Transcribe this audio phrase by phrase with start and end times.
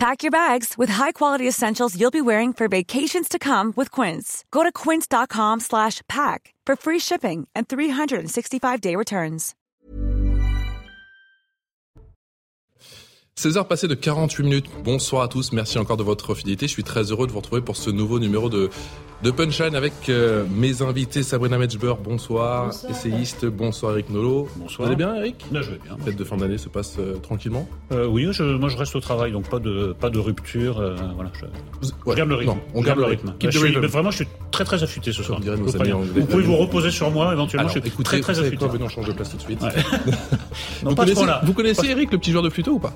[0.00, 4.46] Pack your bags with high-quality essentials you'll be wearing for vacations to come with Quince.
[4.50, 9.54] Go to quince.com slash pack for free shipping and 365-day returns.
[13.34, 14.66] 16 heures passées de 48 minutes.
[14.84, 15.52] Bonsoir à tous.
[15.52, 16.66] Merci encore de votre fidélité.
[16.66, 18.70] Je suis très heureux de vous retrouver pour ce nouveau numéro de
[19.22, 22.90] de Punchline avec euh, mes invités Sabrina Metchber, bonsoir, bonsoir.
[22.90, 24.48] essayiste, bonsoir Eric Nolo.
[24.56, 24.86] Bonsoir.
[24.88, 25.44] Vous allez bien Eric?
[25.52, 25.96] Là, je vais bien.
[25.98, 27.68] La fête de fin d'année se passe euh, tranquillement?
[27.92, 30.78] Euh, oui, je, moi je reste au travail, donc pas de pas de rupture.
[30.80, 32.52] euh, voilà, je, garde le rythme.
[32.52, 33.34] Non, on garde le rythme.
[33.42, 35.38] Je suis- mais vraiment, je suis très très affûté ce soir.
[35.40, 36.22] Vous anglais.
[36.22, 37.68] Pouvez vous reposer sur moi éventuellement.
[37.68, 38.56] Alors, je suis écoutez, très très affûté.
[38.56, 39.60] quoi Venez, on change de place tout de suite?
[39.62, 39.68] Ouais.
[40.82, 41.40] vous pas connaissez, point-là.
[41.44, 42.94] vous connaissez Eric, le petit joueur de flûte ou pas?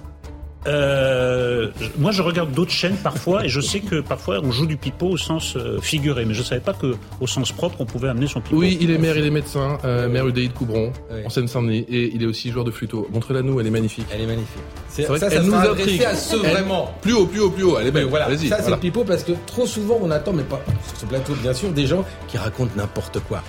[0.66, 4.76] Euh, moi, je regarde d'autres chaînes parfois, et je sais que parfois on joue du
[4.76, 8.08] pipeau au sens euh, figuré, mais je savais pas que au sens propre on pouvait
[8.08, 8.56] amener son pipeau.
[8.58, 11.20] Oui, il est maire, il est médecin, euh, maire UDI de Coubron, Oui.
[11.26, 13.06] en Seine-Saint-Denis, et il est aussi joueur de flûteau.
[13.12, 14.06] Montrez-la nous, elle est magnifique.
[14.12, 14.62] Elle est magnifique.
[14.88, 16.02] C'est vrai ça, ça nous sera intrigue.
[16.04, 16.94] à ceux Elle- vraiment.
[17.02, 18.48] Plus haut, plus haut, plus haut, allez Mais belle, voilà, vas-y.
[18.48, 18.76] ça c'est voilà.
[18.76, 21.70] le pipeau parce que trop souvent on attend, mais pas sur ce plateau bien sûr,
[21.70, 23.42] des gens qui racontent n'importe quoi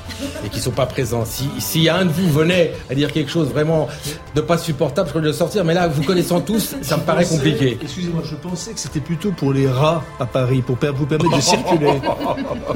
[0.46, 1.24] et qui sont pas présents.
[1.26, 3.88] Si si un de vous venait à dire quelque chose vraiment
[4.34, 5.64] de pas supportable, je pourrais le sortir.
[5.64, 7.78] Mais là, vous connaissant tous, ça me paraît pensais- compliqué.
[7.82, 11.42] Excusez-moi, je pensais que c'était plutôt pour les rats à Paris, pour vous permettre de
[11.42, 11.92] circuler.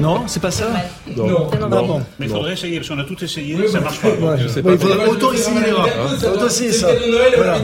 [0.00, 0.66] non, c'est pas ça
[1.16, 1.48] Non.
[1.52, 2.02] Ah bon.
[2.18, 2.36] Mais il Non.
[2.36, 4.08] faudrait essayer, parce qu'on a tout essayé, Oui, ça marche pas.
[4.08, 4.72] Ouais, je sais pas.
[4.72, 5.86] il faudrait autant essayer les rats.
[6.34, 6.88] Autant essayer ça.
[7.36, 7.58] Voilà.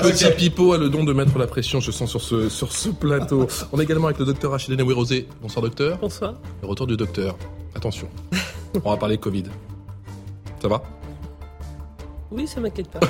[0.00, 2.88] Petit Pipo a le don de mettre la pression, je sens, sur ce, sur ce
[2.90, 3.46] plateau.
[3.72, 5.26] On est également avec le docteur Rachid Rosé.
[5.42, 5.98] Bonsoir docteur.
[5.98, 6.34] Bonsoir.
[6.62, 7.36] Le retour du docteur.
[7.74, 8.08] Attention.
[8.84, 9.44] On va parler Covid.
[10.62, 10.82] Ça va?
[12.34, 13.00] Oui, ça m'inquiète pas.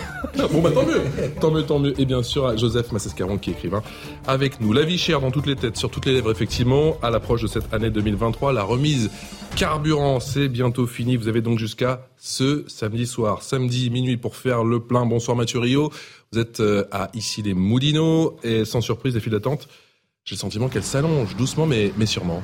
[0.53, 1.01] Bon bah tant mieux,
[1.41, 1.99] tant mieux, tant mieux.
[1.99, 3.83] Et bien sûr, Joseph Massescaron qui est écrivain
[4.27, 4.73] avec nous.
[4.73, 6.99] La vie chère dans toutes les têtes, sur toutes les lèvres effectivement.
[7.03, 9.11] À l'approche de cette année 2023, la remise
[9.57, 11.17] carburant, c'est bientôt fini.
[11.17, 15.07] Vous avez donc jusqu'à ce samedi soir, samedi minuit pour faire le plein.
[15.07, 15.91] Bonsoir Mathieu Rio.
[16.33, 19.69] Vous êtes euh, à ici les Moulineaux et sans surprise, les files d'attente.
[20.25, 22.43] J'ai le sentiment qu'elles s'allongent doucement mais, mais sûrement.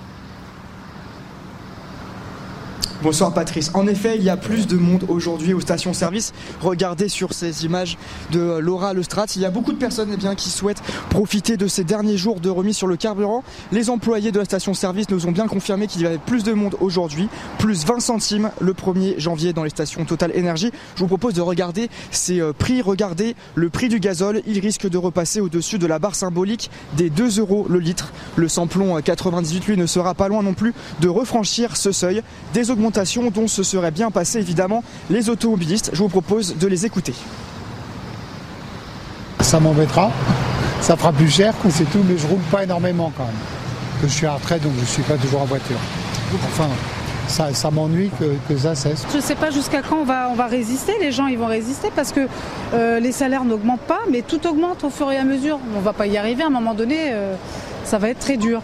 [3.03, 3.71] Bonsoir Patrice.
[3.73, 6.35] En effet, il y a plus de monde aujourd'hui aux stations-service.
[6.61, 7.97] Regardez sur ces images
[8.31, 9.31] de Laura Lestrade.
[9.37, 12.51] Il y a beaucoup de personnes eh qui souhaitent profiter de ces derniers jours de
[12.51, 13.43] remise sur le carburant.
[13.73, 16.77] Les employés de la station-service nous ont bien confirmé qu'il y avait plus de monde
[16.79, 20.71] aujourd'hui, plus 20 centimes le 1er janvier dans les stations Total Énergie.
[20.97, 22.83] Je vous propose de regarder ces euh, prix.
[22.83, 24.43] Regardez le prix du gazole.
[24.47, 28.13] Il risque de repasser au-dessus de la barre symbolique des 2 euros le litre.
[28.37, 32.23] Le samplon euh, 98, lui, ne sera pas loin non plus de refranchir ce seuil.
[32.53, 32.90] Des augmentations
[33.33, 35.91] dont se seraient bien passés évidemment les automobilistes.
[35.93, 37.15] Je vous propose de les écouter.
[39.41, 40.11] Ça m'embêtera,
[40.81, 43.33] ça fera plus cher, c'est tout, mais je roule pas énormément quand même.
[44.01, 45.77] Que je suis à retraite, donc je suis pas toujours en voiture.
[46.47, 46.69] Enfin,
[47.27, 49.05] ça, ça m'ennuie que, que ça cesse.
[49.11, 51.47] Je ne sais pas jusqu'à quand on va, on va résister, les gens ils vont
[51.47, 52.29] résister parce que
[52.75, 55.59] euh, les salaires n'augmentent pas, mais tout augmente au fur et à mesure.
[55.75, 57.35] On ne va pas y arriver, à un moment donné, euh,
[57.85, 58.63] ça va être très dur.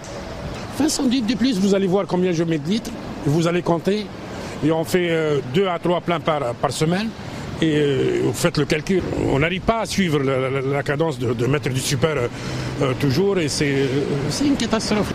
[0.79, 2.91] 20 centimes de plus, vous allez voir combien je mets de litres,
[3.27, 4.07] vous allez compter,
[4.65, 7.09] et on fait 2 à 3 pleins par, semaine,
[7.61, 9.03] et euh, vous faites le calcul.
[9.33, 12.29] On n'arrive pas à suivre la, cadence de, mettre du super euh,
[12.83, 13.87] euh, toujours, et euh,
[14.29, 15.13] c'est une catastrophe.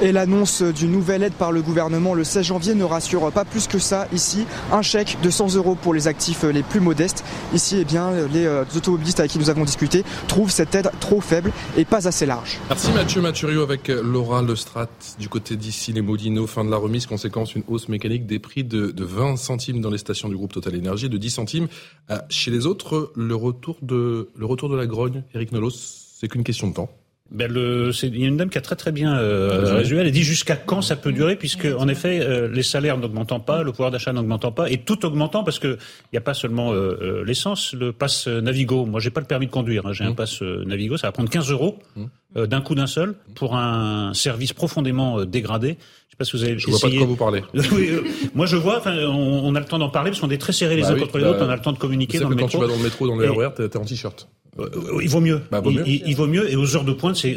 [0.00, 3.66] Et l'annonce d'une nouvelle aide par le gouvernement le 16 janvier ne rassure pas plus
[3.66, 4.46] que ça ici.
[4.70, 7.24] Un chèque de 100 euros pour les actifs les plus modestes.
[7.52, 11.20] Ici, eh bien, les euh, automobilistes avec qui nous avons discuté trouvent cette aide trop
[11.20, 12.58] faible et pas assez large.
[12.68, 14.88] Merci Mathieu Mathurio avec Laura Lestrat
[15.18, 16.46] du côté d'ici les Moulineaux.
[16.46, 19.90] Fin de la remise, conséquence une hausse mécanique des prix de, de 20 centimes dans
[19.90, 21.66] les stations du groupe Total Énergie de 10 centimes
[22.10, 23.12] euh, chez les autres.
[23.16, 26.88] Le retour de, le retour de la grogne, Eric Nolos, c'est qu'une question de temps.
[27.30, 30.00] Ben le, c'est- il y a une dame qui a très très bien euh, résumé.
[30.00, 33.62] Elle dit jusqu'à quand ça peut durer, puisque en effet euh, les salaires n'augmentant pas,
[33.62, 36.72] le pouvoir d'achat n'augmentant pas, et tout augmentant parce que il n'y a pas seulement
[36.72, 38.86] euh, euh, l'essence, le pass Navigo.
[38.86, 41.12] Moi, j'ai pas le permis de conduire, hein, j'ai un pass euh, Navigo, ça va
[41.12, 41.78] prendre 15 euros
[42.36, 45.76] euh, d'un coup d'un seul pour un service profondément euh, dégradé.
[46.08, 46.98] Je sais pas si vous avez Je vois pas de essayé.
[46.98, 47.42] quoi vous parlez.
[47.72, 48.04] Oui, euh,
[48.34, 48.78] moi je vois.
[48.78, 50.88] Enfin, on, on a le temps d'en parler parce qu'on est très serrés les Bah
[50.92, 51.44] uns oui, contre les bah, autres.
[51.44, 52.58] On a le temps de communiquer dans le quand métro.
[52.58, 54.28] tu vas dans le métro, dans le RER, t'es t'es en t-shirt.
[54.58, 54.68] Euh,
[55.02, 55.40] il vaut mieux.
[55.50, 55.88] Bah, vaut il, mieux.
[55.88, 56.50] il- il vaut mieux.
[56.50, 57.36] Et aux heures de pointe, c'est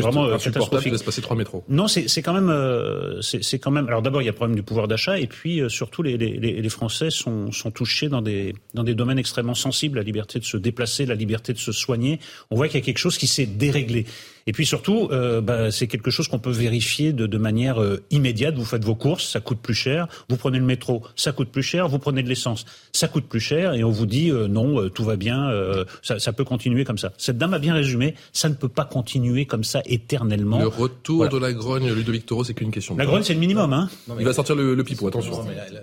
[0.00, 0.86] vraiment catastrophique.
[0.86, 1.64] il laisse passer trois métros.
[1.68, 3.86] Non, c'est quand même euh, c'est quand même.
[3.88, 6.16] Alors d'abord, il y a le problème du pouvoir d'achat, et puis euh, surtout les,
[6.16, 10.04] les les les Français sont sont touchés dans des dans des domaines extrêmement sensibles, la
[10.04, 12.20] liberté de se déplacer, la liberté de se soigner.
[12.50, 14.06] On voit qu'il y a quelque chose qui s'est déréglé.
[14.46, 17.76] Et puis surtout, euh, bah, c'est quelque chose qu'on peut vérifier de, de manière
[18.10, 18.54] immédiate.
[18.54, 20.06] Vous faites vos courses, ça coûte plus cher.
[20.30, 21.86] Vous prenez le métro, ça coûte plus cher.
[21.88, 23.74] Vous prenez de l'essence, ça coûte plus cher.
[23.74, 25.50] Et on vous dit non, tout va bien,
[26.02, 27.12] ça, ça peut continuer comme ça.
[27.16, 28.14] Cette dame a bien résumé.
[28.34, 30.58] Ça ne peut pas continuer comme ça éternellement.
[30.60, 31.32] Le retour Voilà.
[31.32, 32.96] de la grogne, Ludovic Toro, c'est qu'une question.
[32.96, 33.88] La grogne, c'est le minimum, hein.
[34.06, 35.38] Non, Il va sortir le, le pipeau, attention.
[35.38, 35.80] Non, mais là, là,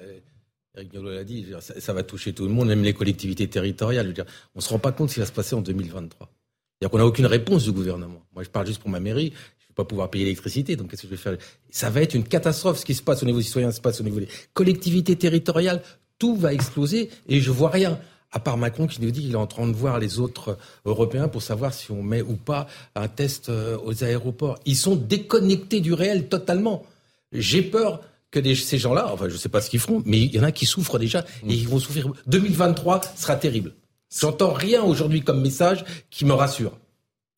[0.77, 4.05] Eric l'a dit, ça, ça va toucher tout le monde, même les collectivités territoriales.
[4.05, 6.29] Je veux dire, on se rend pas compte ce qui va se passer en 2023.
[6.29, 8.21] C'est-à-dire qu'on n'a aucune réponse du gouvernement.
[8.35, 9.31] Moi, je parle juste pour ma mairie.
[9.59, 11.37] Je vais pas pouvoir payer l'électricité, donc qu'est-ce que je vais faire?
[11.71, 12.77] Ça va être une catastrophe.
[12.79, 15.81] Ce qui se passe au niveau citoyen se passe au niveau des collectivités territoriales.
[16.19, 17.97] Tout va exploser et je vois rien.
[18.35, 21.29] À part Macron qui nous dit qu'il est en train de voir les autres Européens
[21.29, 24.59] pour savoir si on met ou pas un test euh, aux aéroports.
[24.65, 26.83] Ils sont déconnectés du réel totalement.
[27.31, 28.01] J'ai peur
[28.31, 30.43] que des- ces gens-là, enfin je sais pas ce qu'ils feront, mais il y en
[30.43, 32.11] a qui souffrent déjà et ils vont souffrir.
[32.27, 33.73] 2023 sera terrible.
[34.19, 36.77] J'entends rien aujourd'hui comme message qui me rassure.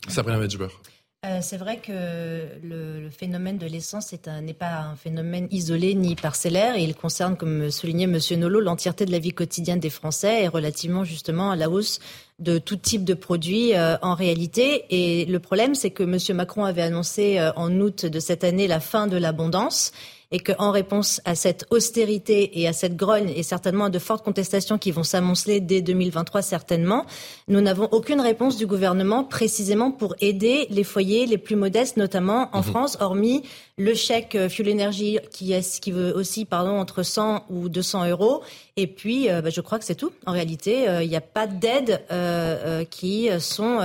[0.08, 0.68] Sabrina Medjber.
[1.26, 1.92] Euh, c'est vrai que
[2.64, 6.78] le, phénomène de l'essence n'est pas un phénomène isolé ni parcellaire.
[6.78, 11.04] Il concerne, comme soulignait Monsieur Nolot, l'entièreté de la vie quotidienne des Français et relativement
[11.04, 12.00] justement à la hausse
[12.38, 14.86] de tout type de produits euh, en réalité.
[14.92, 18.68] Et le problème, c'est que Monsieur Macron avait annoncé euh, en août de cette année
[18.68, 19.94] la fin de l'abondance
[20.32, 24.26] et qu'en réponse à cette austérité et à cette grogne et certainement à de fortes
[24.26, 27.06] contestations qui vont s'amonceler dès 2023 certainement,
[27.48, 32.50] nous n'avons aucune réponse du gouvernement précisément pour aider les foyers les plus modestes, notamment
[32.54, 33.44] en France, hormis
[33.78, 38.10] le chèque euh, fuel énergie qui, est, qui veut aussi pardon entre 100 ou 200
[38.10, 38.42] euros.
[38.76, 40.12] Et puis, euh, bah, je crois que c'est tout.
[40.26, 43.80] En réalité, euh, il n'y a pas d'aides euh, euh, qui sont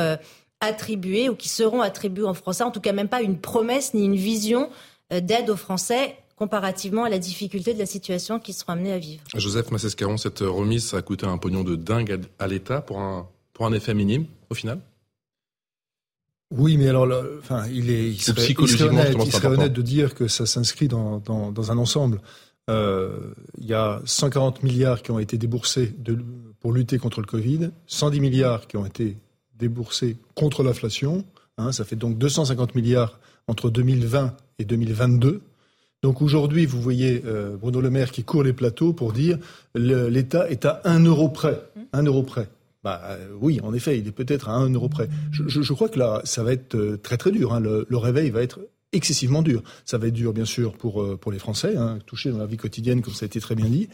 [0.61, 2.63] attribuées ou qui seront attribuées en français.
[2.63, 4.71] En tout cas, même pas une promesse ni une vision
[5.11, 9.23] d'aide aux Français comparativement à la difficulté de la situation qu'ils seront amenés à vivre.
[9.37, 13.29] Joseph Massescaron, cette remise, ça a coûté un pognon de dingue à, l'État pour un,
[13.53, 14.81] pour un effet minime, au final?
[16.51, 19.69] Oui, mais alors, là, enfin, il est, il serait, il psychologiquement, serait honnête, il serait
[19.69, 22.21] de dire que ça s'inscrit dans, dans, dans un ensemble.
[22.69, 26.19] Euh, Il y a 140 milliards qui ont été déboursés de,
[26.59, 29.17] pour lutter contre le Covid, 110 milliards qui ont été
[29.55, 31.25] déboursés contre l'inflation.
[31.57, 35.41] Hein, ça fait donc 250 milliards entre 2020 et 2022.
[36.03, 39.39] Donc aujourd'hui, vous voyez euh, Bruno Le Maire qui court les plateaux pour dire
[39.75, 41.61] l'État est à 1 euro près.
[41.93, 42.49] 1 euro près.
[42.83, 45.09] Bah, euh, oui, en effet, il est peut-être à 1 euro près.
[45.31, 47.53] Je, je- je crois que là, ça va être euh, très très dur.
[47.55, 47.61] hein.
[47.61, 48.59] Le, le réveil va être
[48.93, 49.63] excessivement dur.
[49.85, 52.57] Ça va être dur, bien sûr, pour, pour les Français, hein, touchés dans la vie
[52.57, 53.89] quotidienne, comme ça a été très bien dit.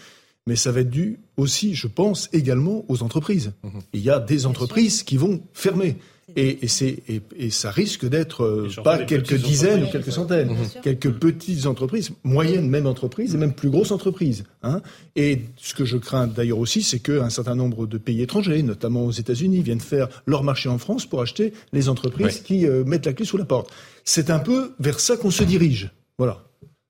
[0.46, 3.52] Mais ça va être dû aussi, je pense, également aux entreprises.
[3.92, 5.98] Il y a des entreprises qui vont fermer.
[6.36, 10.54] Et, et, c'est, et, et ça risque d'être euh, pas quelques dizaines ou quelques centaines,
[10.82, 14.44] quelques petites entreprises, moyennes même entreprises et même plus grosses entreprises.
[14.62, 14.82] Hein.
[15.16, 19.04] Et ce que je crains d'ailleurs aussi, c'est qu'un certain nombre de pays étrangers, notamment
[19.06, 23.06] aux États-Unis, viennent faire leur marché en France pour acheter les entreprises qui euh, mettent
[23.06, 23.72] la clé sous la porte.
[24.04, 25.90] C'est un peu vers ça qu'on se dirige.
[26.18, 26.44] Voilà.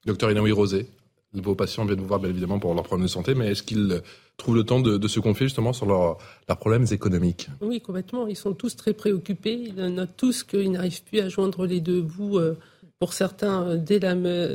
[0.04, 0.86] Docteur Inaoui Rosé,
[1.34, 4.02] vos patients viennent vous voir bien évidemment pour leurs problèmes de santé, mais est-ce qu'ils
[4.38, 6.16] trouvent le temps de, de se confier justement sur leurs
[6.48, 8.26] leurs problèmes économiques Oui, complètement.
[8.26, 9.60] Ils sont tous très préoccupés.
[9.76, 12.38] Ils notent tous qu'ils n'arrivent plus à joindre les deux bouts.
[12.38, 12.54] euh,
[13.00, 14.14] Pour certains, euh, dès la,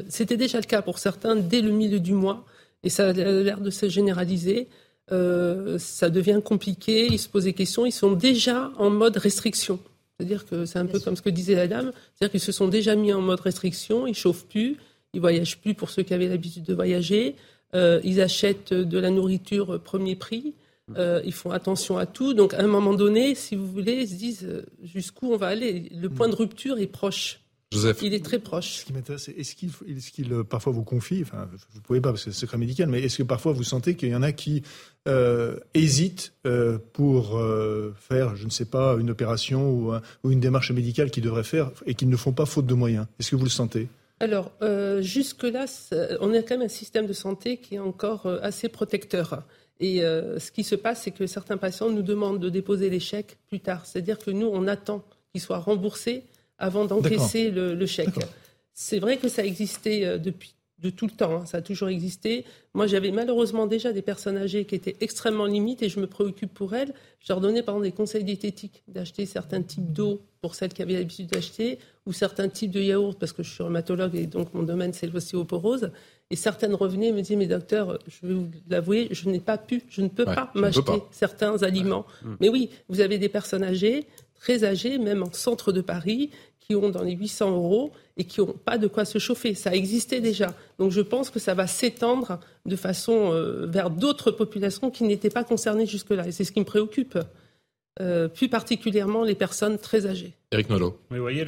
[0.09, 2.43] c'était déjà le cas pour certains dès le milieu du mois,
[2.83, 4.67] et ça a l'air de se généraliser.
[5.11, 7.07] Euh, ça devient compliqué.
[7.11, 7.85] Ils se posent des questions.
[7.85, 9.79] Ils sont déjà en mode restriction.
[10.17, 11.91] C'est-à-dire que c'est un peu comme ce que disait la dame.
[12.15, 14.07] C'est-à-dire qu'ils se sont déjà mis en mode restriction.
[14.07, 14.77] Ils chauffent plus.
[15.13, 17.35] Ils voyagent plus pour ceux qui avaient l'habitude de voyager.
[17.75, 20.53] Euh, ils achètent de la nourriture premier prix.
[20.97, 22.33] Euh, ils font attention à tout.
[22.33, 25.47] Donc, à un moment donné, si vous voulez, ils se disent euh, jusqu'où on va
[25.47, 25.89] aller?
[25.95, 27.39] Le point de rupture est proche.
[27.71, 28.79] Joseph Il est très proche.
[28.79, 31.83] Ce qui m'intéresse, c'est est-ce qu'il est-ce qu'il, euh, parfois vous confie, enfin vous ne
[31.83, 34.15] pouvez pas parce que c'est secret médical, mais est-ce que parfois vous sentez qu'il y
[34.15, 34.61] en a qui
[35.07, 40.29] euh, hésitent euh, pour euh, faire, je ne sais pas, une opération ou, un- ou
[40.31, 43.07] une démarche médicale qu'ils devraient faire et qu'ils ne font pas faute de moyens?
[43.19, 43.87] Est-ce que vous le sentez?
[44.23, 45.65] Alors, euh, jusque-là,
[46.21, 49.43] on a quand même un système de santé qui est encore euh, assez protecteur.
[49.81, 53.01] Et euh, ce qui se passe, c'est que certains patients nous demandent de déposer les
[53.01, 53.85] chèques plus tard.
[53.85, 55.03] C'est-à-dire que nous, on attend
[55.33, 56.23] qu'ils soient remboursés
[56.57, 58.15] avant d'encaisser le, le chèque.
[58.73, 61.61] C'est vrai que ça a existé euh, depuis de tout le temps, hein, ça a
[61.61, 62.45] toujours existé.
[62.73, 66.53] Moi, j'avais malheureusement déjà des personnes âgées qui étaient extrêmement limites et je me préoccupe
[66.53, 66.93] pour elles.
[67.19, 70.81] Je leur donnais par exemple des conseils diététiques, d'acheter certains types d'eau pour celles qui
[70.81, 74.53] avaient l'habitude d'acheter, ou certains types de yaourts, parce que je suis rhumatologue et donc
[74.53, 75.91] mon domaine c'est l'ostéoporose.
[76.29, 79.57] Et certaines revenaient et me disaient, mais docteur, je vais vous l'avouer, je n'ai pas
[79.57, 82.05] pu, je ne peux Ouais, pas m'acheter certains aliments.
[82.39, 84.07] Mais oui, vous avez des personnes âgées,
[84.39, 88.39] très âgées, même en centre de Paris, qui ont dans les 800 euros et qui
[88.39, 89.53] n'ont pas de quoi se chauffer.
[89.53, 90.55] Ça existait déjà.
[90.79, 95.29] Donc je pense que ça va s'étendre de façon euh, vers d'autres populations qui n'étaient
[95.29, 96.27] pas concernées jusque-là.
[96.27, 97.17] Et c'est ce qui me préoccupe.
[98.33, 100.33] Plus particulièrement les personnes très âgées.
[100.51, 100.99] Eric Nolot.
[101.11, 101.45] Mais vous voyez,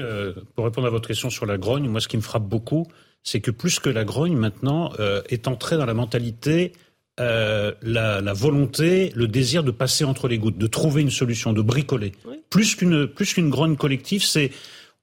[0.55, 2.87] pour répondre à votre question sur la grogne, moi ce qui me frappe beaucoup,
[3.23, 4.91] c'est que plus que la grogne maintenant
[5.29, 6.73] est entrée dans la mentalité
[7.21, 11.53] euh, la, la, volonté, le désir de passer entre les gouttes, de trouver une solution,
[11.53, 12.11] de bricoler.
[12.49, 14.51] Plus qu'une plus qu'une grogne collective, c'est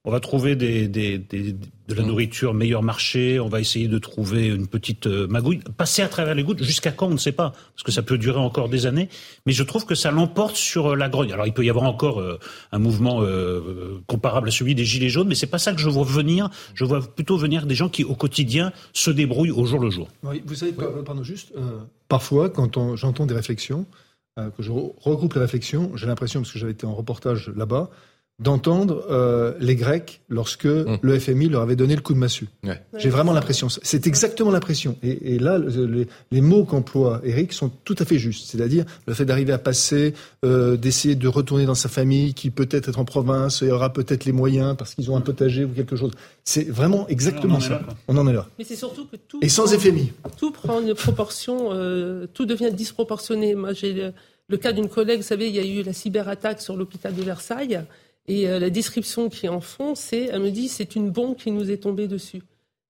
[0.05, 1.53] on va trouver des, des, des,
[1.87, 2.07] de la mm.
[2.07, 6.35] nourriture meilleur marché, on va essayer de trouver une petite euh, magouille, passer à travers
[6.35, 8.85] les gouttes, jusqu'à quand on ne sait pas, parce que ça peut durer encore des
[8.85, 9.07] années,
[9.45, 11.31] mais je trouve que ça l'emporte sur euh, la grogne.
[11.31, 12.37] Alors il peut y avoir encore euh,
[12.71, 13.23] un mouvement
[14.07, 16.83] comparable à celui des Gilets jaunes, mais c'est pas ça que je vois venir, je
[16.83, 20.09] vois plutôt venir des gens qui au quotidien se débrouillent au jour le jour.
[20.23, 21.53] Oui, vous savez, pardon, juste,
[22.07, 23.85] parfois quand j'entends des réflexions,
[24.35, 27.89] que je regroupe les réflexions, j'ai l'impression, parce que j'avais été en reportage là-bas,
[28.39, 30.97] d'entendre euh, les Grecs lorsque hum.
[31.01, 32.47] le FMI leur avait donné le coup de massue.
[32.97, 33.67] J'ai vraiment l'impression.
[33.69, 34.97] C'est exactement l'impression.
[35.03, 35.59] Et, là,
[36.31, 38.49] les, mots qu'emploie Eric sont tout à fait justes.
[38.49, 40.13] C'est-à-dire le fait d'arriver à passer,
[40.43, 44.25] euh, d'essayer de retourner dans sa famille, qui peut-être être en province, et aura peut-être
[44.25, 46.11] les moyens parce qu'ils ont un potager ou quelque chose.
[46.43, 47.81] C'est vraiment exactement ça.
[48.07, 48.47] On en est là.
[48.57, 50.11] Mais c'est surtout que tout et sans FMI.
[50.37, 53.53] Tout prend une proportion, euh, tout devient disproportionné.
[53.53, 54.13] Moi, j'ai le,
[54.49, 57.21] le cas d'une collègue, vous savez, il y a eu la cyberattaque sur l'hôpital de
[57.21, 57.83] Versailles.
[58.27, 61.51] Et euh, la description qui en font, c'est, elle me dit, c'est une bombe qui
[61.51, 62.41] nous est tombée dessus.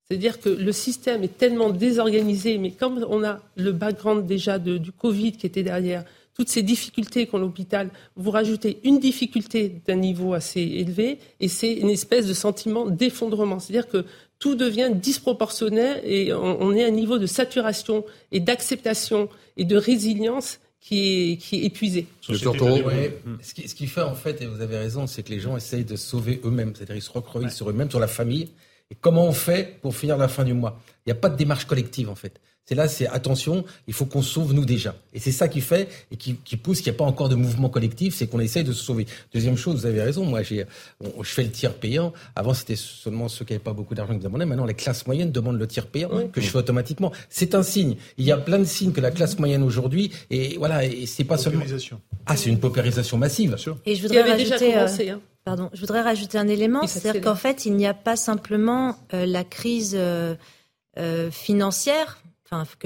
[0.07, 4.91] C'est-à-dire que le système est tellement désorganisé, mais comme on a le background déjà du
[4.91, 6.03] Covid qui était derrière,
[6.35, 11.73] toutes ces difficultés qu'ont l'hôpital, vous rajoutez une difficulté d'un niveau assez élevé, et c'est
[11.73, 13.59] une espèce de sentiment d'effondrement.
[13.59, 14.05] C'est-à-dire que
[14.39, 19.77] tout devient disproportionné et on est à un niveau de saturation et d'acceptation et de
[19.77, 22.07] résilience qui est, qui est épuisé.
[23.41, 25.55] ce, qui, ce qui fait en fait, et vous avez raison, c'est que les gens
[25.55, 28.49] essayent de sauver eux-mêmes, c'est-à-dire ils se recroquent sur eux-mêmes, sur la famille.
[28.91, 30.81] Et comment on fait pour finir la fin du mois?
[31.05, 32.41] Il n'y a pas de démarche collective en fait.
[32.65, 34.95] C'est là, c'est attention, il faut qu'on sauve nous déjà.
[35.13, 37.67] Et c'est ça qui fait et qui, pousse qu'il n'y a pas encore de mouvement
[37.67, 39.05] collectif, c'est qu'on essaye de se sauver.
[39.33, 40.65] Deuxième chose, vous avez raison, moi j'ai,
[41.01, 42.13] je fais le tiers payant.
[42.37, 44.45] Avant c'était seulement ceux qui n'avaient pas beaucoup d'argent qui demandaient.
[44.45, 47.11] Maintenant les classes moyennes demandent le tiers payant que je fais automatiquement.
[47.29, 47.97] C'est un signe.
[48.17, 51.25] Il y a plein de signes que la classe moyenne aujourd'hui et voilà, et c'est
[51.25, 51.63] pas seulement.
[52.25, 53.57] Ah, c'est une paupérisation massive.
[53.85, 54.77] Et je voudrais rajouter.
[54.77, 55.19] Euh, hein.
[55.43, 59.25] Pardon, je voudrais rajouter un élément, c'est-à-dire qu'en fait, il n'y a pas simplement euh,
[59.25, 60.35] la crise euh,
[61.31, 62.22] financière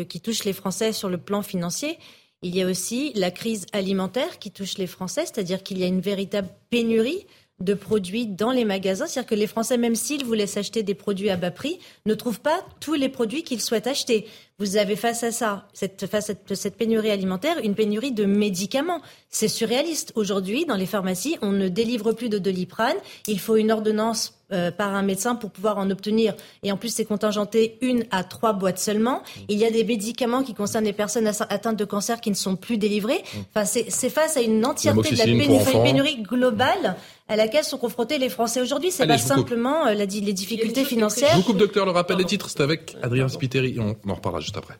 [0.07, 1.97] qui touche les Français sur le plan financier.
[2.41, 5.87] Il y a aussi la crise alimentaire qui touche les Français, c'est-à-dire qu'il y a
[5.87, 7.25] une véritable pénurie
[7.59, 9.07] de produits dans les magasins.
[9.07, 12.39] C'est-à-dire que les Français, même s'ils voulaient s'acheter des produits à bas prix, ne trouvent
[12.39, 14.27] pas tous les produits qu'ils souhaitent acheter.
[14.59, 19.01] Vous avez face à ça, cette, face à cette pénurie alimentaire, une pénurie de médicaments.
[19.29, 20.13] C'est surréaliste.
[20.15, 22.95] Aujourd'hui, dans les pharmacies, on ne délivre plus de doliprane.
[23.27, 26.33] Il faut une ordonnance euh, par un médecin pour pouvoir en obtenir.
[26.63, 29.21] Et en plus, c'est contingenté une à trois boîtes seulement.
[29.49, 32.55] Il y a des médicaments qui concernent les personnes atteintes de cancer qui ne sont
[32.55, 33.23] plus délivrés.
[33.53, 36.95] Enfin, c'est face à une entièreté de la pénurie, pénurie, globale
[37.29, 38.91] à laquelle sont confrontés les Français aujourd'hui.
[38.91, 41.31] C'est pas simplement euh, la, les difficultés financières.
[41.31, 41.85] Je vous coupe, docteur.
[41.85, 43.77] Le rappel des titres, c'est avec Adrien Spiteri.
[43.79, 44.75] On en reparlera juste après.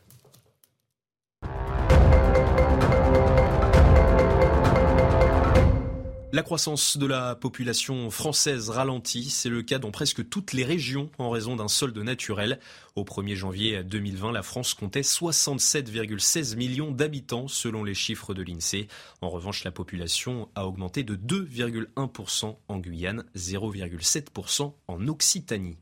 [6.34, 11.10] La croissance de la population française ralentit, c'est le cas dans presque toutes les régions
[11.20, 12.60] en raison d'un solde naturel.
[12.98, 18.90] Au 1er janvier 2020, la France comptait 67,16 millions d'habitants selon les chiffres de l'INSEE.
[19.22, 25.78] En revanche, la population a augmenté de 2,1% en Guyane, 0,7% en Occitanie.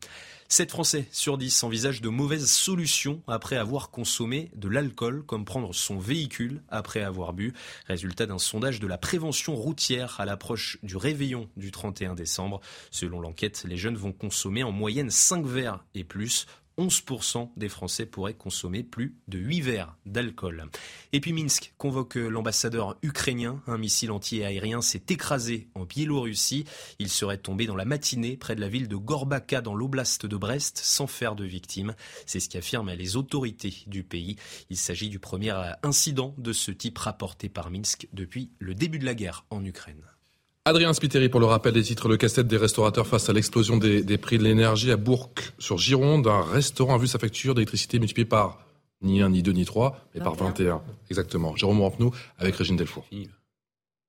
[0.47, 5.73] 7 Français sur 10 envisagent de mauvaises solutions après avoir consommé de l'alcool, comme prendre
[5.73, 7.53] son véhicule après avoir bu.
[7.87, 12.61] Résultat d'un sondage de la prévention routière à l'approche du réveillon du 31 décembre.
[12.91, 16.45] Selon l'enquête, les jeunes vont consommer en moyenne 5 verres et plus
[16.77, 20.65] 11% des Français pourraient consommer plus de 8 verres d'alcool.
[21.13, 23.61] Et puis Minsk convoque l'ambassadeur ukrainien.
[23.67, 26.65] Un missile anti-aérien s'est écrasé en Biélorussie.
[26.99, 30.37] Il serait tombé dans la matinée près de la ville de Gorbaka dans l'oblast de
[30.37, 31.95] Brest sans faire de victimes.
[32.25, 34.35] C'est ce qu'affirment les autorités du pays.
[34.69, 35.53] Il s'agit du premier
[35.83, 40.03] incident de ce type rapporté par Minsk depuis le début de la guerre en Ukraine.
[40.67, 42.09] Adrien Spiteri pour le rappel des titres.
[42.09, 45.29] Le casse-tête des restaurateurs face à l'explosion des, prix de l'énergie à Bourg
[45.59, 46.25] sur Gironde.
[46.25, 48.65] Un restaurant a vu sa facture d'électricité multipliée par
[49.03, 50.81] ni un, ni deux, ni trois, mais par 21.
[51.11, 51.55] Exactement.
[51.55, 53.05] Jérôme Rampenou avec Régine Delfour.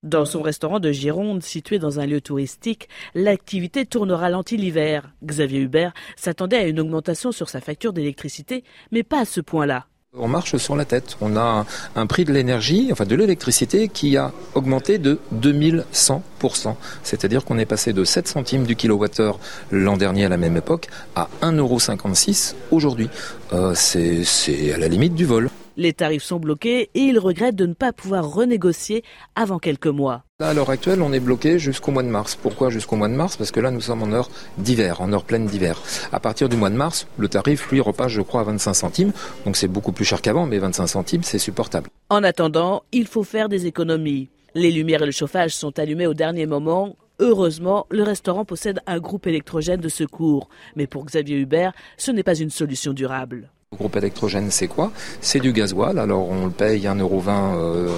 [0.02, 5.12] Dans son restaurant de Gironde, situé dans un lieu touristique, l'activité tourne au ralenti l'hiver.
[5.22, 9.88] Xavier Hubert s'attendait à une augmentation sur sa facture d'électricité, mais pas à ce point-là.
[10.18, 11.16] On marche sur la tête.
[11.20, 16.74] On a un, prix de l'énergie, enfin de l'électricité, qui a augmenté de 2100%.
[17.02, 19.38] C'est-à-dire qu'on est passé de 7 centimes du kilowattheure
[19.70, 23.10] l'an dernier à la même époque à 1,56€ aujourd'hui.
[23.52, 25.50] Euh, c'est à la limite du vol.
[25.78, 29.04] Les tarifs sont bloqués et ils regrettent de ne pas pouvoir renégocier
[29.34, 30.24] avant quelques mois.
[30.40, 32.34] Là, à l'heure actuelle, on est bloqué jusqu'au mois de mars.
[32.34, 33.36] Pourquoi jusqu'au mois de mars?
[33.36, 35.82] Parce que là, nous sommes en heure d'hiver, en heure pleine d'hiver.
[36.12, 39.12] À partir du mois de mars, le tarif, lui, repasse, je crois, à 25 centimes.
[39.44, 41.90] Donc c'est beaucoup plus cher qu'avant, mais 25 centimes, c'est supportable.
[42.08, 44.30] En attendant, il faut faire des économies.
[44.54, 46.96] Les lumières et le chauffage sont allumés au dernier moment.
[47.18, 50.48] Heureusement, le restaurant possède un groupe électrogène de secours.
[50.74, 53.50] Mais pour Xavier Hubert, ce n'est pas une solution durable.
[53.72, 54.92] Le groupe électrogène, c'est quoi?
[55.20, 55.98] C'est du gasoil.
[55.98, 57.88] Alors on le paye 1,20€ euh,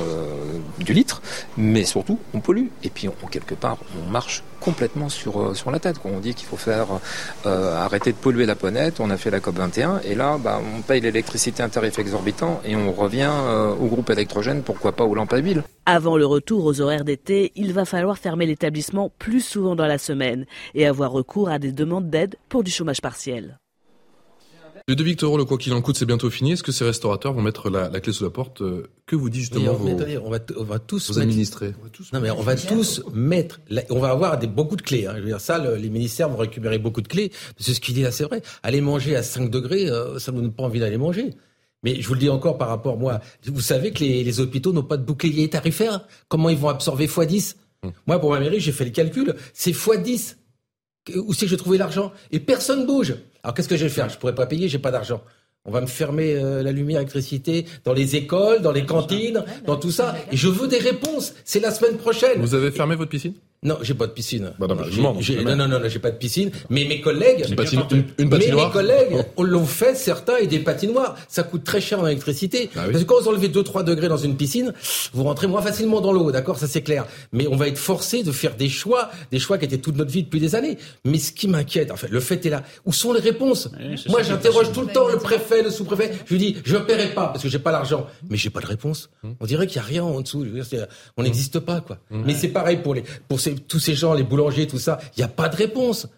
[0.78, 1.20] du litre,
[1.58, 2.68] mais surtout on pollue.
[2.84, 5.96] Et puis on, quelque part, on marche complètement sur, euh, sur la tête.
[6.06, 6.86] On dit qu'il faut faire
[7.44, 10.58] euh, arrêter de polluer la planète, on a fait la COP 21, et là, bah,
[10.74, 15.04] on paye l'électricité un tarif exorbitant et on revient euh, au groupe électrogène, pourquoi pas
[15.04, 15.64] aux lampes à huile.
[15.84, 19.98] Avant le retour aux horaires d'été, il va falloir fermer l'établissement plus souvent dans la
[19.98, 23.58] semaine et avoir recours à des demandes d'aide pour du chômage partiel.
[24.88, 26.52] De Victor, le quoi qu'il en coûte, c'est bientôt fini.
[26.52, 28.62] Est-ce que ces restaurateurs vont mettre la, clé sous la porte
[29.04, 29.88] Que vous dit justement on, vos,
[30.24, 31.74] on, va, on va tous vos administrés
[32.14, 33.60] Non, mais on va tous mettre.
[33.90, 35.06] on va avoir des, beaucoup de clés.
[35.06, 35.12] Hein.
[35.16, 37.30] Je veux dire, ça, les ministères vont récupérer beaucoup de clés.
[37.58, 38.40] C'est ce qu'il dit là, c'est vrai.
[38.62, 41.34] Aller manger à 5 degrés, euh, ça ne donne pas envie d'aller manger.
[41.82, 44.72] Mais je vous le dis encore par rapport, moi, vous savez que les, les hôpitaux
[44.72, 46.06] n'ont pas de bouclier tarifaire.
[46.28, 47.92] Comment ils vont absorber x10 hum.
[48.06, 49.34] Moi, pour ma mairie, j'ai fait le calcul.
[49.52, 50.36] C'est x10.
[51.16, 53.14] Où c'est que j'ai trouvé l'argent Et personne bouge.
[53.42, 54.08] Alors qu'est-ce que je vais faire?
[54.08, 55.22] Je pourrais pas payer, j'ai pas d'argent.
[55.64, 59.76] On va me fermer euh, la lumière, l'électricité dans les écoles, dans les cantines, dans
[59.76, 60.16] tout ça.
[60.32, 61.34] Et je veux des réponses.
[61.44, 62.40] C'est la semaine prochaine.
[62.40, 63.34] Vous avez fermé votre piscine?
[63.64, 64.52] Non, j'ai pas de piscine.
[64.60, 66.52] Bah non, non, non, non, j'ai pas de piscine.
[66.70, 67.88] Mais mes collègues, une, une, patinoire.
[67.90, 71.16] Mais mes collègues, on l'ont fait certains et des patinoires.
[71.26, 72.70] Ça coûte très cher en électricité.
[72.76, 74.72] Ah Parce que quand vous enlevez 2-3 degrés dans une piscine,
[75.12, 76.56] vous rentrez moins facilement dans l'eau, d'accord?
[76.56, 77.06] Ça c'est clair.
[77.32, 80.12] Mais on va être forcé de faire des choix, des choix qui étaient toute notre
[80.12, 80.78] vie depuis des années.
[81.04, 82.62] Mais ce qui m'inquiète, en fait, le fait est là.
[82.84, 83.70] Où sont les réponses?
[84.08, 86.12] Moi, j'interroge tout le temps le préfet, le sous-préfet.
[86.26, 88.06] Je lui dis, je ne paierai pas parce que j'ai pas l'argent.
[88.30, 89.10] Mais j'ai pas de réponse.
[89.24, 89.34] Hum.
[89.40, 90.46] On dirait qu'il y a rien en dessous.
[91.16, 91.98] On n'existe pas, quoi.
[92.12, 92.22] Hum.
[92.24, 95.20] Mais c'est pareil pour les, pour ces, tous ces gens, les boulanger, tout ça, il
[95.20, 96.08] n'y a pas de réponse.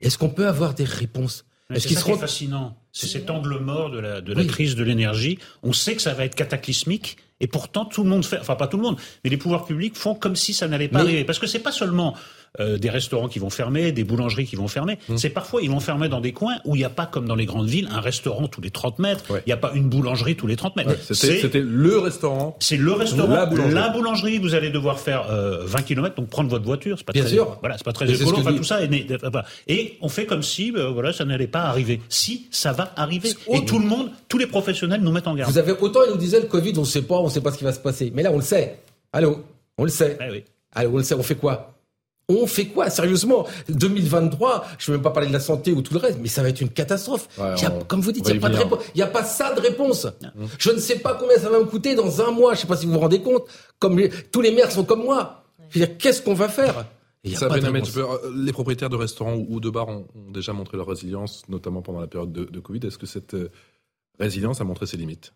[0.00, 4.20] Est-ce qu'on peut avoir des réponses est-ce serait fascinant C'est cet angle mort de la,
[4.22, 5.38] de la crise de l'énergie.
[5.62, 8.68] On sait que ça va être cataclysmique, et pourtant tout le monde fait, enfin pas
[8.68, 11.24] tout le monde, mais les pouvoirs publics font comme si ça n'allait pas arriver.
[11.24, 12.16] Parce que c'est pas seulement
[12.60, 14.98] euh, des restaurants qui vont fermer, des boulangeries qui vont fermer.
[15.08, 15.16] Mmh.
[15.16, 17.34] C'est parfois, ils vont fermer dans des coins où il n'y a pas, comme dans
[17.34, 19.24] les grandes villes, un restaurant tous les 30 mètres.
[19.30, 20.96] Il n'y a pas une boulangerie tous les 30 mètres.
[21.12, 22.56] C'était le restaurant.
[22.60, 23.28] C'est le restaurant.
[23.28, 24.38] La boulangerie.
[24.38, 26.96] vous allez devoir faire 20 euh, km, donc prendre votre voiture.
[26.98, 27.58] C'est pas Bien très, sûr.
[27.60, 28.38] Voilà, c'est pas très écolo.
[28.38, 29.06] Enfin, tout ça est né,
[29.66, 32.00] Et on fait comme si, euh, voilà, ça n'allait pas arriver.
[32.08, 33.30] Si, ça va arriver.
[33.52, 35.50] Et tout le monde, tous les professionnels nous mettent en garde.
[35.50, 37.40] Vous avez autant, ils nous disaient le Covid, on ne sait pas, on ne sait
[37.40, 38.12] pas ce qui va se passer.
[38.14, 38.78] Mais là, on le sait.
[39.12, 39.44] Allô?
[39.76, 40.18] On le sait.
[40.20, 40.44] Eh oui.
[40.74, 41.14] Allô, on le sait.
[41.14, 41.77] On fait quoi?
[42.30, 43.46] On fait quoi Sérieusement?
[43.70, 46.28] 2023, je ne vais même pas parler de la santé ou tout le reste, mais
[46.28, 47.28] ça va être une catastrophe.
[47.88, 50.06] comme vous dites, il n'y a pas de a ça de réponse.
[50.58, 52.52] Je ne sais pas combien ça va me coûter dans un mois.
[52.52, 53.48] Je ne sais pas si vous vous rendez compte.
[53.78, 53.98] Comme
[54.30, 55.44] tous les maires sont comme moi.
[55.70, 56.84] Je veux dire, qu'est-ce qu'on va faire?
[57.34, 57.48] Ça,
[58.34, 62.06] les propriétaires de restaurants ou de bars ont, déjà montré leur résilience, notamment pendant la
[62.06, 62.80] période de, de Covid.
[62.86, 63.50] Est-ce que cette euh,
[64.18, 65.32] résilience a montré ses limites?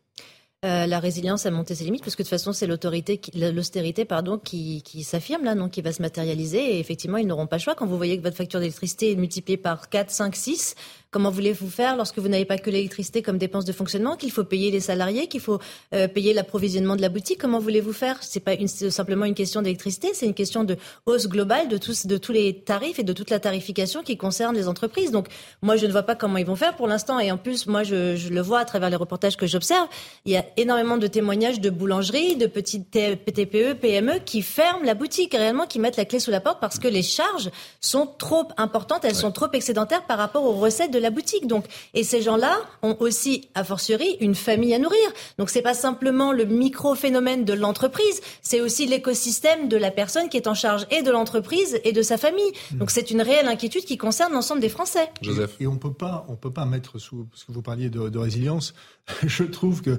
[0.64, 4.04] Euh, la résilience a monté ses limites parce que de toute façon c'est l'autorité, l'austérité
[4.04, 6.76] pardon, qui, qui s'affirme là, donc qui va se matérialiser.
[6.76, 7.74] Et effectivement ils n'auront pas le choix.
[7.74, 10.74] Quand vous voyez que votre facture d'électricité est multipliée par 4, 5, 6
[11.12, 14.44] Comment voulez-vous faire lorsque vous n'avez pas que l'électricité comme dépense de fonctionnement, qu'il faut
[14.44, 15.58] payer les salariés, qu'il faut
[15.94, 17.38] euh, payer l'approvisionnement de la boutique?
[17.38, 18.16] Comment voulez-vous faire?
[18.22, 22.06] C'est pas une, simplement une question d'électricité, c'est une question de hausse globale de tous,
[22.06, 25.10] de tous les tarifs et de toute la tarification qui concerne les entreprises.
[25.10, 25.28] Donc
[25.60, 27.18] moi, je ne vois pas comment ils vont faire pour l'instant.
[27.18, 29.88] Et en plus, moi, je, je, le vois à travers les reportages que j'observe.
[30.24, 34.94] Il y a énormément de témoignages de boulangeries, de petites TPE, PME qui ferment la
[34.94, 37.50] boutique réellement, qui mettent la clé sous la porte parce que les charges
[37.82, 41.46] sont trop importantes, elles sont trop excédentaires par rapport aux recettes de la boutique.
[41.46, 44.98] Donc, et ces gens-là ont aussi, a fortiori, une famille à nourrir.
[45.38, 50.36] Donc, c'est pas simplement le micro-phénomène de l'entreprise, c'est aussi l'écosystème de la personne qui
[50.36, 52.52] est en charge et de l'entreprise et de sa famille.
[52.72, 52.78] Hmm.
[52.78, 55.10] Donc, c'est une réelle inquiétude qui concerne l'ensemble des Français.
[55.20, 55.56] Joseph.
[55.60, 58.74] Et on peut pas, on peut pas mettre sous, parce que vous parliez de, résilience,
[59.26, 59.98] je trouve que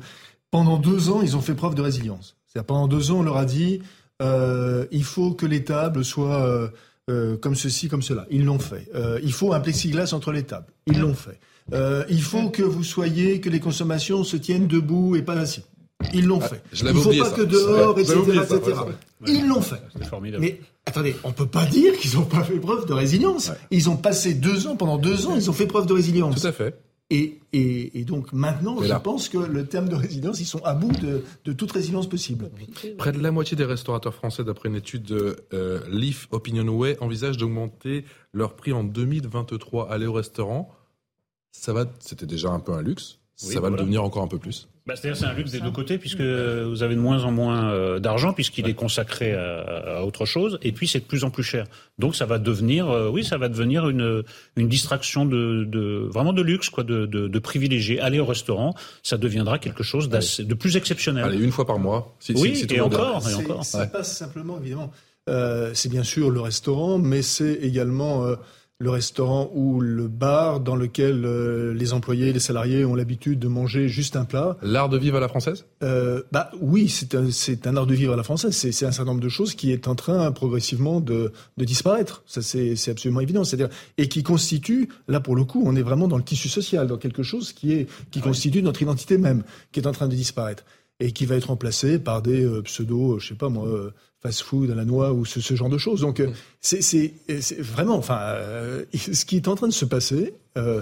[0.51, 2.35] pendant deux ans, ils ont fait preuve de résilience.
[2.47, 3.81] C'est-à-dire pendant deux ans, on leur a dit,
[4.21, 6.69] euh, il faut que les tables soient euh,
[7.09, 8.25] euh, comme ceci, comme cela.
[8.31, 8.87] Ils l'ont fait.
[8.95, 10.67] Euh, il faut un plexiglas entre les tables.
[10.87, 11.39] Ils l'ont fait.
[11.73, 15.63] Euh, il faut que vous soyez, que les consommations se tiennent debout et pas assis.
[16.13, 16.61] Ils l'ont ah, fait.
[16.73, 18.77] il ne faut pas que dehors, etc., etc.
[19.25, 19.81] Ils l'ont fait.
[20.39, 23.51] Mais attendez, on peut pas dire qu'ils n'ont pas fait preuve de résilience.
[23.71, 26.41] Ils ont passé deux ans, pendant deux ans, ils ont fait preuve de résilience.
[26.41, 26.77] Tout à fait.
[27.09, 30.73] Et, et, et, donc maintenant, je pense que le terme de résilience, ils sont à
[30.73, 32.49] bout de, de, toute résilience possible.
[32.97, 37.37] Près de la moitié des restaurateurs français, d'après une étude de euh, Leaf Opinionway, envisagent
[37.37, 39.91] d'augmenter leur prix en 2023.
[39.91, 40.71] Aller au restaurant,
[41.51, 43.19] ça va, c'était déjà un peu un luxe.
[43.35, 44.67] Ça va le devenir encore un peu plus.
[44.85, 47.71] Bah, C'est-à-dire c'est un luxe des deux côtés puisque vous avez de moins en moins
[47.71, 51.29] euh, d'argent puisqu'il est consacré à, à, autre chose et puis c'est de plus en
[51.29, 51.65] plus cher.
[51.99, 54.23] Donc ça va devenir, euh, oui, ça va devenir une,
[54.57, 57.99] une distraction de, de vraiment de luxe quoi, de, de, de privilégier.
[58.01, 61.23] Aller au restaurant, ça deviendra quelque chose de plus exceptionnel.
[61.23, 62.13] Allez, une fois par mois.
[62.19, 63.63] Si, oui, si- si et encore, et C'est- encore.
[63.65, 64.91] C'est pas simplement, évidemment.
[65.29, 68.35] euh, c'est bien sûr le restaurant, mais c'est également euh,
[68.79, 73.47] le restaurant ou le bar dans lequel euh, les employés, les salariés ont l'habitude de
[73.47, 74.57] manger juste un plat.
[74.61, 75.65] L'art de vivre à la française?
[75.83, 78.55] Euh, bah oui, c'est un, c'est un art de vivre à la française.
[78.55, 82.23] C'est, c'est un certain nombre de choses qui est en train progressivement de, de disparaître.
[82.25, 83.43] Ça, c'est, c'est absolument évident.
[83.43, 86.87] C'est-à-dire et qui constitue, là pour le coup, on est vraiment dans le tissu social,
[86.87, 90.15] dans quelque chose qui est qui constitue notre identité même, qui est en train de
[90.15, 90.65] disparaître
[90.99, 93.91] et qui va être remplacé par des euh, pseudo, je sais pas moi, euh,
[94.23, 96.01] fast-food à la noix ou ce, ce genre de choses.
[96.01, 96.29] Donc euh,
[96.61, 97.13] c'est, c'est,
[97.59, 100.33] vraiment, enfin, euh, ce qui est en train de se passer.
[100.57, 100.81] Euh,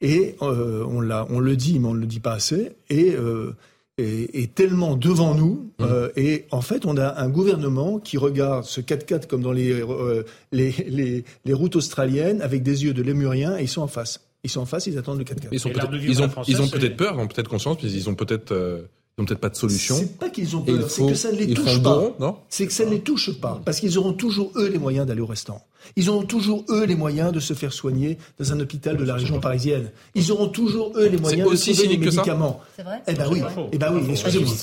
[0.00, 1.00] et euh, on,
[1.40, 2.72] le dit, mais on ne le dit pas assez.
[2.90, 3.54] Et euh,
[3.98, 5.70] est, est tellement devant nous.
[5.80, 9.70] euh, et en fait, on a un gouvernement qui regarde ce 4x4 comme dans les,
[9.72, 13.86] euh, les, les, les routes australiennes avec des yeux de lémuriens et ils sont en
[13.86, 14.20] face.
[14.44, 15.48] Ils sont en face, ils attendent le 4x4.
[15.52, 18.08] Ils, sont peut-être- ils ont, ils ont peut-être peur, ils ont peut-être conscience, mais ils
[18.10, 18.82] ont peut-être, euh,
[19.18, 19.94] ils ont peut-être pas de solution.
[19.96, 22.16] C'est pas qu'ils ont peur, c'est que ça ne les touche pas.
[22.48, 25.20] C'est que ça ne les touche pas, parce qu'ils auront toujours eux les moyens d'aller
[25.20, 25.66] au restaurant.
[25.96, 29.14] Ils auront toujours eux les moyens de se faire soigner dans un hôpital de la
[29.14, 29.90] région parisienne.
[30.14, 32.60] Ils auront toujours eux les moyens de que ça médicaments.
[32.76, 34.54] C'est vrai Eh ben oui, eh ben oui, excusez-moi.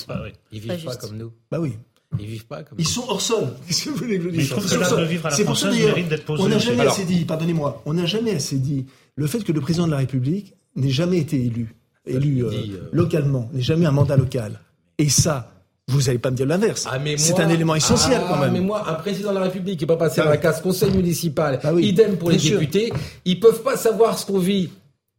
[0.52, 1.32] Ils Pas vivent pas comme nous.
[1.50, 1.74] Bah oui.
[2.18, 2.90] Ils vivent pas comme Ils nous.
[2.90, 3.48] sont hors sol.
[3.68, 4.52] Qu'est-ce que vous voulez que je dise
[5.30, 5.96] C'est pour ça d'ailleurs,
[6.28, 9.60] on n'a jamais assez dit, pardonnez-moi, on n'a jamais assez dit le fait que le
[9.60, 13.90] président de la République n'ait jamais été élu, élu euh, euh, localement, n'ait jamais un
[13.90, 14.60] mandat local.
[14.98, 15.52] Et ça,
[15.88, 16.86] vous n'allez pas me dire l'inverse.
[16.90, 18.52] Ah, c'est un élément essentiel Ah, quand même.
[18.52, 20.60] Mais moi, un président de la République qui n'est pas passé Ah à la case
[20.60, 22.58] conseil municipal, oui, idem pour les sûr.
[22.58, 22.92] députés,
[23.24, 24.70] ils peuvent pas savoir ce qu'on vit.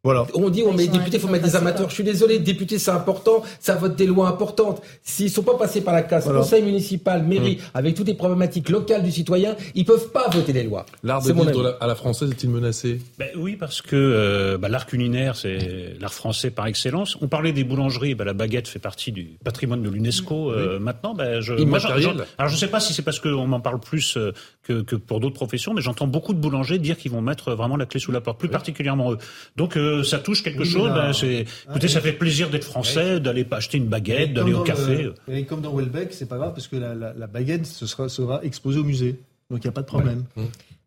[0.03, 0.25] Voilà.
[0.33, 1.87] On dit, on met députés, il faut mettre des amateurs.
[1.89, 4.81] Je suis désolé, députés, c'est important, ça vote des lois importantes.
[5.03, 6.39] S'ils sont pas passés par la case Voilà.
[6.39, 7.77] conseil municipal, mairie, Mmh.
[7.77, 10.87] avec toutes les problématiques locales du citoyen, ils peuvent pas voter les lois.
[11.03, 12.99] L'art de vivre à la française est-il menacé?
[13.19, 17.15] Ben oui, parce que euh, bah, l'art culinaire, c'est l'art français par excellence.
[17.21, 20.51] On parlait des boulangeries, ben, la baguette fait partie du patrimoine de l'UNESCO.
[20.51, 23.45] euh, maintenant, ben, je, moi, j'en- alors je ne sais pas si c'est parce qu'on
[23.45, 24.31] m'en parle plus euh,
[24.63, 27.77] que, que pour d'autres professions, mais j'entends beaucoup de boulangers dire qu'ils vont mettre vraiment
[27.77, 29.17] la clé sous la porte, plus particulièrement eux.
[29.57, 30.89] Donc ça touche quelque Oui, chose.
[30.93, 34.63] ben, c'est, écoutez, ça fait plaisir d'être français, d'aller pas acheter une baguette, d'aller au
[34.63, 35.11] café.
[35.31, 38.09] Et comme dans Welbeck, c'est pas grave parce que la, la- la baguette ce sera,
[38.09, 39.19] sera exposée au musée.
[39.49, 40.23] Donc il n'y a pas de problème.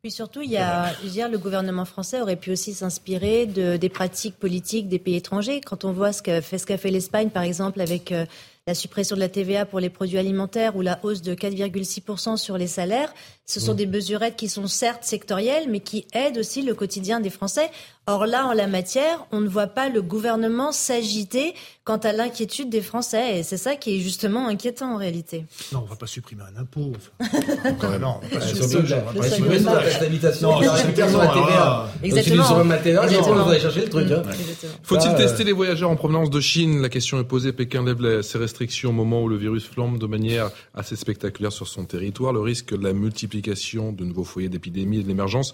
[0.03, 3.47] Puis surtout, il y a, je veux dire, le gouvernement français aurait pu aussi s'inspirer
[3.47, 5.61] de, des pratiques politiques des pays étrangers.
[5.63, 8.27] Quand on voit ce qu'a fait, ce qu'a fait l'Espagne, par exemple, avec euh,
[8.67, 12.59] la suppression de la TVA pour les produits alimentaires ou la hausse de 4,6% sur
[12.59, 13.13] les salaires,
[13.47, 17.29] ce sont des mesurettes qui sont certes sectorielles, mais qui aident aussi le quotidien des
[17.29, 17.71] Français.
[18.07, 21.55] Or là, en la matière, on ne voit pas le gouvernement s'agiter
[21.85, 23.39] quant à l'inquiétude des Français.
[23.39, 25.45] Et c'est ça qui est justement inquiétant en réalité.
[25.73, 26.93] Non, on va pas supprimer un impôt.
[26.97, 28.95] Enfin, quand même, non, on va pas supprimer obligés.
[28.95, 29.73] on va pas supprimer ça.
[29.77, 30.63] taxe d'habitation.
[30.63, 32.45] Ça, Exactement.
[32.45, 34.11] sur vous allez chercher le truc.
[34.11, 34.23] hein.
[34.39, 34.73] Exactement.
[34.83, 37.53] Faut-il Ça, tester euh, les voyageurs en provenance de Chine La question est posée.
[37.53, 41.69] Pékin lève ses restrictions au moment où le virus flambe de manière assez spectaculaire sur
[41.69, 42.33] son territoire.
[42.33, 45.53] Le risque de la multiplication de nouveaux foyers d'épidémie et de l'émergence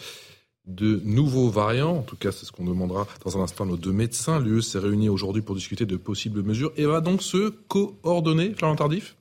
[0.66, 1.96] de nouveaux variants.
[1.96, 4.40] En tout cas, c'est ce qu'on demandera dans un instant nos deux médecins.
[4.40, 8.54] L'UE s'est réunie aujourd'hui pour discuter de possibles mesures et va donc se coordonner.
[8.54, 9.16] Florent Tardif?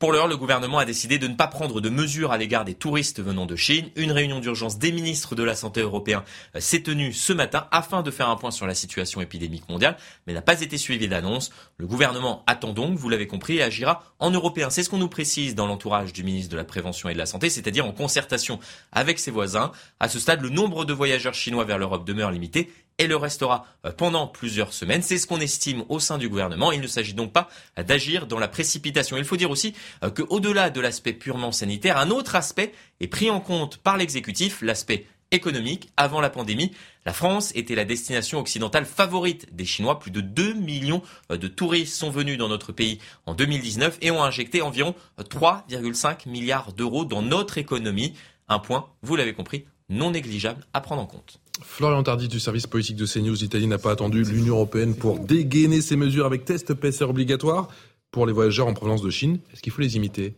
[0.00, 2.74] Pour l'heure, le gouvernement a décidé de ne pas prendre de mesures à l'égard des
[2.74, 3.90] touristes venant de Chine.
[3.94, 6.24] Une réunion d'urgence des ministres de la Santé européens
[6.56, 9.96] euh, s'est tenue ce matin afin de faire un point sur la situation épidémique mondiale,
[10.26, 11.50] mais n'a pas été suivie d'annonce.
[11.76, 14.68] Le gouvernement attend donc, vous l'avez compris, et agira en européen.
[14.68, 17.26] C'est ce qu'on nous précise dans l'entourage du ministre de la Prévention et de la
[17.26, 18.58] Santé, c'est-à-dire en concertation
[18.90, 19.70] avec ses voisins.
[20.00, 23.66] À ce stade, le nombre de voyageurs chinois vers l'Europe demeure limité et le restera
[23.84, 25.02] euh, pendant plusieurs semaines.
[25.02, 26.72] C'est ce qu'on estime au sein du gouvernement.
[26.72, 29.16] Il ne s'agit donc pas euh, d'agir dans la précipitation.
[29.16, 33.08] Il faut dire aussi euh, que, au-delà de l'aspect purement sanitaire, un autre aspect est
[33.08, 35.90] pris en compte par l'exécutif, l'aspect économique.
[35.96, 36.72] Avant la pandémie,
[37.04, 39.98] la France était la destination occidentale favorite des Chinois.
[39.98, 44.22] Plus de 2 millions de touristes sont venus dans notre pays en 2019 et ont
[44.22, 48.14] injecté environ euh, 3,5 milliards d'euros dans notre économie.
[48.48, 51.40] Un point, vous l'avez compris, non négligeable à prendre en compte.
[51.62, 53.34] Florian Tardif du service politique de CNews.
[53.34, 57.68] L'Italie n'a pas attendu l'Union européenne pour dégainer ses mesures avec test PCR obligatoire
[58.10, 59.38] pour les voyageurs en provenance de Chine.
[59.52, 60.34] Est-ce qu'il faut les imiter?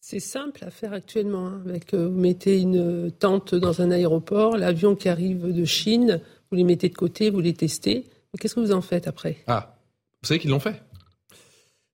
[0.00, 1.48] C'est simple à faire actuellement.
[1.48, 6.20] hein, Avec, euh, vous mettez une tente dans un aéroport, l'avion qui arrive de Chine,
[6.50, 8.04] vous les mettez de côté, vous les testez.
[8.32, 9.38] Mais qu'est-ce que vous en faites après?
[9.48, 9.76] Ah,
[10.22, 10.80] vous savez qu'ils l'ont fait.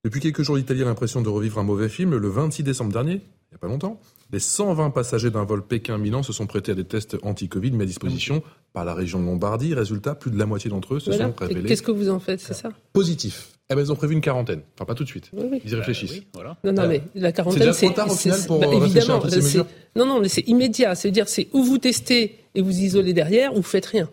[0.04, 2.16] Depuis quelques jours, l'Italie a l'impression de revivre un mauvais film.
[2.16, 3.98] Le 26 décembre dernier, il n'y a pas longtemps,
[4.32, 7.86] Les 120 passagers d'un vol Pékin-Milan se sont prêtés à des tests anti-Covid mis à
[7.86, 8.42] disposition
[8.72, 9.74] par la région de Lombardie.
[9.74, 11.26] Résultat, plus de la moitié d'entre eux se Voilà.
[11.26, 13.50] sont révélés Qu'est-ce que vous en faites, c'est ça positifs.
[13.70, 14.62] Eh ben, ils ont prévu une quarantaine.
[14.74, 15.30] Enfin, pas tout de suite.
[15.34, 15.60] Oui, oui.
[15.64, 16.22] Ils y réfléchissent.
[16.64, 17.86] Non, non, Euh, mais la quarantaine, c'est.
[17.86, 19.66] trop tard, au c'est- final, pour bah, à évidemment, toutes ces c'est- mesures
[19.96, 20.94] Non, non, mais c'est immédiat.
[20.94, 24.08] C'est-à-dire, c'est où vous testez et vous isolez derrière, ou vous faites rien.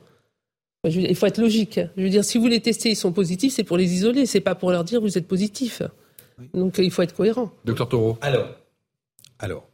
[0.86, 1.80] Dire, il faut être logique.
[1.98, 4.40] Je veux dire, si vous les testez, ils sont positifs, c'est pour les isoler, c'est
[4.42, 5.82] pas pour leur dire vous êtes positif.
[6.54, 7.52] Donc, euh, il faut être cohérent.
[7.66, 8.18] Docteur Taureau.
[8.22, 8.48] Alors,
[9.40, 9.69] alors,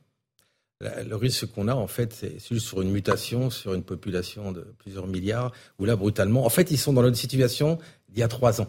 [0.82, 4.66] le risque qu'on a, en fait, c'est juste sur une mutation, sur une population de
[4.80, 7.78] plusieurs milliards, où là, brutalement, en fait, ils sont dans notre situation
[8.10, 8.68] d'il y a trois ans.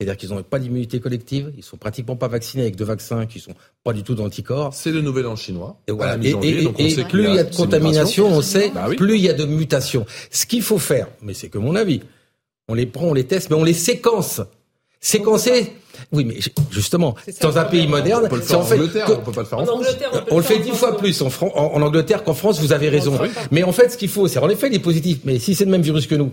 [0.00, 3.40] C'est-à-dire qu'ils n'ont pas d'immunité collective, ils sont pratiquement pas vaccinés avec deux vaccins qui
[3.40, 4.72] sont pas du tout d'anticorps.
[4.72, 5.80] C'est le nouvel an chinois.
[5.88, 6.16] Et voilà.
[6.22, 8.70] Et, et- donc on et sait qu'il plus il y a de contamination, on sait,
[8.70, 8.94] Bah oui.
[8.96, 10.06] plus il y a de mutations.
[10.30, 12.00] Ce qu'il faut faire, mais c'est que mon avis,
[12.68, 14.40] on les prend, on les teste, mais on les séquence.
[15.00, 15.72] Séquencer,
[16.12, 16.36] oui, mais
[16.70, 19.12] justement, dans un pays moderne, On peut le c'est faire en en fait, Angleterre, que-
[19.12, 19.78] on peut pas le faire en En France.
[19.86, 21.82] Angleterre, on peut on le faire fait en dix fois plus en, Fran- en, en
[21.82, 23.18] Angleterre qu'en France, vous avez raison.
[23.50, 25.18] Mais en fait, ce qu'il faut, c'est en effet les positifs.
[25.24, 26.32] Mais si c'est le même virus que nous,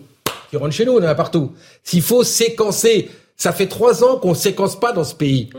[0.50, 1.52] qui rentre chez nous, on en a partout.
[1.84, 5.50] S'il faut séquencer, ça fait trois ans qu'on séquence pas dans ce pays.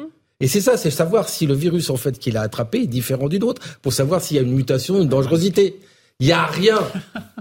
[0.40, 3.28] Et c'est ça, c'est savoir si le virus en fait qu'il a attrapé est différent
[3.28, 5.76] du nôtre, pour savoir s'il y a une mutation, une dangerosité.
[6.18, 6.78] Il y a rien.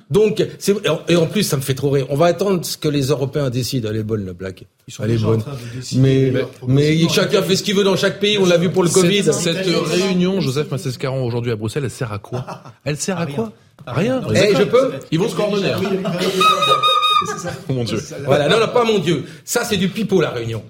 [0.09, 2.07] Donc, c'est- et en- et en plus, ça me fait trop rire.
[2.09, 3.89] On va attendre ce que les Européens décident.
[3.89, 4.63] Elle est bonne, la blague.
[4.99, 5.41] Elle est déjà en bonne.
[5.41, 7.09] train de décider, Mais, progressivement.
[7.09, 8.37] chacun fait ce qu'il veut dans chaque pays.
[8.37, 9.23] On l'a vu pour le Covid.
[9.23, 12.45] Cette, cette réunion, Joseph Massescaron, aujourd'hui à Bruxelles, elle sert à quoi?
[12.83, 13.53] Elle sert à quoi?
[13.87, 14.21] Rien.
[14.33, 14.91] Eh, je peux?
[15.11, 15.71] Ils vont se coordonner.
[15.71, 15.81] hein.
[17.69, 17.99] Oh mon Dieu.
[18.25, 19.23] Voilà, non, non, pas mon Dieu.
[19.45, 20.63] Ça, c'est du pipeau, la réunion.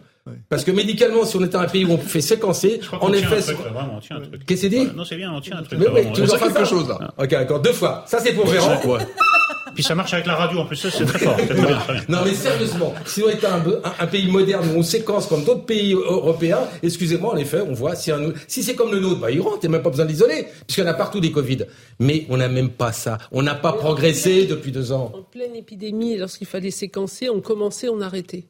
[0.49, 3.13] Parce que médicalement, si on était un pays où on fait séquencer, Je crois en
[3.13, 3.38] effet.
[3.38, 5.77] Qu'est-ce que c'est dit Non, c'est bien, on tient un truc.
[5.79, 7.13] Mais oui, tu nous en sent fais quelque ça chose, là.
[7.17, 8.03] Ok, d'accord, deux fois.
[8.07, 8.79] Ça, c'est pour Véran.
[8.85, 8.99] Ouais.
[9.75, 11.35] Puis ça marche avec la radio en plus, ça c'est très fort.
[11.38, 12.03] C'est très bien, très bien.
[12.07, 15.43] Non, mais sérieusement, si on était un, un- un pays moderne où on séquence comme
[15.43, 19.19] d'autres pays européens, excusez-moi, en effet, on voit si, un, si c'est comme le nôtre,
[19.19, 21.19] bah, il rentre, il n'y a même pas besoin d'isoler, puisqu'il y en a partout
[21.19, 21.65] des Covid.
[21.99, 23.17] Mais on n'a même pas ça.
[23.33, 25.11] On n'a pas progressé depuis deux ans.
[25.13, 28.45] En pleine épidémie, lorsqu'il fallait séquencer, on commençait, on arrêtait.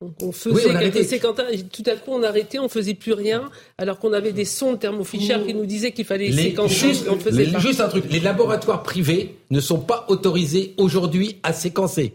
[0.00, 1.04] Donc on faisait Oui, on quelques arrêtait.
[1.04, 4.44] séquençages, et tout à coup on arrêtait, on faisait plus rien, alors qu'on avait des
[4.44, 7.58] sondes thermofichères qui nous disaient qu'il fallait Les- séquencer, juste, on le faisait les- pas.
[7.58, 12.14] juste un truc, les laboratoires privés ne sont pas autorisés aujourd'hui à séquencer.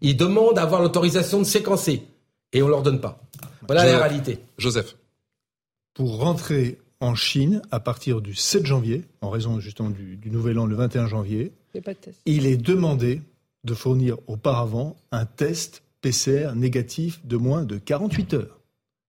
[0.00, 2.02] Ils demandent à avoir l'autorisation de séquencer
[2.54, 3.20] et on leur donne pas.
[3.66, 4.38] Voilà la réalité.
[4.56, 4.96] Joseph.
[5.94, 10.58] Pour rentrer en Chine à partir du 7 janvier, en raison justement du, du nouvel
[10.58, 11.52] an le 21 janvier,
[12.24, 13.20] il est demandé
[13.64, 18.60] de fournir auparavant un test PCR négatif de moins de 48 heures.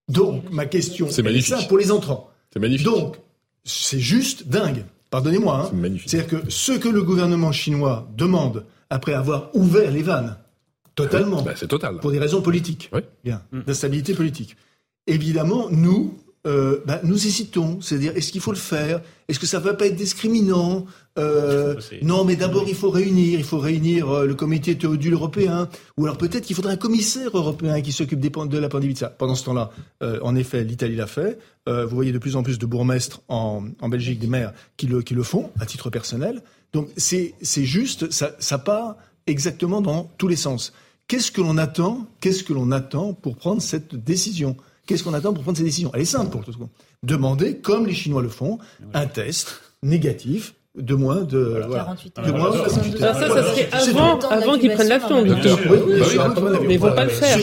[0.09, 2.29] Donc, ma question C'est simple pour les entrants.
[2.51, 2.85] C'est magnifique.
[2.85, 3.17] Donc,
[3.63, 4.83] c'est juste dingue.
[5.09, 5.61] Pardonnez-moi.
[5.61, 5.67] Hein.
[5.69, 6.09] C'est magnifique.
[6.09, 10.37] C'est-à-dire que ce que le gouvernement chinois demande après avoir ouvert les vannes,
[10.95, 11.97] totalement, Bah, c'est total.
[11.99, 13.01] pour des raisons politiques, Oui.
[13.23, 14.57] bien, d'instabilité politique.
[15.07, 17.79] Évidemment, nous, euh, bah, nous hésitons.
[17.81, 19.01] C'est-à-dire, est-ce qu'il faut le faire?
[19.27, 20.85] Est-ce que ça ne va pas être discriminant?
[21.19, 23.37] Euh, Non, mais d'abord, il faut réunir.
[23.39, 25.69] Il faut réunir euh, le comité théodule européen.
[25.97, 29.09] Ou alors peut-être qu'il faudrait un commissaire européen qui s'occupe de la pandémie de ça.
[29.09, 29.69] Pendant ce temps-là,
[30.21, 31.37] en effet, l'Italie l'a fait.
[31.67, 35.01] Vous voyez de plus en plus de bourgmestres en, en Belgique, des maires qui le,
[35.01, 36.41] qui le font à titre personnel.
[36.73, 38.95] Donc c'est c'est juste, ça, ça part
[39.27, 40.73] exactement dans tous les sens.
[41.07, 42.07] Qu'est-ce que l'on attend?
[42.21, 44.55] Qu'est-ce que l'on attend pour prendre cette décision?
[44.91, 46.69] Qu'est-ce qu'on attend pour prendre cette décision Elle est simple pour tout le monde.
[47.03, 48.59] Demander, comme les Chinois le font,
[48.93, 52.37] un test négatif de moins de, voilà, 48 de heures.
[52.37, 55.25] moins de Alors, 48 Alors ça, ça serait avant, avant qu'ils prennent l'avion.
[55.25, 55.37] Mal
[56.65, 57.37] Mais ils vont pas le faire.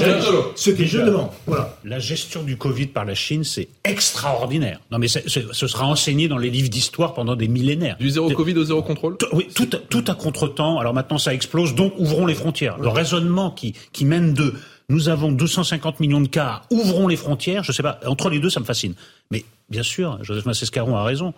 [0.56, 1.76] Ce, que je demande, voilà.
[1.84, 4.80] La gestion du Covid par la Chine, c'est extraordinaire.
[4.90, 7.96] Non, mais ce sera enseigné dans les livres d'histoire pendant des millénaires.
[7.98, 10.78] Du zéro Covid au zéro contrôle Tout- Oui, tout, à- tout à contre-temps.
[10.78, 12.78] Alors maintenant, ça explose, donc ouvrons les frontières.
[12.78, 14.54] Le raisonnement qui, qui mène de
[14.88, 18.50] nous avons 250 millions de cas, ouvrons les frontières, je sais pas, entre les deux,
[18.50, 18.94] ça me fascine.
[19.30, 21.34] Mais bien sûr, Joseph Massescaron a raison.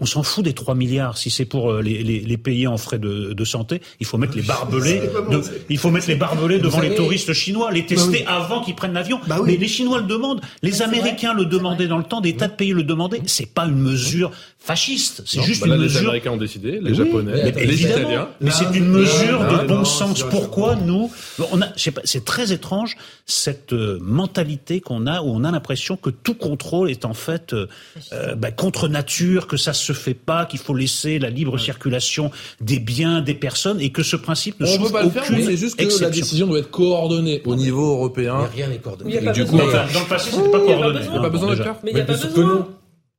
[0.00, 1.18] On s'en fout des 3 milliards.
[1.18, 4.16] Si c'est pour euh, les, les, les payer en frais de, de santé, il faut
[4.16, 7.84] mettre les barbelés, de- il faut mettre les barbelés devant savez- les touristes chinois, les
[7.84, 8.24] tester oui.
[8.26, 9.20] avant qu'ils prennent l'avion.
[9.26, 9.50] Bah oui.
[9.52, 12.54] Mais les Chinois le demandent, les Américains le demandaient dans le temps, des tas de
[12.54, 13.20] pays le demandaient.
[13.26, 16.36] C'est pas une mesure fasciste, c'est Non, juste bah une là, les mesure Américains ont
[16.38, 17.82] décidé, les oui, Japonais, mais les.
[17.82, 18.28] Italiens.
[18.40, 20.22] Mais c'est une là, mesure de bon non, sens.
[20.30, 21.12] Pourquoi nous,
[21.52, 25.44] on a, je sais pas, c'est très étrange cette euh, mentalité qu'on a où on
[25.44, 27.66] a l'impression que tout contrôle est en fait euh,
[28.14, 32.30] euh, bah, contre nature, que ça se fait pas, qu'il faut laisser la libre circulation
[32.60, 35.36] des biens, des personnes et que ce principe ne On peut pas le faire, aucune
[35.36, 36.10] mais c'est juste que la exception.
[36.10, 38.38] décision doit être coordonnée au niveau européen.
[38.40, 39.10] Mais rien n'est coordonné.
[39.10, 40.98] Il y a pas du coup, dans le passé, c'était pas coordonné.
[41.00, 41.04] besoin.
[41.04, 42.68] Il n'y a pas besoin de faire Mais il n'y a pas besoin.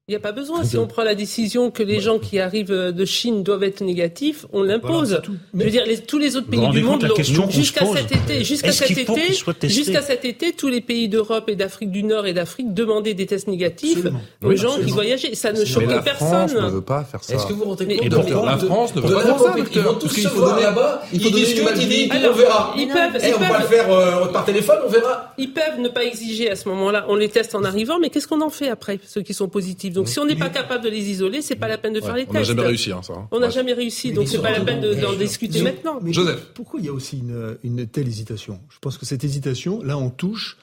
[0.08, 0.64] Il n'y a pas besoin.
[0.64, 4.46] Si on prend la décision que les gens qui arrivent de Chine doivent être négatifs,
[4.54, 5.20] on l'impose.
[5.56, 7.50] Je veux dire, les, tous les autres pays du monde l'ont.
[7.50, 11.90] Jusqu'à cet été, jusqu'à cet été, jusqu'à cet été, tous les pays d'Europe et d'Afrique
[11.90, 14.06] du Nord et d'Afrique demandaient des tests négatifs
[14.44, 15.34] aux gens qui voyageaient.
[15.34, 16.06] Ça ne choque personne.
[16.06, 17.34] La France ne veut pas faire ça.
[17.34, 19.56] Est-ce que vous rentrez compte La France ne veut pas faire ça.
[19.58, 21.02] Ils vont tous se voir là-bas.
[21.14, 22.76] Ils discutent, ils disent, on verra.
[22.78, 23.36] Ils peuvent.
[23.38, 25.34] On va le faire euh, par téléphone, on verra.
[25.40, 27.08] Ils peuvent ne pas exiger à ce moment-là.
[27.10, 29.95] On les teste en arrivant, mais qu'est-ce qu'on en fait après, ceux qui sont positifs
[29.96, 32.16] Donc si on n'est pas capable de les isoler, c'est pas la peine de faire
[32.16, 32.36] les tests.
[32.36, 33.14] On n'a jamais réussi, hein, ça.
[33.14, 33.28] Hein.
[33.32, 36.00] On n'a jamais réussi, donc c'est pas la peine d'en discuter maintenant.
[36.06, 36.52] Joseph.
[36.54, 37.24] Pourquoi il y a aussi
[37.64, 38.60] une, telle hésitation?
[38.70, 40.58] Je pense que cette hésitation, là, on touche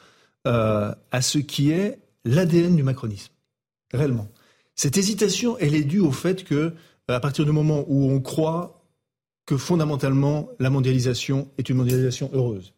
[0.46, 3.32] euh, à ce qui est l'ADN du macronisme,
[3.92, 4.28] réellement.
[4.74, 6.72] Cette hésitation, elle est due au fait que,
[7.08, 8.82] à partir du moment où on croit
[9.46, 12.74] que fondamentalement la mondialisation est une mondialisation heureuse,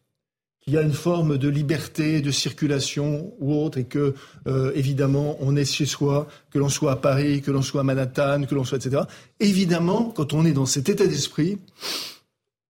[0.65, 4.15] qu'il y a une forme de liberté de circulation ou autre, et que,
[4.47, 7.85] euh, évidemment, on est chez soi, que l'on soit à Paris, que l'on soit à
[7.85, 9.03] Manhattan, que l'on soit, etc.
[9.41, 11.59] Évidemment, quand on est dans cet état d'esprit,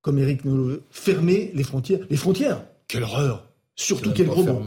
[0.02, 2.00] comme Eric nous le fermer les frontières.
[2.10, 4.62] Les frontières, quelle horreur Surtout quel gros mot.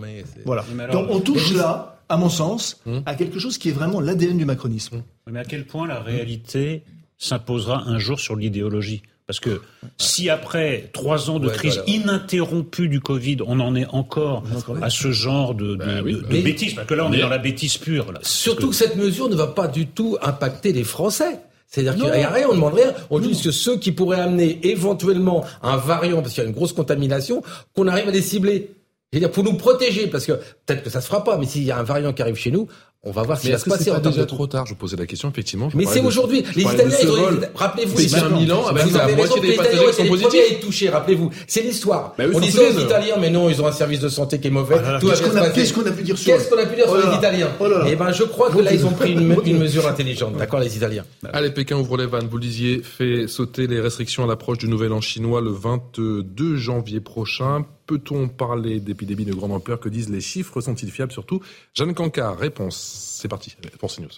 [0.45, 0.65] Voilà.
[0.91, 3.03] Donc on touche là, à mon sens, hum.
[3.05, 5.03] à quelque chose qui est vraiment l'ADN du macronisme.
[5.29, 6.83] Mais à quel point la réalité
[7.17, 9.01] s'imposera un jour sur l'idéologie?
[9.27, 9.61] Parce que
[9.97, 14.43] si après trois ans de crise ininterrompue du Covid, on en est encore
[14.81, 16.01] à ce genre de, ben
[16.43, 18.13] bêtises, parce que là on est dans la bêtise pure.
[18.13, 18.75] Là, surtout que...
[18.75, 21.41] cette mesure ne va pas du tout impacter les Français.
[21.67, 22.93] C'est-à-dire qu'il n'y a rien, on ne demande rien.
[23.09, 26.55] On dit que ceux qui pourraient amener éventuellement un variant, parce qu'il y a une
[26.55, 27.43] grosse contamination,
[27.75, 28.71] qu'on arrive à les cibler.
[29.11, 30.33] C'est-à-dire pour nous protéger, parce que
[30.65, 32.51] peut-être que ça se fera pas, mais s'il y a un variant qui arrive chez
[32.51, 32.67] nous,
[33.07, 33.91] on va voir ce qui va se passer.
[33.93, 34.65] C'est déjà trop tard.
[34.65, 35.69] Je posais la question effectivement.
[35.73, 36.43] mais c'est aujourd'hui.
[36.55, 37.39] Les Italiens, ils ont...
[37.55, 37.97] rappelez-vous,
[38.37, 38.63] Milan.
[38.69, 38.75] Vous.
[38.75, 40.89] Les Italiens sont les à être touchés.
[40.89, 42.13] Rappelez-vous, c'est l'histoire.
[42.17, 44.51] Bah on disait aux Italiens, mais non, ils ont un service de santé qui est
[44.51, 44.75] mauvais.
[45.01, 47.49] Qu'est-ce qu'on a pu dire sur Qu'est-ce qu'on a pu dire sur les Italiens
[47.87, 50.35] Eh ben, je crois que là, ils ont pris une mesure intelligente.
[50.37, 51.05] D'accord, les Italiens.
[51.33, 52.27] Allez, Pékin ouvre les vannes.
[52.29, 56.99] Vous disiez, fait sauter les restrictions à l'approche du Nouvel An chinois le 22 janvier
[56.99, 57.65] prochain.
[57.87, 61.41] Peut-on parler d'épidémie de grande ampleur Que disent les chiffres Sont-ils fiables Surtout,
[61.73, 63.17] Jeanne Cancard, réponse.
[63.21, 64.09] C'est parti pour CNews.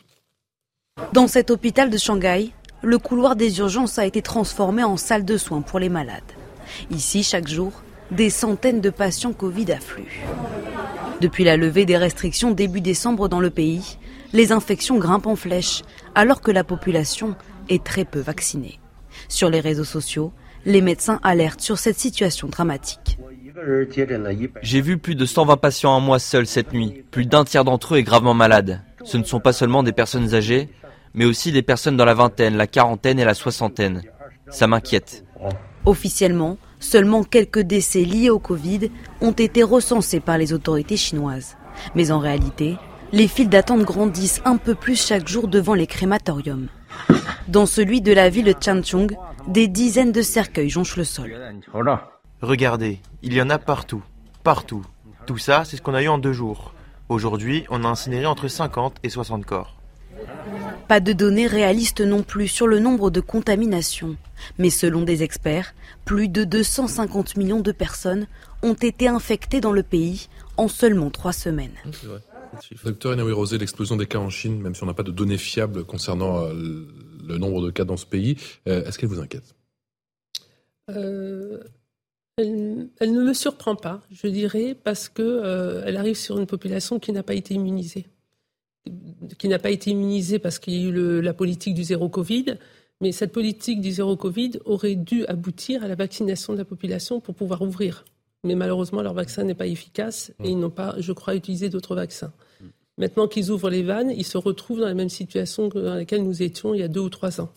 [1.14, 2.50] Dans cet hôpital de Shanghai,
[2.82, 6.24] le couloir des urgences a été transformé en salle de soins pour les malades.
[6.90, 7.72] Ici, chaque jour,
[8.10, 10.24] des centaines de patients Covid affluent.
[11.22, 13.98] Depuis la levée des restrictions début décembre dans le pays,
[14.34, 15.84] les infections grimpent en flèche,
[16.16, 17.36] alors que la population
[17.70, 18.80] est très peu vaccinée.
[19.28, 20.32] Sur les réseaux sociaux,
[20.66, 23.20] les médecins alertent sur cette situation dramatique.
[24.62, 27.04] J'ai vu plus de 120 patients en mois seuls cette nuit.
[27.12, 28.82] Plus d'un tiers d'entre eux est gravement malade.
[29.04, 30.70] Ce ne sont pas seulement des personnes âgées,
[31.14, 34.02] mais aussi des personnes dans la vingtaine, la quarantaine et la soixantaine.
[34.50, 35.26] Ça m'inquiète.
[35.86, 38.92] Officiellement, seulement quelques décès liés au Covid
[39.22, 41.58] ont été recensés par les autorités chinoises.
[41.96, 42.76] Mais en réalité,
[43.12, 46.68] les files d'attente grandissent un peu plus chaque jour devant les crématoriums.
[47.48, 49.16] Dans celui de la ville de Changchung,
[49.48, 51.34] des dizaines de cercueils jonchent le sol.
[52.42, 54.04] Regardez, il y en a partout,
[54.44, 54.86] partout.
[55.26, 56.74] Tout ça, c'est ce qu'on a eu en deux jours.
[57.10, 59.76] Aujourd'hui, on a incinéré entre 50 et 60 corps.
[60.88, 64.16] Pas de données réalistes non plus sur le nombre de contaminations.
[64.58, 65.74] Mais selon des experts,
[66.06, 68.28] plus de 250 millions de personnes
[68.64, 71.76] ont été infectées dans le pays en seulement trois semaines.
[72.84, 75.38] Docteur Inaoui Rosé, l'explosion des cas en Chine, même si on n'a pas de données
[75.38, 76.88] fiables concernant euh,
[77.28, 79.56] le nombre de cas dans ce pays, euh, est-ce qu'elle vous inquiète?
[80.90, 81.60] Euh,
[82.40, 87.12] elle, ne me surprend pas, je dirais, parce qu'elle euh, arrive sur une population qui
[87.12, 88.08] n'a pas été immunisée.
[89.38, 92.56] Qui n'a pas été immunisée parce qu'il y a eu la politique du zéro Covid,
[93.02, 97.20] mais cette politique du zéro Covid aurait dû aboutir à la vaccination de la population
[97.20, 98.06] pour pouvoir ouvrir.
[98.44, 101.96] Mais malheureusement, leur vaccin n'est pas efficace et ils n'ont pas, je crois, utilisé d'autres
[101.96, 102.32] vaccins.
[102.98, 106.42] Maintenant qu'ils ouvrent les vannes, ils se retrouvent dans la même situation dans laquelle nous
[106.42, 107.50] étions il y a deux ou trois ans.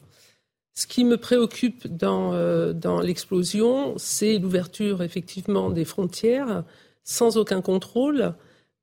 [0.74, 6.64] Ce qui me préoccupe dans, euh, dans l'explosion, c'est l'ouverture effectivement des frontières
[7.04, 8.34] sans aucun contrôle,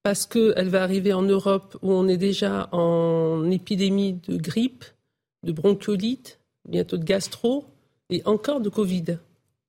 [0.03, 4.85] parce qu'elle va arriver en Europe où on est déjà en épidémie de grippe,
[5.43, 7.65] de bronchiolite, bientôt de gastro
[8.09, 9.19] et encore de Covid.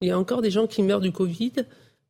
[0.01, 1.53] Il y a encore des gens qui meurent du Covid.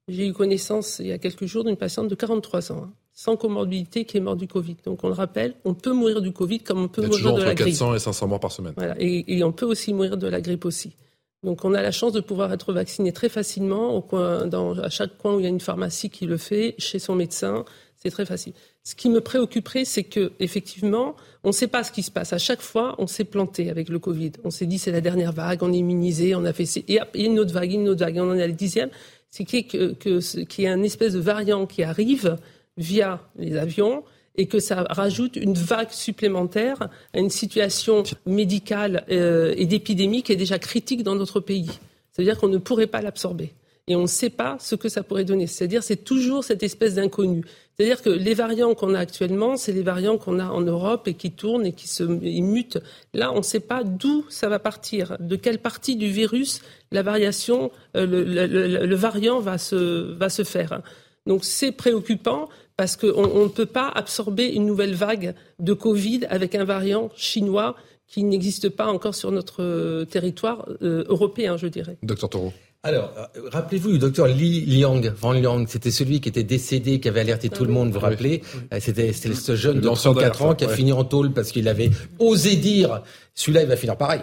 [0.08, 2.90] J'ai eu connaissance il y a quelques jours d'une patiente de 43 ans.
[3.22, 4.76] Sans comorbidité qui est mort du Covid.
[4.86, 7.54] Donc on le rappelle, on peut mourir du Covid comme on peut mourir de la
[7.54, 7.74] grippe.
[7.74, 8.72] 400 et 500 morts par semaine.
[8.78, 10.96] Voilà, et, on peut aussi mourir de la grippe aussi.
[11.42, 14.88] Donc on a la chance de pouvoir être vacciné très facilement au coin, dans, à
[14.88, 18.08] chaque coin où il y a une pharmacie qui le fait, chez son médecin, c'est
[18.08, 18.54] très facile.
[18.84, 22.32] Ce qui me préoccuperait, c'est que effectivement, on ne sait pas ce qui se passe.
[22.32, 24.32] À chaque fois, on s'est planté avec le Covid.
[24.44, 26.94] On s'est dit c'est la dernière vague, on est immunisé, on a fait et il
[26.94, 28.88] y a une autre vague, une autre vague, on en est à la dixième.
[29.28, 32.38] C'est qu'il y, y a un espèce de variant qui arrive
[32.80, 34.02] via les avions
[34.36, 40.32] et que ça rajoute une vague supplémentaire à une situation médicale euh, et d'épidémie qui
[40.32, 41.70] est déjà critique dans notre pays.
[42.10, 43.52] C'est-à-dire qu'on ne pourrait pas l'absorber.
[43.86, 45.46] Et on ne sait pas ce que ça pourrait donner.
[45.46, 47.44] C'est-à-dire c'est toujours cette espèce d'inconnu.
[47.76, 51.14] C'est-à-dire que les variants qu'on a actuellement, c'est les variants qu'on a en Europe et
[51.14, 52.78] qui tournent et qui se mutent.
[53.14, 56.60] Là, on ne sait pas d'où ça va partir, de quelle partie du virus
[56.92, 60.82] la variation, euh, le, variant va se faire.
[61.26, 62.48] Donc c'est préoccupant
[62.80, 67.76] parce qu'on ne peut pas absorber une nouvelle vague de Covid avec un variant chinois
[68.06, 71.98] qui n'existe pas encore sur notre euh, territoire euh, européen, je dirais.
[72.02, 72.54] Docteur Taureau.
[72.82, 77.08] Alors, euh, rappelez-vous, le docteur Li Liang, Van Liang, c'était celui qui était décédé, qui
[77.10, 78.40] avait alerté tout le monde, vous vous rappelez
[78.78, 82.56] C'était ce jeune de 34 ans qui a fini en tôle parce qu'il avait osé
[82.56, 83.02] dire,
[83.34, 84.22] celui-là, il va finir pareil.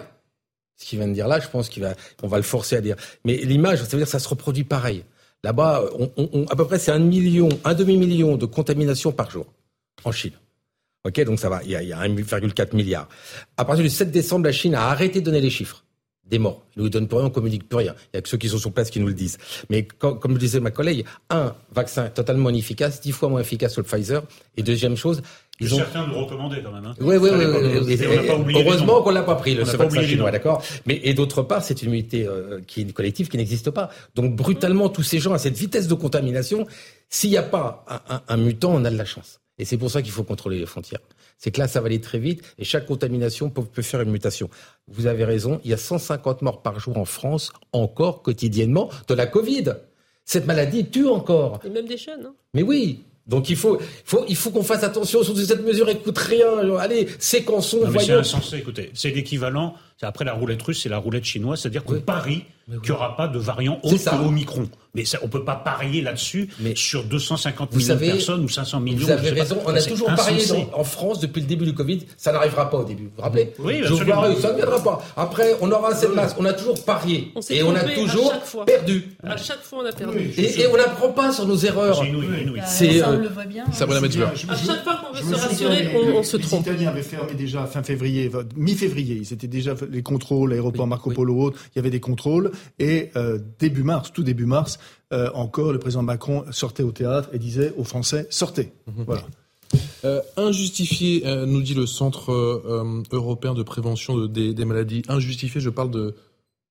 [0.78, 1.94] Ce qu'il vient de dire là, je pense qu'on va,
[2.24, 2.96] on va le forcer à dire.
[3.24, 5.04] Mais l'image, ça veut dire que ça se reproduit pareil.
[5.44, 5.84] Là-bas,
[6.50, 9.46] à peu près, c'est un million, un demi-million de contaminations par jour
[10.04, 10.32] en Chine.
[11.04, 13.08] Ok, donc ça va, il y a, il y a 1,4 milliard.
[13.56, 15.84] À partir du 7 décembre, la Chine a arrêté de donner les chiffres
[16.28, 16.62] des morts.
[16.76, 17.94] Ils nous donnent plus rien, on communique plus rien.
[18.12, 19.38] Il y a que ceux qui sont sur place qui nous le disent.
[19.70, 23.80] Mais comme le disait ma collègue, un vaccin totalement inefficace, dix fois moins efficace que
[23.80, 24.22] le Pfizer.
[24.56, 25.22] Et deuxième chose,
[25.60, 25.78] ils ont...
[25.78, 26.84] Certains nous recommandaient quand même.
[26.84, 26.94] Hein.
[27.00, 27.98] Oui, oui, oui.
[28.54, 31.82] Heureusement qu'on l'a pas pris, le ce vaccin chinois, d'accord Mais Et d'autre part, c'est
[31.82, 33.90] une unité euh, qui est collective qui n'existe pas.
[34.14, 36.66] Donc brutalement, tous ces gens à cette vitesse de contamination,
[37.08, 39.40] s'il n'y a pas un, un mutant, on a de la chance.
[39.58, 41.00] Et c'est pour ça qu'il faut contrôler les frontières.
[41.36, 44.10] C'est que là, ça va aller très vite et chaque contamination peut, peut, faire une
[44.10, 44.48] mutation.
[44.88, 49.14] Vous avez raison, il y a 150 morts par jour en France, encore quotidiennement, de
[49.14, 49.74] la Covid.
[50.24, 51.60] Cette maladie tue encore.
[51.64, 52.26] Et même des jeunes.
[52.26, 52.34] Hein.
[52.54, 56.00] Mais oui, donc il faut, faut, il faut qu'on fasse attention, surtout cette mesure elle
[56.00, 56.46] coûte rien.
[56.78, 58.90] Allez, séquençons, non, C'est insensé, écoutez.
[58.94, 62.44] C'est l'équivalent, après la roulette russe, c'est la roulette chinoise, c'est-à-dire qu'on parie
[62.82, 64.68] qu'il n'y aura pas de variant autre que Omicron.
[64.94, 68.80] Mais ça, on ne peut pas parier là-dessus sur 250 millions de personnes ou 500
[68.80, 69.06] millions.
[69.06, 70.42] Vous avez raison, on a toujours parié
[70.72, 73.04] en France depuis le début du Covid, ça n'arrivera pas au début.
[73.04, 75.02] Vous vous rappelez Oui, Je ça ne viendra pas.
[75.16, 76.34] Après, on aura assez de masse.
[76.38, 77.32] On a toujours parié.
[77.50, 78.32] et on a toujours
[78.66, 79.16] perdu.
[79.22, 80.32] À chaque fois, on a perdu.
[80.36, 82.02] et, on n'apprend pas sur nos erreurs.
[82.66, 83.64] C'est, ça, on le voit bien.
[83.72, 86.66] Ça va la mettre À chaque fois qu'on veut se rassurer, on, se trompe.
[86.66, 89.20] Les Italiens avaient fermé déjà fin février, mi-février.
[89.22, 92.50] Ils étaient déjà les contrôles, l'aéroport Marco Polo, il y avait des contrôles.
[92.78, 94.78] Et euh, début mars, tout début mars,
[95.12, 98.72] euh, encore, le président Macron sortait au théâtre et disait aux Français sortez.
[98.86, 99.04] Mhm.
[99.06, 99.22] Voilà.
[100.04, 102.32] Euh, injustifié, nous dit le Centre
[103.12, 105.02] européen de prévention des, des, maladies.
[105.08, 106.14] Injustifié, je parle de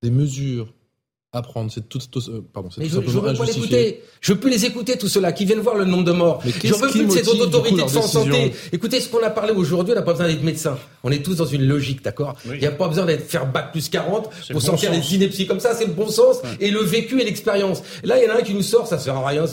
[0.04, 0.74] des mesures
[1.38, 1.72] apprendre.
[1.74, 3.96] C'est tout, euh, pardon, c'est tout je, simplement je veux.
[4.22, 6.42] Je peux les écouter tous ceux-là qui viennent voir le nombre de morts.
[6.46, 8.54] Mais je veux plus de ces autorités de santé.
[8.72, 9.94] Écoutez ce qu'on a parlé aujourd'hui.
[9.94, 10.78] On n'a pas besoin d'être médecin.
[11.04, 13.72] On est tous dans une logique, d'accord Il n'y a pas besoin d'être faire bac
[13.72, 15.74] plus 40 pour sortir des inepties comme ça.
[15.74, 17.84] C'est le bon sens et le vécu et l'expérience.
[18.04, 19.46] Là, il y en a un qui nous sort, ça sert à rien.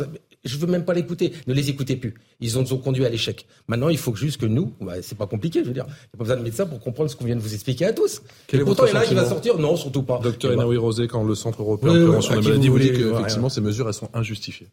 [0.45, 1.33] Je veux même pas l'écouter.
[1.47, 2.15] Ne les écoutez plus.
[2.41, 3.47] Ils ont, nous ont conduit à l'échec.
[3.67, 5.87] Maintenant, il faut juste que nous, bah, c'est pas compliqué, je veux dire.
[5.87, 7.87] Il n'y a pas besoin de médecin pour comprendre ce qu'on vient de vous expliquer
[7.87, 8.23] à tous.
[8.47, 9.59] Quel est pourtant, il y en a qui va sortir.
[9.59, 10.21] Non, surtout pas.
[10.23, 13.61] Docteur Enaoui Rosé, quand le Centre européen de prévention des maladies vous dit qu'effectivement, ces
[13.61, 14.69] mesures, elles sont injustifiées.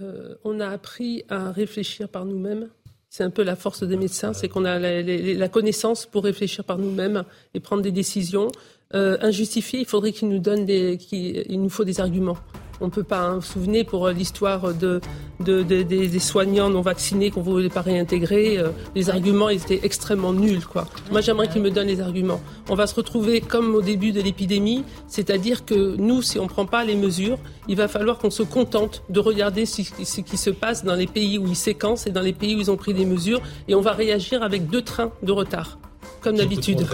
[0.00, 2.68] Euh, on a appris à réfléchir par nous-mêmes.
[3.08, 6.64] C'est un peu la force des médecins, c'est qu'on a la, la, connaissance pour réfléchir
[6.64, 7.24] par nous-mêmes
[7.54, 8.48] et prendre des décisions.
[8.94, 12.36] Euh, injustifiées, il faudrait qu'ils nous donnent des, qu'il nous faut des arguments.
[12.80, 13.20] On ne peut pas.
[13.20, 13.36] Hein.
[13.36, 15.00] Vous souvenez pour l'histoire de,
[15.40, 20.64] des soignants non vaccinés qu'on ne voulait pas réintégrer, euh, les arguments étaient extrêmement nuls.
[20.64, 20.86] Quoi.
[21.10, 22.40] Moi, j'aimerais qu'ils me donnent les arguments.
[22.68, 26.48] On va se retrouver comme au début de l'épidémie, c'est-à-dire que nous, si on ne
[26.48, 30.36] prend pas les mesures, il va falloir qu'on se contente de regarder ce, ce qui
[30.36, 32.76] se passe dans les pays où ils séquencent et dans les pays où ils ont
[32.76, 35.78] pris des mesures, et on va réagir avec deux trains de retard,
[36.20, 36.86] comme d'habitude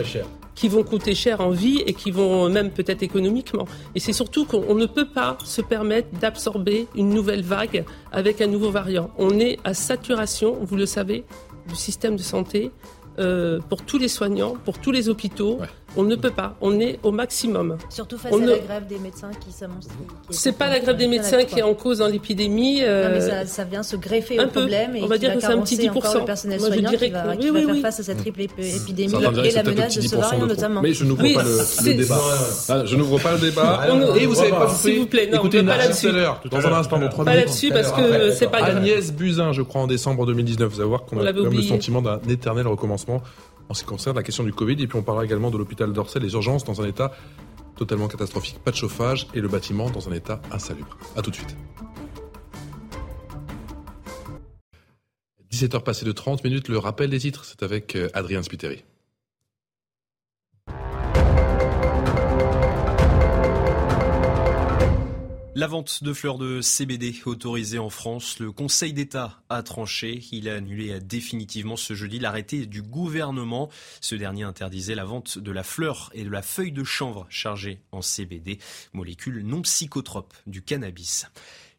[0.55, 3.66] qui vont coûter cher en vie et qui vont même peut-être économiquement.
[3.94, 8.46] Et c'est surtout qu'on ne peut pas se permettre d'absorber une nouvelle vague avec un
[8.46, 9.11] nouveau variant.
[9.18, 11.24] On est à saturation, vous le savez,
[11.68, 12.70] du système de santé.
[13.18, 15.59] Euh, pour tous les soignants, pour tous les hôpitaux.
[15.97, 16.55] On ne peut pas.
[16.61, 17.76] On est au maximum.
[17.88, 19.88] Surtout face à la grève des médecins qui s'annonce.
[20.30, 22.82] C'est pas la grève des médecins qui est en cause dans l'épidémie.
[22.82, 23.09] Euh...
[23.09, 24.97] Non, mais ça, ça, vient se greffer un au problème.
[24.97, 26.20] Et on va dire que c'est un petit 10%.
[26.20, 29.14] Le personnel Moi, soignant qui va, qui va faire face à cette triple épidémie
[29.45, 30.82] et la menace de ce variant notamment.
[30.82, 32.20] Mais je n'ouvre pas le débat.
[32.68, 33.86] Ah, je n'ouvre pas le débat.
[34.18, 36.11] Et vous savez pas, s'il vous plaît, non, pas là-dessus.
[36.51, 38.78] Dans un instant, Pas là-dessus parce que c'est pas grave.
[38.78, 40.72] Agnès Buzyn, je crois, en décembre 2019.
[40.72, 43.22] Vous allez voir qu'on a même le sentiment d'un éternel recommencement
[43.72, 44.74] en ce qui concerne la question du Covid.
[44.82, 47.12] Et puis on parlera également de l'hôpital d'Orsay, les urgences dans un état
[47.74, 50.98] totalement catastrophique, pas de chauffage et le bâtiment dans un état insalubre.
[51.16, 51.56] A tout de suite.
[55.50, 58.84] 17h passées de 30 minutes, le rappel des titres, c'est avec euh, Adrien Spiteri.
[65.62, 70.20] La vente de fleurs de CBD autorisée en France, le Conseil d'État a tranché.
[70.32, 73.68] Il a annulé définitivement ce jeudi l'arrêté du gouvernement.
[74.00, 77.80] Ce dernier interdisait la vente de la fleur et de la feuille de chanvre chargée
[77.92, 78.58] en CBD,
[78.92, 81.26] molécule non psychotrope du cannabis.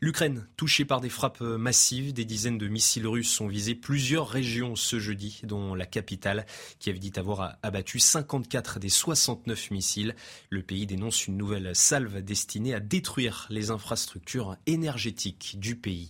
[0.04, 4.76] L'Ukraine, touchée par des frappes massives, des dizaines de missiles russes ont visé plusieurs régions
[4.76, 6.46] ce jeudi, dont la capitale,
[6.80, 10.14] qui avait dit avoir abattu 54 des 69 missiles.
[10.50, 16.10] Le pays dénonce une nouvelle salve destinée à détruire les infrastructures énergétiques du pays.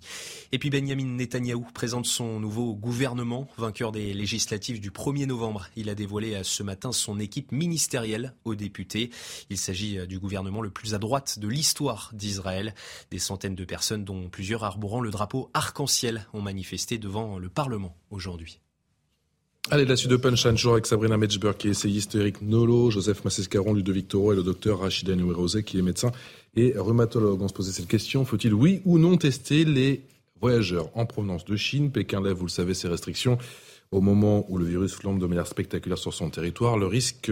[0.52, 5.68] Et puis Benjamin Netanyahou présente son nouveau gouvernement, vainqueur des législatives du 1er novembre.
[5.76, 9.12] Il a dévoilé ce matin son équipe ministérielle aux députés.
[9.52, 12.74] Il s'agit du gouvernement le plus à droite de l'histoire d'Israël.
[13.12, 17.50] Des centaines de personnes personnes, dont plusieurs arborant le drapeau arc-en-ciel, ont manifesté devant le
[17.50, 18.62] Parlement aujourd'hui.
[19.72, 23.26] Allez, la suite de Punchline, toujours avec Sabrina Metchberg, qui est essayiste, Eric Nolo, Joseph
[23.26, 26.14] Massescaron, Ludovic Toro et le docteur Rachida Nouirosé, qui est médecin
[26.56, 27.42] et rhumatologue.
[27.42, 30.06] On se posait cette question, faut-il oui ou non tester les
[30.40, 31.92] voyageurs en provenance de Chine?
[31.92, 33.38] Pékin lève, vous le savez, ses restrictions
[33.92, 37.30] au moment où le virus flambe de manière spectaculaire sur son territoire, le risque,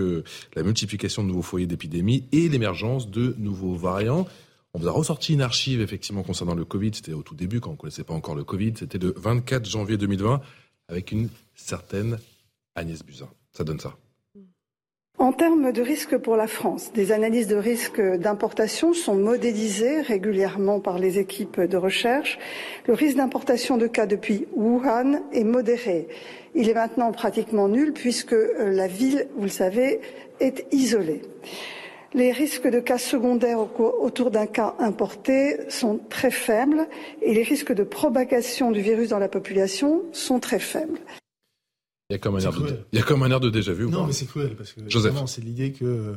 [0.56, 4.28] la multiplication de nouveaux foyers d'épidémie et l'émergence de nouveaux variants.
[4.74, 6.92] On vous a ressorti une archive effectivement concernant le Covid.
[6.94, 8.74] C'était au tout début quand on ne connaissait pas encore le Covid.
[8.78, 10.42] C'était le 24 janvier 2020
[10.88, 12.18] avec une certaine
[12.76, 13.28] Agnès Buzyn.
[13.52, 13.96] Ça donne ça.
[15.18, 20.80] En termes de risque pour la France, des analyses de risque d'importation sont modélisées régulièrement
[20.80, 22.40] par les équipes de recherche.
[22.88, 26.08] Le risque d'importation de cas depuis Wuhan est modéré.
[26.56, 30.02] Il est maintenant pratiquement nul puisque la ville, vous le savez,
[30.40, 31.22] est isolée.
[32.14, 36.88] Les risques de cas secondaires autour d'un cas importé sont très faibles
[37.22, 41.00] et les risques de propagation du virus dans la population sont très faibles.
[42.10, 43.72] Il y a comme un, air de, il y a comme un air de déjà
[43.72, 43.88] vu.
[43.88, 44.82] non, mais c'est cruel parce que
[45.28, 46.16] c'est l'idée que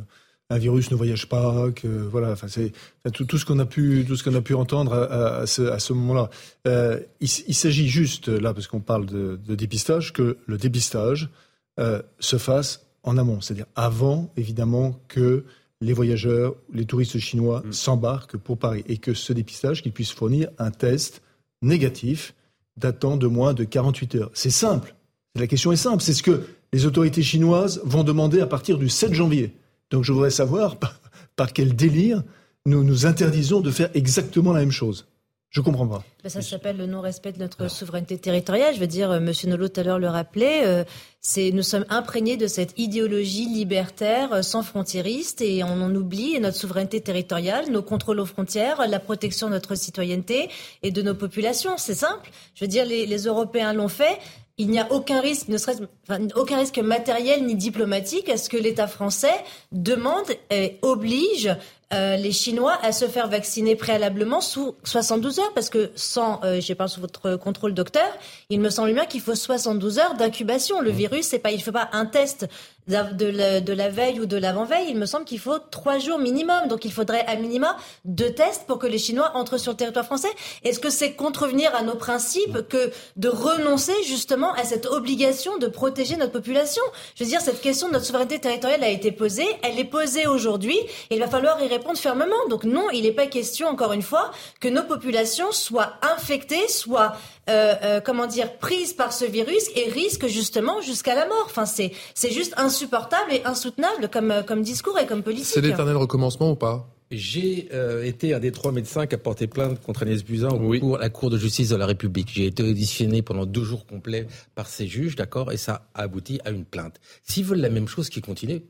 [0.50, 2.72] un virus ne voyage pas, que voilà, enfin c'est
[3.12, 6.28] tout, ce qu'on a pu tout ce qu'on a pu entendre à, ce, moment-là.
[6.66, 11.30] Euh, il, s'agit juste là parce qu'on parle de, dépistage que le dépistage
[11.78, 15.44] euh, se fasse en amont, c'est-à-dire avant évidemment que
[15.84, 17.72] les voyageurs, les touristes chinois mm.
[17.72, 21.22] s'embarquent pour Paris et que ce dépistage, qu'ils puissent fournir un test
[21.62, 22.34] négatif
[22.76, 24.30] datant de moins de 48 heures.
[24.34, 24.94] C'est simple.
[25.36, 26.02] La question est simple.
[26.02, 29.54] C'est ce que les autorités chinoises vont demander à partir du 7 janvier.
[29.90, 30.76] Donc je voudrais savoir
[31.36, 32.22] par, quel délire
[32.66, 35.06] nous nous interdisons de faire exactement la même chose.
[35.54, 36.02] Je comprends pas.
[36.24, 38.74] Ben, ça s'appelle le non-respect de notre souveraineté territoriale.
[38.74, 40.82] Je veux dire, euh, Monsieur Nolot tout à l'heure le rappelait, euh,
[41.20, 46.40] c'est nous sommes imprégnés de cette idéologie libertaire, euh, sans frontiériste, et on en oublie
[46.40, 50.48] notre souveraineté territoriale, nos contrôles aux frontières, la protection de notre citoyenneté
[50.82, 51.76] et de nos populations.
[51.76, 52.32] C'est simple.
[52.56, 54.18] Je veux dire, les, les Européens l'ont fait
[54.56, 55.74] il n'y a aucun risque, ne serait
[56.08, 59.34] enfin, aucun risque matériel ni diplomatique à ce que l'État français
[59.72, 61.50] demande et oblige
[61.94, 66.60] euh, les Chinois à se faire vacciner préalablement sous 72 heures, parce que sans, euh,
[66.60, 68.08] j'ai pas sous votre contrôle docteur,
[68.50, 70.80] il me semble bien qu'il faut 72 heures d'incubation.
[70.80, 70.96] Le mmh.
[70.96, 72.48] virus, c'est pas, il ne faut pas un test
[72.86, 74.86] de la, de la veille ou de l'avant-veille.
[74.88, 76.68] Il me semble qu'il faut trois jours minimum.
[76.68, 80.04] Donc il faudrait à minima deux tests pour que les Chinois entrent sur le territoire
[80.04, 80.28] français.
[80.64, 85.66] Est-ce que c'est contrevenir à nos principes que de renoncer justement à cette obligation de
[85.66, 86.82] protéger notre population?
[87.14, 89.46] Je veux dire, cette question de notre souveraineté territoriale a été posée.
[89.62, 90.76] Elle est posée aujourd'hui
[91.10, 92.48] et il va falloir y répondre fermement.
[92.48, 97.16] Donc non, il n'est pas question, encore une fois, que nos populations soient infectées, soient,
[97.50, 101.44] euh, euh, comment dire, prises par ce virus et risquent justement jusqu'à la mort.
[101.46, 105.46] Enfin, c'est, c'est juste insupportable et insoutenable comme, euh, comme discours et comme politique.
[105.46, 106.88] C'est l'éternel recommencement ou pas?
[107.10, 107.68] J'ai
[108.02, 111.30] été un des trois médecins qui a porté plainte contre Agnès Buzyn au la Cour
[111.30, 112.28] de justice de la République.
[112.32, 114.26] J'ai été auditionné pendant deux jours complets
[114.56, 116.98] par ces juges, d'accord, et ça a abouti à une plainte.
[117.22, 118.62] S'ils veulent la même chose, qu'ils continuent.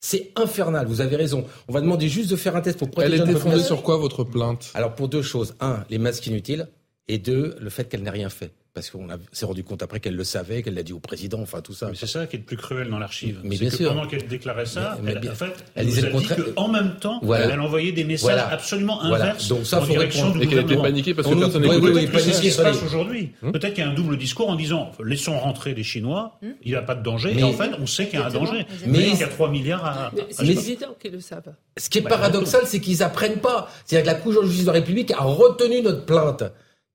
[0.00, 1.44] C'est infernal, vous avez raison.
[1.68, 3.96] On va demander juste de faire un test pour protéger Elle est fondée sur quoi
[3.96, 4.70] votre plainte?
[4.74, 5.54] Alors pour deux choses.
[5.60, 6.68] Un, les masques inutiles.
[7.08, 10.16] Et deux, le fait qu'elle n'ait rien fait parce qu'on s'est rendu compte après qu'elle
[10.16, 11.88] le savait, qu'elle l'a dit au président, enfin tout ça.
[11.88, 13.40] Mais c'est ça qui est le plus cruel dans l'archive.
[13.42, 13.88] Mais bien sûr.
[13.88, 17.22] Pendant qu'elle déclarait ça, elle, en fait, elle, disait nous a dit qu'en même temps,
[17.22, 21.14] elle envoyait des messages absolument inverses Donc ça, en direction du Et qu'elle était paniquée
[21.14, 21.90] parce que personne n'écoutait.
[21.90, 23.32] Oui, oui, c'est ce qui se passe aujourd'hui.
[23.42, 26.52] Hum Peut-être qu'il y a un double discours en disant laissons rentrer les Chinois, hum
[26.62, 27.34] il n'y a pas de danger.
[27.34, 28.66] Et en fait, on sait qu'il y a un danger.
[28.86, 30.12] Mais il y a 3 milliards à.
[30.32, 31.54] C'est évident qu'ils le savent.
[31.78, 33.70] Ce qui est paradoxal, c'est qu'ils apprennent pas.
[33.86, 36.44] C'est-à-dire que la Cour de justice de la République a retenu notre plainte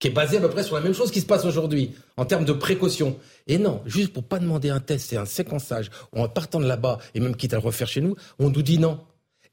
[0.02, 2.26] qui est basé à peu près sur la même chose qui se passe aujourd'hui, en
[2.26, 3.18] termes de précaution.
[3.48, 6.98] Et non, juste pour pas demander un test, c'est un séquençage, en partant de là-bas,
[7.14, 9.00] et même quitte à le refaire chez nous, on nous dit non.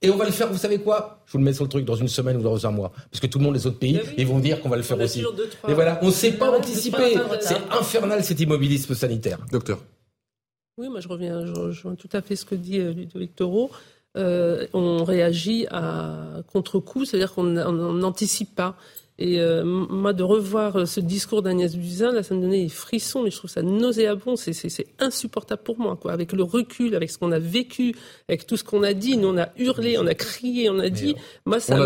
[0.01, 1.23] Et on va le faire, vous savez quoi?
[1.27, 2.93] Je vous le mets sur le truc dans une semaine ou dans un mois.
[3.11, 4.99] Parce que tout le monde, les autres pays, ils vont dire qu'on va le faire
[4.99, 5.21] aussi.
[5.69, 7.17] et voilà, on ne sait pas anticiper.
[7.41, 9.39] C'est infernal cet immobilisme sanitaire.
[9.53, 9.81] Docteur.
[10.79, 13.71] Oui, moi je reviens, je rejoins tout à fait ce que dit euh, Ludovic Toro.
[14.15, 18.77] on réagit à contre-coup, c'est-à-dire qu'on n'anticipe pas.
[19.21, 22.69] Et euh, moi, de revoir euh, ce discours d'Agnès Buzyn, là, ça me donnait des
[22.69, 24.37] frissons, mais je trouve ça nauséabond.
[24.37, 24.55] C'est,
[25.01, 26.13] insupportable pour moi, quoi.
[26.13, 27.97] Avec le recul, avec ce qu'on a vécu,
[28.29, 30.89] avec tout ce qu'on a dit, nous, on a hurlé, on a crié, on a
[30.89, 31.17] dit.
[31.47, 31.77] moi, ça,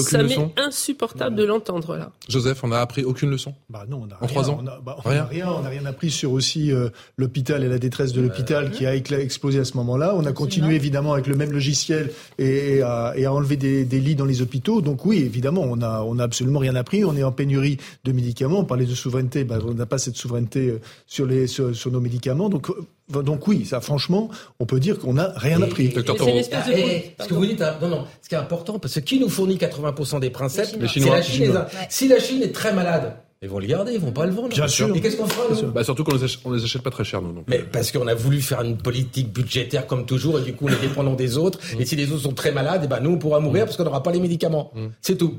[0.00, 2.10] ça m'est insupportable de l'entendre, là.
[2.28, 4.58] Joseph, on n'a appris aucune leçon Bah non, on a en trois ans.
[4.60, 5.48] On a, bah, rien.
[5.48, 8.94] on n'a rien appris sur aussi euh, l'hôpital et la détresse de l'hôpital qui a
[8.96, 10.14] explosé à ce moment-là.
[10.16, 14.00] On a continué évidemment avec le même logiciel et, à, et à, enlever des, des,
[14.00, 14.80] lits dans les hôpitaux.
[14.80, 16.79] Donc oui, évidemment, on a, on a absolument rien appris.
[17.04, 18.60] On est en pénurie de médicaments.
[18.60, 19.44] On parlait de souveraineté.
[19.44, 22.48] Ben, on n'a pas cette souveraineté euh, sur, les, sur, nos médicaments.
[22.48, 25.88] Donc, euh, donc oui, ça, franchement, on peut dire qu'on n'a rien appris.
[25.88, 29.20] Docteur ce que vous dites, hein, non, non, ce qui est important, parce que qui
[29.20, 31.64] nous fournit 80% des principes, c'est la Chine.
[31.88, 34.50] Si la Chine est très malade, ils vont le garder, ils vont pas le vendre.
[34.50, 34.94] Bien sûr.
[34.94, 37.22] Et qu'est-ce qu'on fera nous bah, Surtout qu'on les, achète, les achète pas très cher,
[37.22, 37.42] nous.
[37.48, 40.72] Mais parce qu'on a voulu faire une politique budgétaire comme toujours, et du coup on
[40.72, 41.58] est dépendant des autres.
[41.74, 41.80] Mm.
[41.80, 43.66] Et si les autres sont très malades, et eh ben nous on pourra mourir mm.
[43.66, 44.72] parce qu'on n'aura pas les médicaments.
[44.74, 44.86] Mm.
[45.00, 45.36] C'est tout.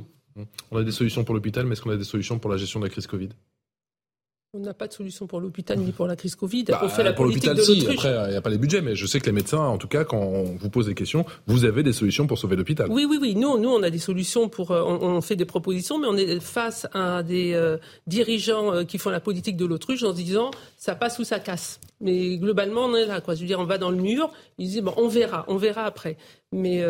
[0.72, 2.80] On a des solutions pour l'hôpital, mais est-ce qu'on a des solutions pour la gestion
[2.80, 3.30] de la crise Covid?
[4.54, 6.66] On n'a pas de solution pour l'hôpital ni pour la crise Covid.
[6.66, 7.88] Bah, on fait la pour l'hôpital, si.
[7.88, 9.88] Après, il n'y a pas les budgets, mais je sais que les médecins, en tout
[9.88, 12.92] cas, quand on vous pose des questions, vous avez des solutions pour sauver l'hôpital.
[12.92, 13.34] Oui, oui, oui.
[13.34, 14.72] Nous, nous, on a des solutions pour.
[14.72, 17.78] Euh, on, fait des propositions, mais on est face à des euh,
[18.08, 21.40] dirigeants euh, qui font la politique de l'autruche en se disant ça passe ou ça
[21.40, 21.80] casse.
[22.02, 23.22] Mais globalement, on est là.
[23.22, 23.36] Quoi.
[23.36, 24.34] Je veux dire, on va dans le mur.
[24.58, 26.18] Ils disent bon, on verra, on verra après.
[26.52, 26.84] Mais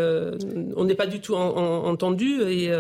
[0.76, 2.72] on n'est pas du tout entendu et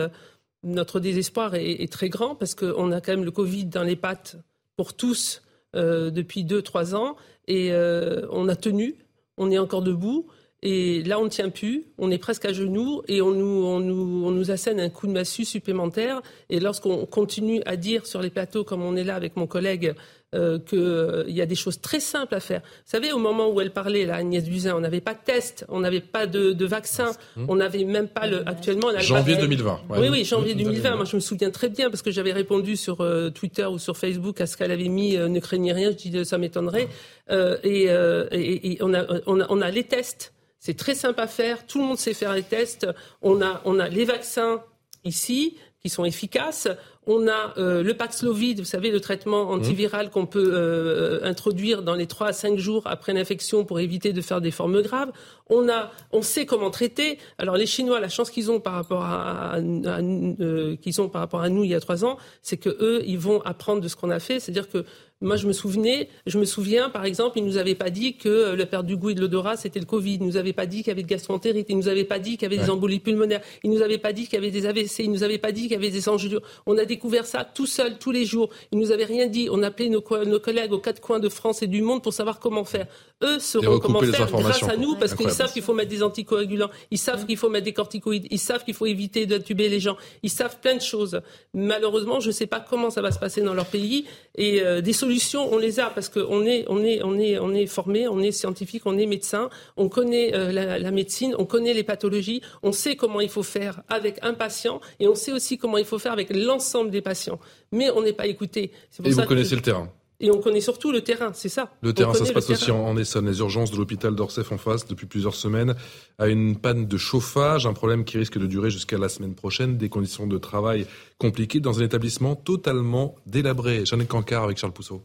[0.64, 4.38] notre désespoir est, très grand parce qu'on a quand même le Covid dans les pattes
[4.76, 5.41] pour tous
[5.76, 7.16] euh, depuis deux, trois ans
[7.47, 8.95] et euh, on a tenu,
[9.38, 10.28] on est encore debout.
[10.64, 13.80] Et là, on ne tient plus, on est presque à genoux et on nous, on
[13.80, 16.22] nous, on nous assène un coup de massue supplémentaire.
[16.51, 19.95] Et lorsqu'on continue à dire sur les plateaux, comme on est là avec mon collègue,
[20.34, 22.61] euh, qu'il euh, y a des choses très simples à faire.
[22.61, 25.65] Vous savez, au moment où elle parlait, là, Agnès Buzyn, on n'avait pas de test,
[25.67, 27.11] on n'avait pas de, de vaccin,
[27.49, 28.47] on n'avait même pas le.
[28.47, 29.82] Actuellement, on janvier 2020.
[29.89, 30.95] Oui, oui, janvier 2020.
[30.95, 33.97] Moi, je me souviens très bien parce que j'avais répondu sur euh, Twitter ou sur
[33.97, 35.17] Facebook à ce qu'elle avait mis.
[35.17, 35.91] ne craignez rien.
[35.91, 36.88] Je dis ça m'étonnerait.
[37.29, 40.34] et, et, et on, a, on, a, on a les tests.
[40.59, 41.67] C'est très simple à faire.
[41.67, 42.88] Tout le monde sait faire les tests.
[43.21, 44.63] On a, on a les vaccins
[45.03, 46.67] ici qui sont efficaces.
[47.08, 51.95] On a euh, le Paxlovid, vous savez, le traitement antiviral qu'on peut euh, introduire dans
[51.95, 55.12] les 3 à 5 jours après l'infection pour éviter de faire des formes graves.
[55.49, 57.18] On, a, on sait comment traiter.
[57.39, 61.41] Alors les Chinois, la chance qu'ils ont par rapport à, euh, qu'ils ont par rapport
[61.41, 63.95] à nous il y a 3 ans, c'est que eux, ils vont apprendre de ce
[63.95, 64.39] qu'on a fait.
[64.39, 64.86] C'est-à-dire que
[65.22, 68.55] moi, je me souvenais, je me souviens, par exemple, ils nous avaient pas dit que
[68.55, 70.15] le perte du goût et de l'odorat, c'était le Covid.
[70.15, 71.67] Ils nous avaient pas dit qu'il y avait de gastroentérite.
[71.69, 73.41] Ils nous avaient pas dit qu'il y avait des embolies pulmonaires.
[73.63, 74.99] Ils nous avaient pas dit qu'il y avait des AVC.
[74.99, 76.41] Ils nous avaient pas dit qu'il y avait des enjeux.
[76.65, 78.49] On a découvert ça tout seul, tous les jours.
[78.72, 79.47] Ils nous avaient rien dit.
[79.51, 82.39] On appelait nos, nos collègues aux quatre coins de France et du monde pour savoir
[82.39, 82.88] comment faire.
[83.24, 86.72] Eux sauront comment faire grâce à nous parce qu'ils savent qu'il faut mettre des anticoagulants.
[86.89, 88.26] Ils savent qu'il faut mettre des corticoïdes.
[88.32, 89.97] Ils savent qu'il faut éviter d'intuber les gens.
[90.24, 91.22] Ils savent plein de choses.
[91.53, 94.05] Malheureusement, je ne sais pas comment ça va se passer dans leur pays.
[94.36, 97.53] Et euh, des solutions, on les a parce qu'on est, on est, on est, on
[97.53, 101.74] est formé, on est scientifique, on est médecin, on connaît euh, la, médecine, on connaît
[101.74, 105.57] les pathologies, on sait comment il faut faire avec un patient et on sait aussi
[105.57, 107.39] comment il faut faire avec l'ensemble des patients.
[107.72, 108.72] Mais on n'est pas écouté.
[109.03, 109.89] et vous connaissez le terrain.
[110.24, 111.74] Et on connaît surtout le terrain, c'est ça.
[111.82, 113.28] Le terrain, ça se passe aussi en, Essonne.
[113.28, 115.74] Les urgences de l'hôpital d'Orsay font face depuis plusieurs semaines
[116.19, 119.78] à une panne de chauffage, un problème qui risque de durer jusqu'à la semaine prochaine,
[119.78, 120.86] des conditions de travail
[121.17, 123.84] compliquées dans un établissement totalement délabré.
[123.84, 125.01] Jeanne Cancard avec Charles Pousseau.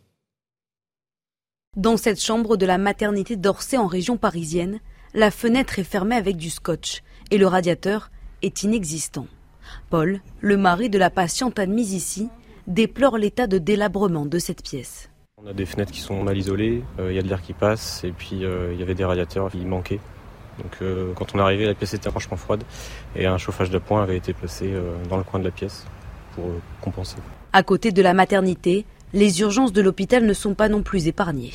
[1.77, 4.81] Dans cette chambre de la maternité d'Orsay en région parisienne,
[5.15, 8.11] la fenêtre est fermée avec du scotch et le radiateur
[8.43, 9.29] est inexistant.
[9.89, 12.29] Paul, le mari de la patiente admise ici,
[12.67, 15.11] déplore l'état de délabrement de cette pièce.
[15.43, 17.53] On a des fenêtres qui sont mal isolées, euh, il y a de l'air qui
[17.53, 20.01] passe et puis euh, il y avait des radiateurs qui manquaient.
[20.59, 22.65] Donc euh, quand on est arrivé, la pièce était franchement froide
[23.15, 24.73] et un chauffage de poing avait été placé
[25.11, 25.85] dans le coin de la pièce
[26.35, 26.47] pour
[26.81, 27.17] compenser.
[27.53, 31.53] À côté de la maternité, les urgences de l'hôpital ne sont pas non plus épargnées.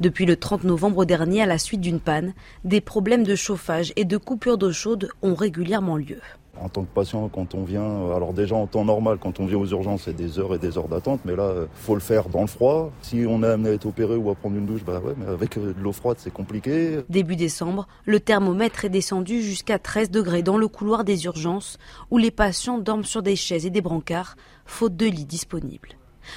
[0.00, 2.34] Depuis le 30 novembre dernier, à la suite d'une panne,
[2.64, 6.20] des problèmes de chauffage et de coupure d'eau chaude ont régulièrement lieu.
[6.60, 9.46] En tant que patient, quand on vient, euh, alors déjà en temps normal, quand on
[9.46, 12.00] vient aux urgences, c'est des heures et des heures d'attente, mais là, euh, faut le
[12.00, 12.90] faire dans le froid.
[13.02, 15.26] Si on est amené à être opéré ou à prendre une douche, bah ouais, mais
[15.26, 17.00] avec euh, de l'eau froide, c'est compliqué.
[17.08, 21.78] Début décembre, le thermomètre est descendu jusqu'à 13 degrés dans le couloir des urgences,
[22.10, 25.90] où les patients dorment sur des chaises et des brancards, faute de lits disponibles.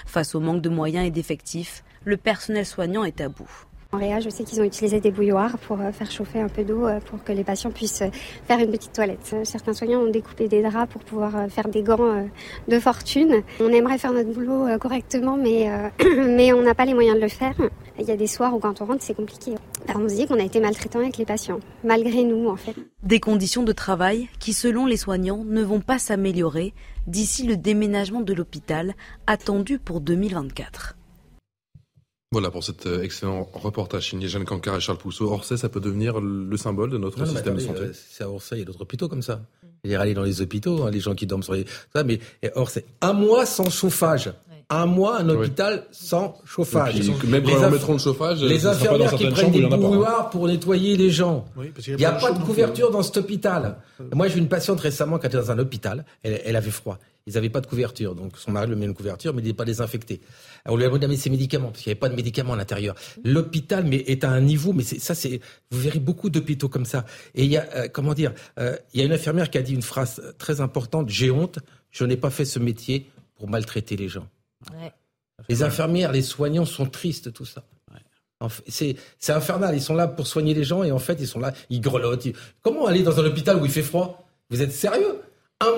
[0.06, 3.66] Face au manque de moyens et d'effectifs, le personnel soignant est à bout.
[3.92, 6.64] En Réa, je sais qu'ils ont utilisé des bouilloires pour euh, faire chauffer un peu
[6.64, 8.12] d'eau euh, pour que les patients puissent euh,
[8.48, 9.36] faire une petite toilette.
[9.44, 12.30] Certains soignants ont découpé des draps pour pouvoir faire des gants
[12.68, 13.42] de fortune.
[13.60, 15.68] On aimerait faire notre boulot correctement, mais,
[16.18, 17.56] mais on n'a pas les moyens de le faire.
[17.98, 19.56] Il y a des soirs où quand on rentre, c'est compliqué.
[19.96, 22.76] on se dit qu'on a été maltraitant avec les patients, malgré nous en fait.
[23.02, 26.74] Des conditions de travail qui, selon les soignants, ne vont pas s'améliorer
[27.08, 28.94] d'ici le déménagement de l'hôpital
[29.26, 30.99] attendu pour 2024.
[32.32, 35.32] Voilà pour cet euh, excellent reportage signé Jeanne Cancard et Charles Pousseau.
[35.32, 37.80] Orsay, ça peut devenir le symbole de notre système de santé.
[37.80, 39.42] Euh, c'est à Orsay, il y a d'autres hôpitaux comme ça.
[39.84, 41.66] Il y a aller dans les hôpitaux, hein, les gens qui dorment sur les...
[41.92, 42.20] Ça, mais
[42.54, 44.32] Orsay, un mois sans chauffage
[44.70, 47.02] un mois un hôpital sans chauffage.
[47.28, 51.10] même quand ils mettront le chauffage, les infirmières qui prennent des bouilloires pour nettoyer les
[51.10, 51.46] gens.
[51.88, 53.78] il n'y a, pas de couverture dans cet hôpital.
[54.14, 56.06] Moi, j'ai une patiente récemment qui était dans un hôpital.
[56.24, 57.00] Elle, avait froid.
[57.26, 59.54] Ils n'avaient pas de couverture, donc son mari lui met une couverture, mais il n'est
[59.54, 60.22] pas désinfecté.
[60.66, 62.96] On lui a demandé ses médicaments parce qu'il n'y avait pas de médicaments à l'intérieur.
[63.24, 65.40] L'hôpital mais est à un niveau, mais ça c'est,
[65.72, 67.06] vous verrez beaucoup d'hôpitaux comme ça.
[67.36, 69.62] Et il y a, euh, comment dire, euh, il y a une infirmière qui a
[69.62, 71.10] dit une phrase très importante.
[71.10, 71.60] J'ai honte,
[71.92, 74.28] je n'ai pas fait ce métier pour maltraiter les gens.
[75.48, 77.64] Les infirmières, les soignants sont tristes, tout ça.
[78.68, 78.96] C'est
[79.30, 79.76] infernal.
[79.76, 82.30] Ils sont là pour soigner les gens et en fait, ils sont là, ils grelottent.
[82.62, 84.26] Comment aller dans un hôpital où il fait froid?
[84.50, 85.19] Vous êtes sérieux?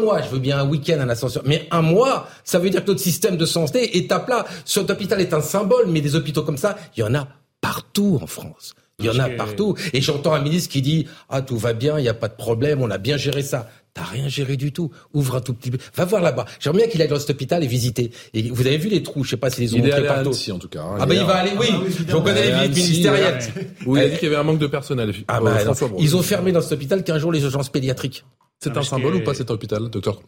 [0.01, 2.91] Mois, je veux bien un week-end, un ascenseur, mais un mois, ça veut dire que
[2.91, 4.45] notre système de santé est à plat.
[4.65, 7.27] Cet hôpital est un symbole, mais des hôpitaux comme ça, il y en a
[7.61, 8.73] partout en France.
[8.99, 9.75] Il y en a partout.
[9.93, 12.35] Et j'entends un ministre qui dit Ah, tout va bien, il n'y a pas de
[12.35, 13.69] problème, on a bien géré ça.
[13.93, 14.89] T'as rien géré du tout.
[15.13, 15.77] Ouvre un tout petit peu.
[15.95, 16.45] Va voir là-bas.
[16.61, 18.11] J'aimerais bien qu'il aille dans cet hôpital et visiter.
[18.33, 20.31] Et vous avez vu les trous, je sais pas si les ont montrés partout.
[20.51, 20.81] en tout cas.
[20.81, 20.97] Hein.
[20.99, 21.67] ah bah il va aller, oui.
[22.09, 23.39] Ah, on connaît les visites ministérielles.
[23.85, 25.13] Oui, il a dit qu'il y avait un manque de personnel.
[25.27, 25.57] Ah bah,
[25.99, 28.23] ils ont fermé dans cet hôpital 15 jours les urgences pédiatriques.
[28.63, 30.21] C'est un symbole ou pas cet hôpital, docteur?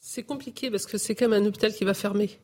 [0.00, 2.40] C'est compliqué parce que c'est quand même un hôpital qui va fermer.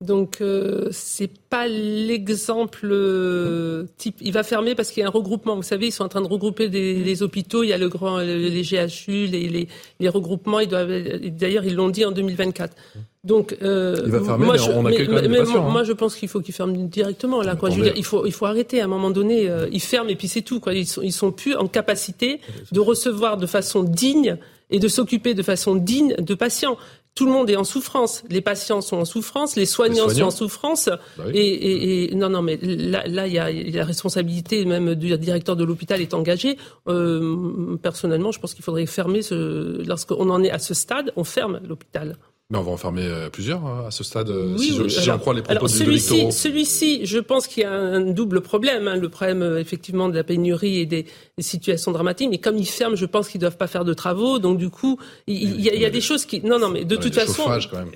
[0.00, 4.16] Donc euh, c'est pas l'exemple euh, type.
[4.20, 5.56] Il va fermer parce qu'il y a un regroupement.
[5.56, 7.64] Vous savez, ils sont en train de regrouper des, les hôpitaux.
[7.64, 9.66] Il y a le grand, les GHU, les, les,
[9.98, 10.60] les regroupements.
[10.60, 10.88] Ils doivent.
[11.30, 12.76] D'ailleurs, ils l'ont dit en 2024.
[13.24, 15.80] Donc, euh, il va fermer, moi, mais je, on accueille quand même mais, patients, moi,
[15.80, 15.84] hein.
[15.84, 17.42] je pense qu'il faut qu'il ferme directement.
[17.42, 17.68] Là, quoi.
[17.68, 18.80] Je veux dire, il faut, il faut arrêter.
[18.80, 20.60] À un moment donné, euh, ils ferment et puis c'est tout.
[20.60, 20.74] Quoi.
[20.74, 22.40] Ils sont, ils sont plus en capacité
[22.70, 24.38] de recevoir de façon digne
[24.70, 26.76] et de s'occuper de façon digne de patients
[27.18, 28.22] tout le monde est en souffrance.
[28.30, 30.88] Les patients sont en souffrance, les soignants, sont en souffrance.
[31.16, 35.64] Bah et, non, non, mais là, il y a la responsabilité même du directeur de
[35.64, 36.58] l'hôpital est engagée.
[36.86, 39.82] Euh, personnellement, je pense qu'il faudrait fermer ce.
[39.84, 42.16] Lorsqu'on en est à ce stade, on ferme l'hôpital.
[42.50, 44.72] Mais on va en fermer euh, plusieurs hein, à ce stade, euh, si,
[45.02, 48.88] j'en crois les propos alors, celui-ci, celui-ci, je pense qu'il y a un double problème.
[48.88, 51.04] Hein, le problème, euh, effectivement, de la pénurie et des,
[51.38, 52.30] situations dramatiques.
[52.30, 54.38] Mais comme ils ferment, je pense qu'ils doivent pas faire de travaux.
[54.38, 56.40] Donc, du coup, il, y, a, des choses qui...
[56.40, 57.44] Non, non, mais de toute façon...
[57.44, 57.90] Quand même.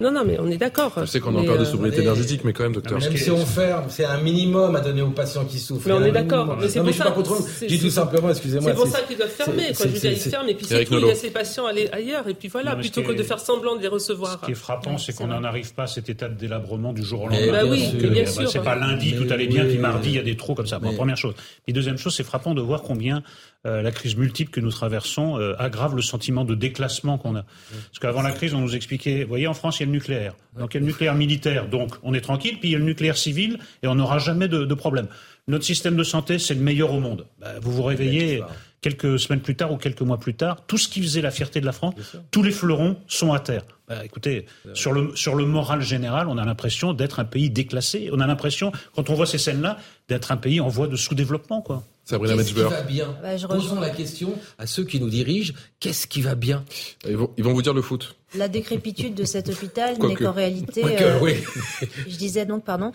[0.00, 0.92] Non, non, mais on est d'accord.
[0.96, 3.00] Je sais qu'on a peur de sobriété énergétique, mais quand même, docteur.
[3.00, 5.88] Même si on ferme, c'est un minimum à donner aux patients qui souffrent.
[5.88, 6.56] Mais on est d'accord.
[6.60, 7.12] Mais c'est pour ça.
[7.60, 8.70] Je dis tout simplement, excusez-moi.
[8.70, 9.72] C'est pour ça qu'ils doivent fermer.
[9.76, 10.94] Je veux dire, ils ferment et puis c'est tout.
[10.94, 13.82] Il laissent les patients aller ailleurs et puis voilà, plutôt que de faire semblant de
[13.82, 14.38] les recevoir.
[14.40, 17.02] Ce qui est frappant, c'est qu'on n'en arrive pas à cet état de délabrement du
[17.02, 17.64] jour au lendemain.
[17.64, 18.48] Bah oui, bien sûr.
[18.48, 20.78] C'est pas lundi, tout allait bien, puis mardi, il y a des trous comme ça.
[20.78, 21.34] Première chose.
[21.64, 23.22] Puis deuxième chose, c'est frappant de voir combien
[23.66, 27.42] euh, la crise multiple que nous traversons euh, aggrave le sentiment de déclassement qu'on a.
[27.42, 29.92] Parce qu'avant la crise, on nous expliquait, vous voyez, en France, il y a le
[29.92, 30.34] nucléaire.
[30.56, 32.78] Donc il y a le nucléaire militaire, donc on est tranquille, puis il y a
[32.78, 35.08] le nucléaire civil, et on n'aura jamais de, de, problème.
[35.48, 37.26] Notre système de santé, c'est le meilleur au monde.
[37.40, 38.42] Bah, vous vous réveillez
[38.80, 41.60] quelques semaines plus tard ou quelques mois plus tard, tout ce qui faisait la fierté
[41.60, 41.94] de la France,
[42.30, 43.64] tous les fleurons sont à terre.
[43.88, 48.10] Bah, écoutez, sur le, sur le moral général, on a l'impression d'être un pays déclassé.
[48.12, 49.78] On a l'impression, quand on voit ces scènes-là,
[50.08, 51.82] d'être un pays en voie de sous-développement, quoi.
[52.08, 55.52] Sabrina Qu'est-ce qui va bien bah, Posons la question à ceux qui nous dirigent.
[55.78, 56.64] Qu'est-ce qui va bien
[57.06, 58.16] ils vont, ils vont, vous dire le foot.
[58.34, 60.82] La décrépitude de cet hôpital n'est qu'en réalité.
[60.84, 61.34] Euh, oui.
[62.08, 62.92] je disais donc, pardon.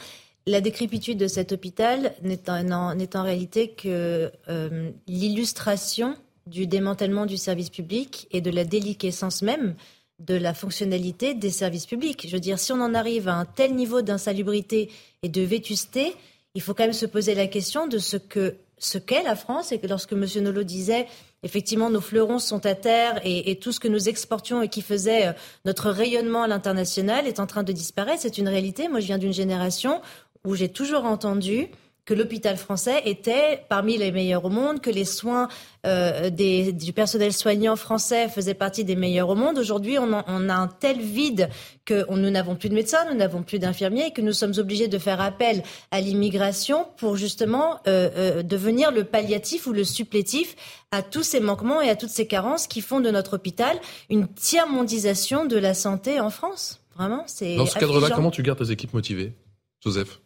[0.47, 6.15] La décrépitude de cet hôpital n'est en, en, réalité que euh, l'illustration
[6.47, 9.75] du démantèlement du service public et de la déliquescence même
[10.17, 12.25] de la fonctionnalité des services publics.
[12.27, 14.89] Je veux dire, si on en arrive à un tel niveau d'insalubrité
[15.21, 16.15] et de vétusté,
[16.55, 18.55] il faut quand même se poser la question de ce que
[18.85, 20.25] ce qu'est la France et que lorsque M.
[20.41, 21.07] Nolot disait
[21.43, 25.27] effectivement nos fleurons sont à terre et, tout ce que nous exportions et qui faisait
[25.27, 25.33] euh,
[25.65, 28.89] notre rayonnement à l'international est en train de disparaître, c'est une réalité.
[28.89, 30.01] Moi, je viens d'une génération
[30.45, 31.69] où j'ai toujours entendu
[32.05, 35.47] que l'hôpital français était parmi les meilleurs au monde, que les soins
[35.85, 39.57] euh, des, du personnel soignant français faisaient partie des meilleurs au monde.
[39.57, 41.49] Aujourd'hui, on, on, a un tel vide
[41.85, 44.89] que nous n'avons plus de médecins, nous n'avons plus d'infirmiers et que nous sommes obligés
[44.89, 50.57] de faire appel à l'immigration pour justement euh, euh, devenir le palliatif ou le supplétif
[50.91, 53.79] à tous ces manquements et à toutes ces carences qui font de notre hôpital
[54.09, 56.81] une tiers-mondisation de la santé en France.
[56.95, 57.55] Vraiment, c'est.
[57.55, 59.33] Dans ce cadre-là, comment tu gardes tes équipes motivées,
[59.81, 60.19] Joseph?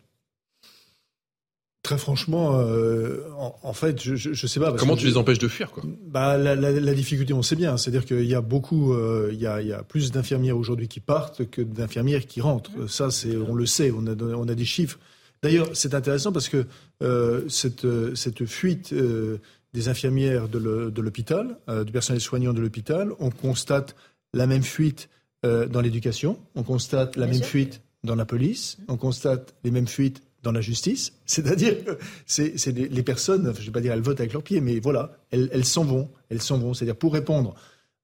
[1.88, 3.21] Très franchement, euh,
[3.63, 4.73] en, fait, je, je, sais pas.
[4.73, 7.77] Comment tu les empêches de fuir, quoi Bah, la, la, la, difficulté, on sait bien.
[7.77, 10.89] C'est-à-dire qu'il y a beaucoup, euh, il, y a, il y a plus d'infirmières aujourd'hui
[10.89, 12.89] qui partent que d'infirmières qui rentrent.
[12.89, 13.93] Ça, c'est, on le sait.
[13.95, 14.99] On a, on a des chiffres.
[15.41, 16.65] D'ailleurs, c'est intéressant parce que
[17.03, 19.38] euh, cette, cette fuite euh,
[19.73, 23.95] des infirmières de l'hôpital, du personnel soignant de l'hôpital, on constate
[24.33, 25.07] la même fuite
[25.43, 30.21] dans l'éducation, on constate la même fuite dans la police, on constate les mêmes fuites
[30.48, 31.14] dans la justice.
[31.26, 34.62] C'est-à-dire que c'est les, personnes, je ne vais pas dire elles votent avec leurs pieds,
[34.62, 36.74] mais voilà, elles s'en vont, elles s'en vont.
[36.74, 37.54] C'est-à-dire pour répondre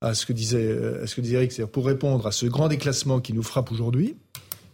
[0.02, 2.68] à ce que disait, à ce que disait Eric, c'est-à-dire pour répondre à ce grand
[2.68, 4.16] déclassement qui nous frappe aujourd'hui,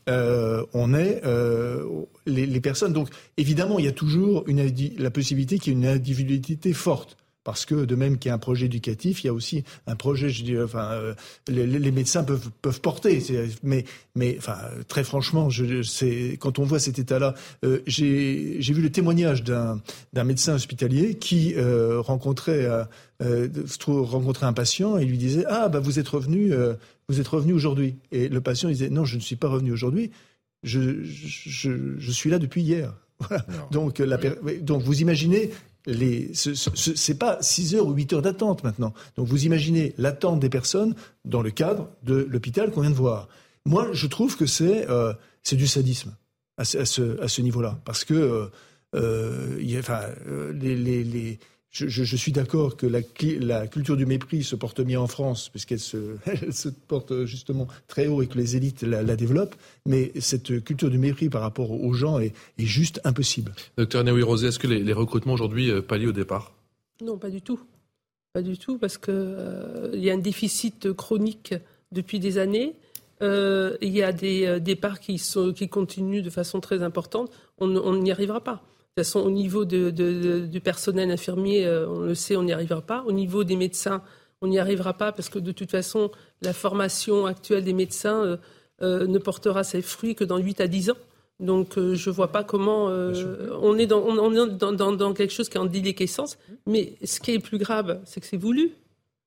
[0.10, 1.86] euh, on est euh,
[2.26, 2.94] les, personnes.
[2.94, 7.16] Donc évidemment, il y a toujours une, la possibilité qu'il y ait une individualité forte.
[7.52, 9.96] Parce que de même qu'il y a un projet éducatif, il y a aussi un
[9.96, 11.14] projet, je dis, enfin, euh,
[11.48, 13.24] les, médecins peuvent, peuvent porter.
[13.64, 13.86] Mais,
[14.16, 17.34] mais, enfin, très franchement, je, quand on voit cet état-là,
[17.88, 19.82] j'ai vu le témoignage d'un
[20.24, 22.68] médecin hospitalier qui rencontrait,
[23.88, 26.54] rencontrait un patient et lui disait, ah, bah, vous êtes revenu
[27.10, 27.96] vous êtes revenu aujourd'hui.
[28.12, 30.12] Et le patient disait, non, je ne suis pas revenu aujourd'hui,
[30.64, 32.94] je, je, suis là depuis hier.
[33.72, 34.18] Donc, la,
[34.62, 35.52] donc vous imaginez,
[35.86, 38.94] les, ce n'est pas 6 heures ou 8 heures d'attente maintenant.
[39.16, 43.28] Donc vous imaginez l'attente des personnes dans le cadre de l'hôpital qu'on vient de voir.
[43.66, 45.14] Moi, je trouve que c'est euh,
[45.52, 46.16] du sadisme
[46.58, 47.80] à, ce, à ce niveau-là.
[47.86, 48.46] Parce que euh,
[48.96, 50.02] euh, enfin,
[50.54, 51.40] les, les
[51.72, 56.16] je, suis d'accord que la, culture du mépris se porte bien en France, puisqu'elle se,
[56.52, 59.56] se porte justement très haut et que les élites la, développent,
[59.86, 63.54] mais cette culture du mépris par rapport aux gens est, juste impossible.
[63.78, 66.54] Docteur Néoui Rosé, est-ce que les, recrutements aujourd'hui euh, pallient au départ?
[67.02, 67.60] Non, pas du tout.
[68.34, 71.54] Pas du tout, parce qu'il euh, y a un déficit chronique
[71.92, 72.76] depuis des années.
[73.22, 77.32] Euh, il y a des départs qui, sont, qui continuent de façon très importante.
[77.60, 78.64] On n'y arrivera pas.
[79.00, 82.82] De toute façon, au niveau du personnel infirmier, euh, on le sait, on n'y arrivera
[82.82, 83.06] pas.
[83.08, 84.04] Au niveau des médecins,
[84.42, 88.38] on n'y arrivera pas parce que de toute façon, la formation actuelle des médecins euh,
[88.82, 90.98] euh, ne portera ses fruits que dans 8 à 10 ans.
[91.40, 95.66] Donc je ne vois pas comment on est, dans, dans, quelque chose qui est en
[95.66, 96.38] déliquescence.
[96.66, 98.74] Mais ce qui est plus grave, c'est que c'est voulu.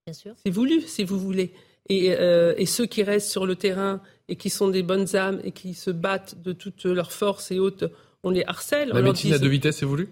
[0.04, 0.34] Bien sûr.
[0.44, 1.54] C'est voulu, si vous voulez.
[1.88, 5.52] Et, et, ceux qui restent sur le terrain et qui sont des bonnes âmes et
[5.52, 7.90] qui se battent de toutes leurs forces et autres
[8.22, 8.90] on les harcèle.
[8.90, 10.08] La médecine à deux vitesses, c'est voulu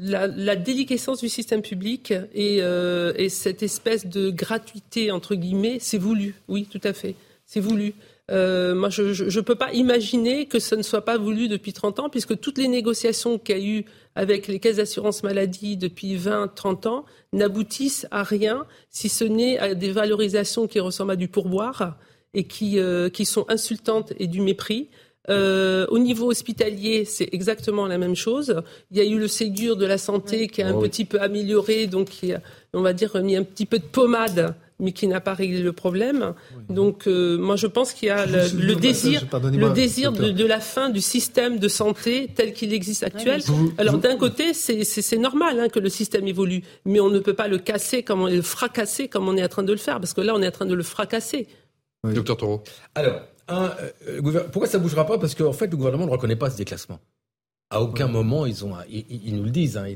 [0.00, 6.34] la, déliquescence du système public euh, et, cette espèce de gratuité, entre guillemets, c'est voulu.
[6.48, 7.14] Oui, tout à fait.
[7.46, 7.94] C'est voulu.
[8.30, 12.00] Euh, moi, je ne peux pas imaginer que ce ne soit pas voulu depuis 30
[12.00, 16.16] ans, puisque toutes les négociations qu'il y a eu avec les caisses d'assurance maladie depuis
[16.16, 21.16] 20, 30 ans n'aboutissent à rien, si ce n'est à des valorisations qui ressemblent à
[21.16, 21.98] du pourboire
[22.32, 24.88] et qui, euh, qui sont insultantes et du mépris.
[25.30, 28.62] Euh, au niveau hospitalier, c'est exactement la même chose.
[28.90, 31.20] Il y a eu le Ségur de la santé qui a un oh petit peu
[31.20, 32.40] amélioré, donc qui a,
[32.74, 35.72] on va dire, mis un petit peu de pommade mais qui n'a pas réglé le
[35.72, 36.34] problème.
[36.68, 40.90] Donc, euh, moi, je pense qu'il y a le, désir, le désir de, la fin
[40.90, 43.40] du système de santé tel qu'il existe actuel.
[43.78, 47.48] Alors, d'un côté, c'est normal hein, que le système évolue, mais on ne peut pas
[47.48, 50.12] le casser, comme on, le fracasser comme on est en train de le faire, parce
[50.12, 51.46] que là, on est en train de le fracasser.
[52.02, 52.62] Docteur Taureau.
[52.94, 53.74] Alors, un,
[54.08, 54.20] euh,
[54.52, 55.18] pourquoi ça ne bougera pas?
[55.18, 57.00] Parce qu'en fait, le gouvernement ne reconnaît pas ce déclassement.
[57.70, 59.76] À aucun moment, ils, ont, ils, nous le disent.
[59.76, 59.86] Hein,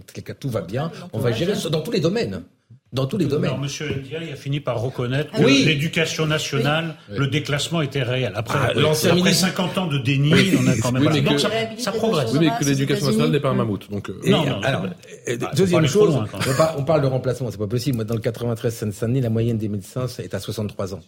[0.41, 0.91] tout va bien.
[1.13, 2.43] On va gérer dans tous les domaines.
[2.91, 3.51] Dans tous les domaines.
[3.51, 8.33] Alors, Monsieur Ndiaye a fini par reconnaître que l'éducation nationale, le déclassement était réel.
[8.35, 11.05] Après, ah, après 50 ans de déni, on a quand même.
[11.23, 12.31] donc ça, progresse.
[12.33, 13.91] Oui, mais que l'éducation nationale n'est pas un mammouth.
[13.91, 14.87] Donc, euh, non, non, alors,
[15.29, 16.19] euh, bah, deuxième chose,
[16.79, 17.97] on, parle de remplacement, c'est pas possible.
[17.97, 21.01] Moi, dans le 93 Seine-Saint-Denis, la moyenne des médecins est à 63 ans.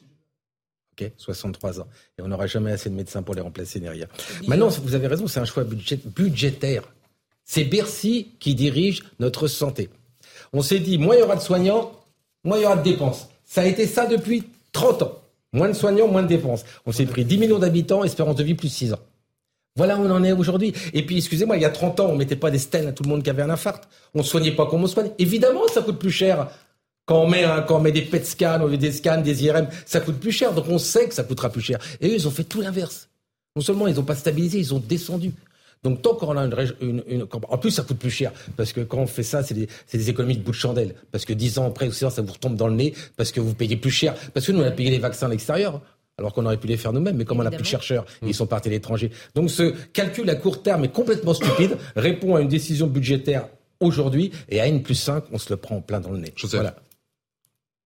[1.17, 1.87] 63 ans.
[2.19, 4.07] Et on n'aura jamais assez de médecins pour les remplacer rien.
[4.47, 6.83] Maintenant, vous avez raison, c'est un choix budgétaire.
[7.45, 9.89] C'est Bercy qui dirige notre santé.
[10.53, 11.93] On s'est dit, moins il y aura de soignants,
[12.45, 13.29] moins il y aura de dépenses.
[13.45, 15.21] Ça a été ça depuis 30 ans.
[15.53, 16.65] Moins de soignants, moins de dépenses.
[16.87, 19.01] On s'est pris 10 millions d'habitants, espérance de vie plus 6 ans.
[19.77, 20.73] Voilà où on en est aujourd'hui.
[20.93, 23.03] Et puis, excusez-moi, il y a 30 ans, on mettait pas des stènes à tout
[23.03, 23.89] le monde qui avait un infarct.
[24.15, 25.11] On soignait pas comme on soigne.
[25.19, 26.49] Évidemment, ça coûte plus cher
[27.11, 30.21] quand on met, quand on met des PET scans, des scans, des IRM, ça coûte
[30.21, 30.53] plus cher.
[30.53, 31.81] Donc on sait que ça coûtera plus cher.
[32.01, 33.09] Et eux, ils ont fait tout l'inverse.
[33.57, 35.33] Non seulement ils n'ont pas stabilisé, ils ont descendu.
[35.83, 36.45] Donc tant qu'on a
[36.81, 38.31] une, une, En plus, ça coûte plus cher.
[38.57, 40.95] Parce que quand on fait ça, c'est des, des, économies de bout de chandelle.
[41.11, 42.95] Parce que dix ans après, ça vous retombe dans le nez.
[43.17, 44.15] Parce que vous payez plus cher.
[44.33, 45.81] Parce que nous, on a payé les vaccins à l'extérieur.
[46.17, 48.29] Alors qu'on aurait pu les faire nous-mêmes, mais comme on n'a plus de chercheurs, mmh.
[48.29, 49.11] ils sont partis à l'étranger.
[49.35, 53.49] Donc ce calcul à court terme est complètement stupide, répond à une décision budgétaire
[53.81, 56.35] aujourd'hui, et à N plus 5, on se le prend en plein dans le nez.
[56.53, 56.77] Voilà.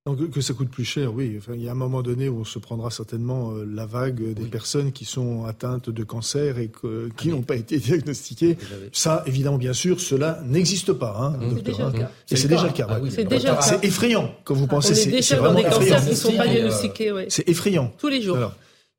[0.06, 1.36] Donc, que ça coûte plus cher, oui.
[1.38, 4.34] Enfin, il y a un moment donné où on se prendra certainement euh, la vague
[4.34, 6.70] des personnes qui sont atteintes de cancer et
[7.16, 8.58] qui n'ont pas été diagnostiquées.
[8.92, 12.10] Ça, évidemment, bien sûr, cela n'existe pas, hein, C'est déjà, le cas.
[12.26, 13.00] C'est déjà le cas.
[13.08, 13.62] c'est déjà le cas.
[13.62, 14.94] C'est effrayant quand vous pensez.
[14.94, 17.24] c'est dans des cancers qui ne sont pas diagnostiqués.
[17.30, 17.90] C'est effrayant.
[17.96, 18.36] Tous les jours.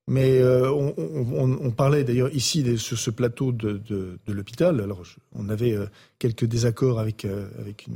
[0.07, 4.79] Mais euh, on, parlait d'ailleurs ici sur ce plateau de, de, l'hôpital.
[4.79, 5.01] Alors,
[5.33, 5.87] on avait euh,
[6.19, 7.87] quelques désaccords avec, euh, avec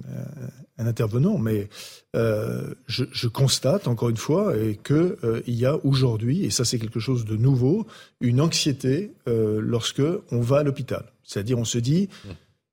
[0.79, 1.69] un intervenant, mais
[2.15, 7.25] je, constate encore une fois que il y a aujourd'hui, et ça c'est quelque chose
[7.25, 7.85] de nouveau,
[8.21, 10.01] une anxiété lorsque
[10.31, 11.05] on va à l'hôpital.
[11.23, 12.09] C'est-à-dire, on se dit,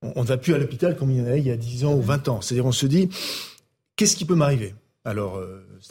[0.00, 1.84] on ne va plus à l'hôpital comme il y en avait il y a 10
[1.84, 2.40] ans ou 20 ans.
[2.40, 3.10] C'est-à-dire, on se dit,
[3.96, 4.74] qu'est-ce qui peut m'arriver?
[5.04, 5.38] Alors,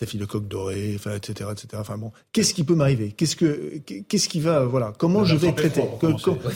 [0.02, 1.68] euh, de coq doré, enfin, etc., etc.
[1.80, 3.12] Enfin bon, qu'est-ce qui peut m'arriver?
[3.12, 5.82] Qu'est-ce que, qu'est-ce qui va, voilà, comment je vais être traité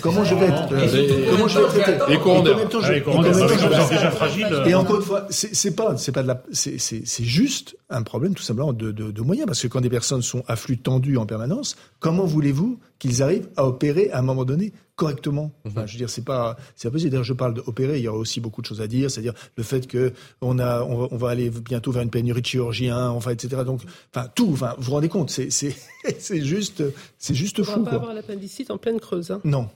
[0.01, 4.11] Comment je vais être, comment je vais être traité Et en même temps, je, déjà
[4.11, 4.47] fragile.
[4.65, 8.43] Et encore une fois, c'est pas, c'est pas de la, c'est juste un problème tout
[8.43, 11.25] simplement de, de, de moyens, parce que quand des personnes sont à flux tendu en
[11.25, 15.51] permanence, comment voulez-vous qu'ils arrivent à opérer à un moment donné correctement?
[15.65, 17.11] Enfin, je veux dire, c'est pas, c'est possible.
[17.11, 17.97] D'ailleurs, je parle d'opérer.
[17.97, 20.83] Il y aura aussi beaucoup de choses à dire, c'est-à-dire le fait que on a,
[20.83, 23.63] on va, aller bientôt vers une pénurie de chirurgiens, enfin, etc.
[23.65, 23.81] Donc,
[24.13, 24.49] enfin, tout.
[24.51, 25.49] Enfin, vous vous rendez compte, c'est,
[26.29, 26.83] juste,
[27.17, 27.71] c'est juste fou.
[27.79, 29.31] On va pas avoir l'appendicite en pleine creuse.
[29.31, 29.41] Hein?
[29.43, 29.69] Non.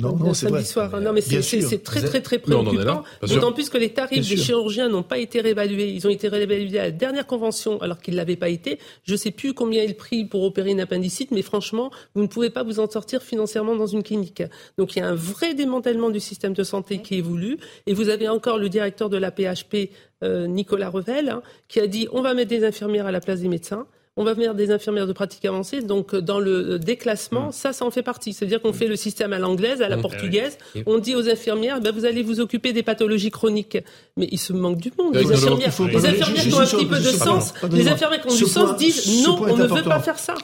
[0.00, 0.62] Non, non, c'est vrai.
[0.62, 0.94] Soir.
[0.94, 1.00] Hein.
[1.00, 3.02] Non, mais c'est très, très, très préoccupant.
[3.22, 5.90] D'autant plus que les tarifs des chirurgiens n'ont pas été réévalués.
[5.90, 8.78] Ils ont été réévalués à la dernière convention, alors qu'ils ne l'avaient pas été.
[9.02, 12.22] Je ne sais plus combien est le prix pour opérer une appendicite, mais franchement, vous
[12.22, 14.44] ne pouvez pas vous en sortir financièrement dans une clinique.
[14.76, 17.58] Donc, il y a un vrai démantèlement du système de santé qui est voulu.
[17.88, 19.90] Et vous avez encore le directeur de la PHP,
[20.22, 23.40] euh, Nicolas Revel, hein, qui a dit on va mettre des infirmières à la place
[23.40, 23.88] des médecins
[24.18, 25.80] on va venir des infirmières de pratique avancée.
[25.80, 27.52] Donc, euh, dans le euh, déclassement, mm.
[27.52, 28.32] ça, ça en fait partie.
[28.32, 30.02] C'est-à-dire qu'on fait le système à l'anglaise, à la mm.
[30.02, 30.58] portugaise.
[30.86, 33.78] On dit aux infirmières, ben, vous allez vous occuper des pathologies chroniques.
[34.16, 35.14] Mais il se manque du monde.
[35.14, 38.36] Les infirmières, les infirmières qui ont un petit peu de sens, les infirmières qui ont
[38.36, 40.34] du sens disent non, on ne veut pas faire ça.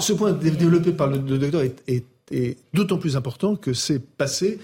[0.00, 4.58] Ce, point développé par le, docteur est, est d'autant plus important que c'est passé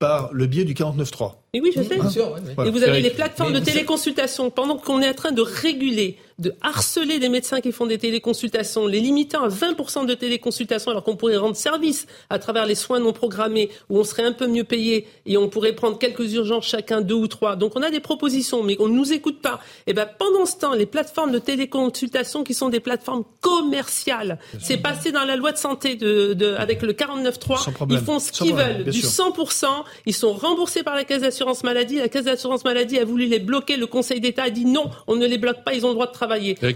[0.00, 1.34] par le biais du 49.3.
[1.52, 1.96] Et oui, je sais.
[1.96, 4.50] Et vous avez les plateformes de téléconsultation.
[4.50, 8.86] Pendant qu'on est en train de réguler, de harceler des médecins qui font des téléconsultations,
[8.86, 12.98] les limitant à 20% de téléconsultations, alors qu'on pourrait rendre service à travers les soins
[12.98, 16.66] non programmés, où on serait un peu mieux payé et on pourrait prendre quelques urgences
[16.66, 17.56] chacun, deux ou trois.
[17.56, 19.60] Donc on a des propositions, mais on ne nous écoute pas.
[19.86, 24.78] Et ben pendant ce temps, les plateformes de téléconsultation qui sont des plateformes commerciales, c'est
[24.78, 27.70] passé dans la loi de santé de, de avec le 49.3.
[27.90, 29.66] Ils font ce qu'ils veulent, du 100%.
[30.06, 31.22] Ils sont remboursés par la caisse
[31.62, 31.96] maladie.
[31.98, 33.76] La caisse d'assurance maladie a voulu les bloquer.
[33.76, 36.06] Le Conseil d'État a dit non, on ne les bloque pas, ils ont le droit
[36.06, 36.29] de travailler.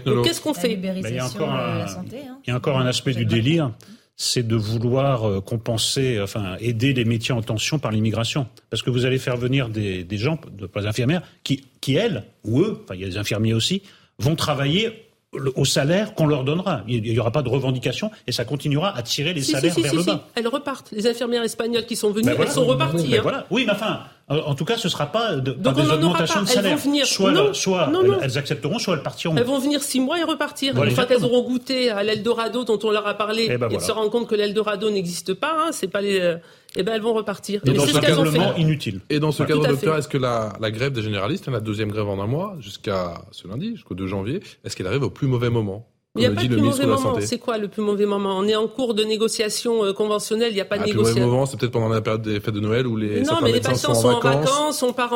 [0.05, 2.03] Donc qu'est-ce qu'on fait il, y a encore un, hein.
[2.45, 3.71] il y a encore un aspect du délire
[4.17, 8.47] c'est de vouloir euh, compenser, enfin aider les métiers en tension par l'immigration.
[8.69, 12.61] Parce que vous allez faire venir des, des gens, des infirmières, qui, qui elles, ou
[12.61, 13.81] eux, enfin il y a des infirmiers aussi,
[14.17, 15.09] vont travailler
[15.55, 16.81] au salaire qu'on leur donnera.
[16.87, 20.03] Il n'y aura pas de revendication et ça continuera à tirer les salaires vers le
[20.03, 20.27] bas.
[20.35, 20.91] Elles repartent.
[20.91, 23.07] Les infirmières espagnoles qui sont venues, ben elles sont reparties.
[23.09, 23.23] Ben hein.
[23.23, 23.45] voilà.
[23.51, 26.77] Oui, mais enfin, en tout cas, ce ne sera pas, de, des augmentations de salaire.
[26.77, 27.05] Venir...
[27.05, 29.35] Soit, soit elles, accepteront, soit elles partiront.
[29.37, 30.81] Elles vont venir six mois et repartir.
[30.81, 33.81] Une fois qu'elles auront goûté à l'Eldorado dont on leur a parlé, eh ben elles
[33.81, 35.55] se rendent compte que l'Eldorado n'existe pas.
[35.55, 36.37] Hein, c'est pas les euh,
[36.75, 37.61] eh ben elles vont repartir.
[37.65, 39.01] Et, dans ce cadre inutile.
[39.09, 42.07] Et dans ce cadre, docteur, est-ce que la, la, grève des généralistes, la deuxième grève
[42.07, 45.49] en un mois, jusqu'à ce lundi, jusqu'au 2 janvier, est-ce qu'elle arrive au plus mauvais
[45.49, 47.17] moment il n'y a pas de plus mauvais moment.
[47.19, 48.37] C'est quoi le plus mauvais moment?
[48.37, 50.51] On est en cours de négociation euh, conventionnelle.
[50.51, 51.09] Il n'y a pas de négociation.
[51.09, 53.21] Le plus mauvais moment, c'est peut-être pendant la période des fêtes de Noël où les
[53.21, 54.81] non, mais les patients sont, en vacances.
[54.81, 55.13] On part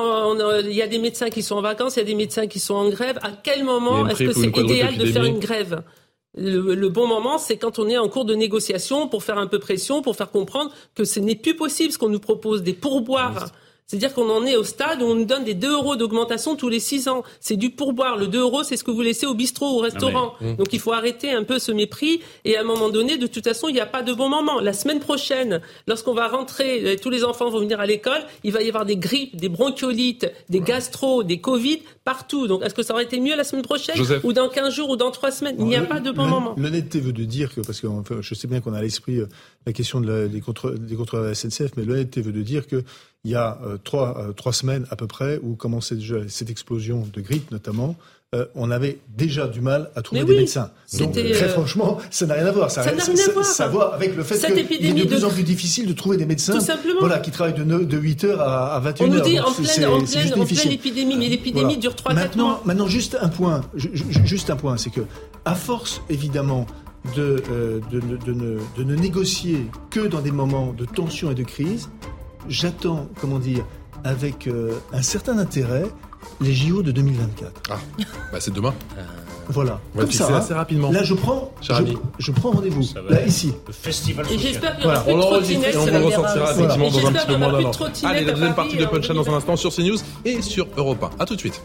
[0.65, 1.95] il y a des médecins qui sont en vacances.
[1.95, 3.17] Il y a des médecins qui sont en grève.
[3.21, 5.83] À quel moment est-ce que c'est idéal de faire une grève?
[6.39, 9.47] Le, le, bon moment, c'est quand on est en cours de négociation pour faire un
[9.47, 12.73] peu pression, pour faire comprendre que ce n'est plus possible ce qu'on nous propose, des
[12.73, 13.51] pourboires.
[13.89, 16.69] C'est-à-dire qu'on en est au stade où on nous donne des 2 euros d'augmentation tous
[16.69, 17.23] les 6 ans.
[17.39, 18.17] C'est du pourboire.
[18.17, 20.35] Le 2 euros, c'est ce que vous laissez au bistrot, au restaurant.
[20.59, 22.21] Donc il faut arrêter un peu ce mépris.
[22.45, 24.59] Et à un moment donné, de toute façon, il n'y a pas de bon moment.
[24.59, 28.51] La semaine prochaine, lorsqu'on va rentrer, euh, tous les enfants vont venir à l'école, il
[28.51, 32.45] va y avoir des grippes, des bronchiolites, des gastro, des Covid partout.
[32.45, 34.97] Donc est-ce que ça aurait été mieux la semaine prochaine ou dans 15 jours ou
[34.97, 35.55] dans 3 semaines?
[35.57, 36.53] Il n'y a pas de bon moment.
[36.57, 37.87] L'honnêteté veut de dire que, parce que
[38.21, 39.27] je sais bien qu'on a à l'esprit euh,
[39.65, 42.83] la question de des contrôles des contrôles la SNCF, mais l'honnêteté veut de dire que
[43.25, 46.49] il y a euh, trois, euh, trois semaines à peu près, où commençait déjà cette
[46.49, 47.97] explosion de grippe notamment,
[48.35, 50.69] euh, on avait déjà du mal à trouver des médecins.
[50.99, 52.69] Donc très franchement, ça n'a rien à voir.
[52.69, 53.43] Ça n'a rien à voir.
[53.43, 56.59] Ça, avec le fait qu'il est de plus en plus difficile de trouver des médecins
[56.99, 59.11] voilà, qui travaillent de, de 8 heures à, à 21 heures.
[59.11, 62.47] On nous dit en pleine, en, pleine, en pleine, épidémie, mais l'épidémie dure 3 maintenant,
[62.49, 62.61] mois.
[62.65, 65.01] Maintenant, juste un point, juste un point, c'est que
[65.45, 66.67] à force évidemment
[67.15, 67.43] de,
[67.91, 71.89] de, de, ne, de ne négocier que dans des moments de tension et de crise,
[72.47, 73.65] j'attends, comment dire,
[74.03, 75.85] avec euh, un certain intérêt
[76.41, 77.61] les JO de 2024.
[77.69, 77.77] Ah,
[78.31, 78.73] bah c'est demain.
[78.97, 79.01] Euh,
[79.49, 79.79] voilà.
[79.95, 80.91] On va Comme ça, assez rapidement.
[80.91, 82.83] Là, je prends, je, prends rendez-vous.
[83.09, 83.53] Là, ici.
[83.67, 84.25] Le festival.
[84.31, 85.19] Et j'espère qu'il y aura voilà.
[85.19, 85.73] plus de trottinettes.
[85.73, 87.71] Et on vous ressortira effectivement dans un petit peu moins d'un an.
[88.03, 91.09] Allez, la deuxième partie de Punch dans un instant sur CNews et sur Europa.
[91.19, 91.61] A tout de suite.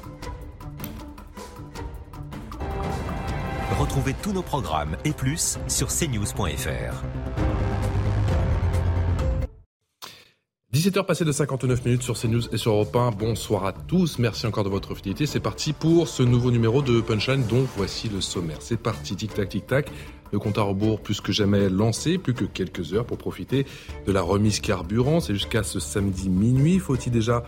[3.94, 7.04] Retrouvez tous nos programmes et plus sur cnews.fr.
[10.72, 13.12] 17h passées de 59 minutes sur CNews et sur Europe 1.
[13.12, 14.18] Bonsoir à tous.
[14.18, 15.26] Merci encore de votre fidélité.
[15.26, 18.56] C'est parti pour ce nouveau numéro de Punchline dont voici le sommaire.
[18.58, 19.14] C'est parti.
[19.14, 19.92] Tic tac tic tac.
[20.32, 23.64] Le compte à rebours plus que jamais lancé, plus que quelques heures pour profiter
[24.08, 25.20] de la remise carburant.
[25.20, 26.80] C'est jusqu'à ce samedi minuit.
[26.80, 27.44] Faut-il déjà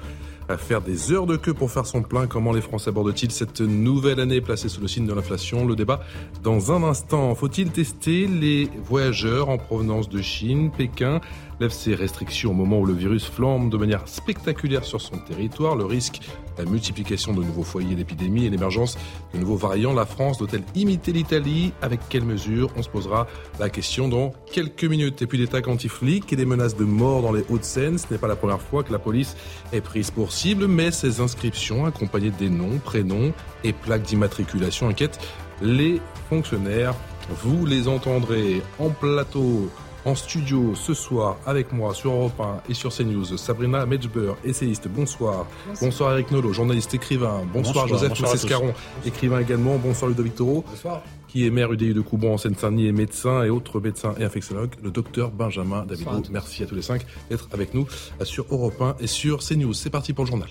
[0.57, 4.21] faire des heures de queue pour faire son plein Comment les Français abordent-ils cette nouvelle
[4.21, 5.67] année placée sous le signe de l'inflation?
[5.67, 6.01] Le débat
[6.43, 7.35] dans un instant.
[7.35, 11.21] Faut-il tester les voyageurs en provenance de Chine, Pékin
[11.61, 15.77] lève ses restrictions au moment où le virus flambe de manière spectaculaire sur son territoire.
[15.77, 16.21] Le risque,
[16.59, 18.97] la multiplication de nouveaux foyers d'épidémie et l'émergence
[19.35, 19.93] de nouveaux variants.
[19.93, 21.73] La France doit-elle imiter l'Italie?
[21.83, 23.27] Avec quelles mesures On se posera
[23.59, 25.23] la question dans quelques minutes.
[25.23, 27.99] Et puis des tags anti-flics et des menaces de mort dans les Hauts-de-Seine.
[27.99, 29.37] Ce n'est pas la première fois que la police
[29.73, 33.33] est prise pour cible, mais ces inscriptions accompagnées des noms, prénoms
[33.65, 35.21] et plaques d'immatriculation inquiètent
[35.63, 36.95] les fonctionnaires.
[37.43, 39.71] Vous les entendrez en plateau
[40.07, 44.89] en studio ce soir avec moi sur Europe 1 et sur CNews, Sabrina Medjber, essayiste.
[44.89, 45.47] Bonsoir.
[45.81, 46.13] Bonsoir.
[46.13, 47.43] Eric Nolot, journaliste écrivain.
[47.53, 48.73] Bonsoir, Joseph Massescaron,
[49.05, 49.77] écrivain également.
[49.77, 50.65] Bonsoir Ludovic Toro.
[50.67, 51.03] Bonsoir.
[51.27, 54.71] Qui est maire UDI de Coubon en Seine-Saint-Denis et médecin et autre médecin et infectiologue,
[54.83, 56.31] le docteur Benjamin David.
[56.31, 57.87] Merci à tous les cinq d'être avec nous
[58.23, 59.75] sur Europe 1 et sur CNews.
[59.75, 60.49] C'est parti pour le journal.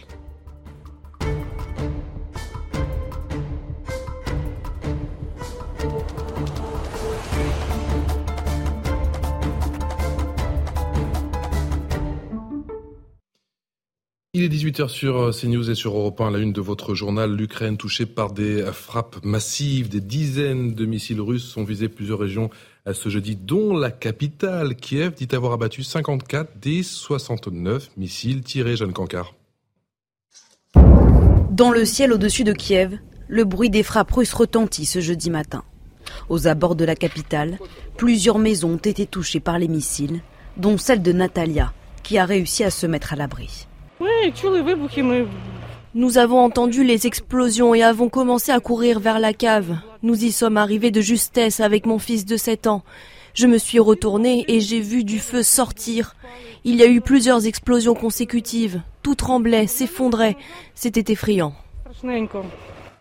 [14.37, 17.33] Il est 18h sur euh, CNews et sur Europe 1, la une de votre journal.
[17.33, 19.87] L'Ukraine touchée par des frappes massives.
[19.87, 22.49] Des dizaines de missiles russes ont visé plusieurs régions
[22.91, 28.91] ce jeudi, dont la capitale, Kiev, dit avoir abattu 54 des 69 missiles tirés, Jeanne
[28.91, 29.35] Cancard.
[31.51, 35.63] Dans le ciel au-dessus de Kiev, le bruit des frappes russes retentit ce jeudi matin.
[36.27, 37.57] Aux abords de la capitale,
[37.95, 40.19] plusieurs maisons ont été touchées par les missiles,
[40.57, 41.71] dont celle de Natalia,
[42.03, 43.65] qui a réussi à se mettre à l'abri.
[45.93, 49.77] Nous avons entendu les explosions et avons commencé à courir vers la cave.
[50.03, 52.83] Nous y sommes arrivés de justesse avec mon fils de 7 ans.
[53.33, 56.15] Je me suis retourné et j'ai vu du feu sortir.
[56.63, 58.81] Il y a eu plusieurs explosions consécutives.
[59.03, 60.37] Tout tremblait, s'effondrait.
[60.73, 61.53] C'était effrayant.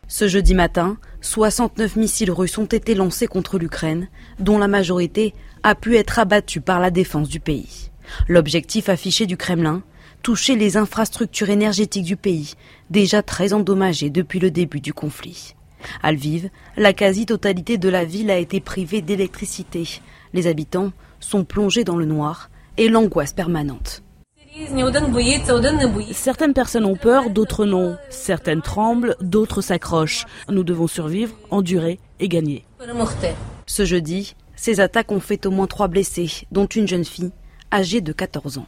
[0.06, 5.74] Ce jeudi matin, 69 missiles russes ont été lancés contre l'Ukraine, dont la majorité a
[5.74, 7.90] pu être abattue par la défense du pays.
[8.28, 9.82] L'objectif affiché du Kremlin,
[10.24, 12.54] toucher les infrastructures énergétiques du pays,
[12.88, 15.54] déjà très endommagées depuis le début du conflit.
[16.02, 16.48] À Lviv,
[16.78, 19.86] la quasi-totalité de la ville a été privée d'électricité.
[20.32, 22.48] Les habitants sont plongés dans le noir
[22.78, 24.02] et l'angoisse permanente.
[26.12, 27.98] Certaines personnes ont peur, d'autres non.
[28.08, 30.24] Certaines tremblent, d'autres s'accrochent.
[30.48, 32.64] Nous devons survivre, endurer et gagner.
[33.66, 37.32] Ce jeudi, ces attaques ont fait au moins trois blessés, dont une jeune fille
[37.70, 38.66] âgée de 14 ans.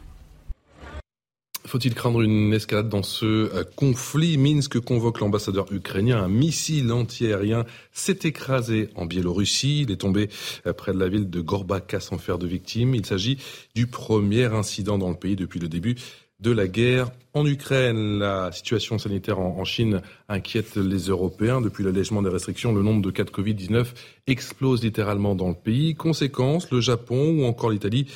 [1.67, 4.39] Faut-il craindre une escalade dans ce euh, conflit?
[4.39, 6.23] Minsk convoque l'ambassadeur ukrainien.
[6.23, 9.83] Un missile antiaérien s'est écrasé en Biélorussie.
[9.83, 10.29] Il est tombé
[10.67, 12.95] euh, près de la ville de Gorbaka sans faire de victimes.
[12.95, 13.39] Il s'agit
[13.75, 15.97] du premier incident dans le pays depuis le début
[16.39, 18.19] de la guerre en Ukraine.
[18.19, 21.61] La situation sanitaire en Chine inquiète les Européens.
[21.61, 23.87] Depuis l'allègement des restrictions, le nombre de cas de Covid-19
[24.29, 25.95] explose littéralement dans le pays.
[25.95, 28.07] Conséquence, le Japon ou encore l'Italie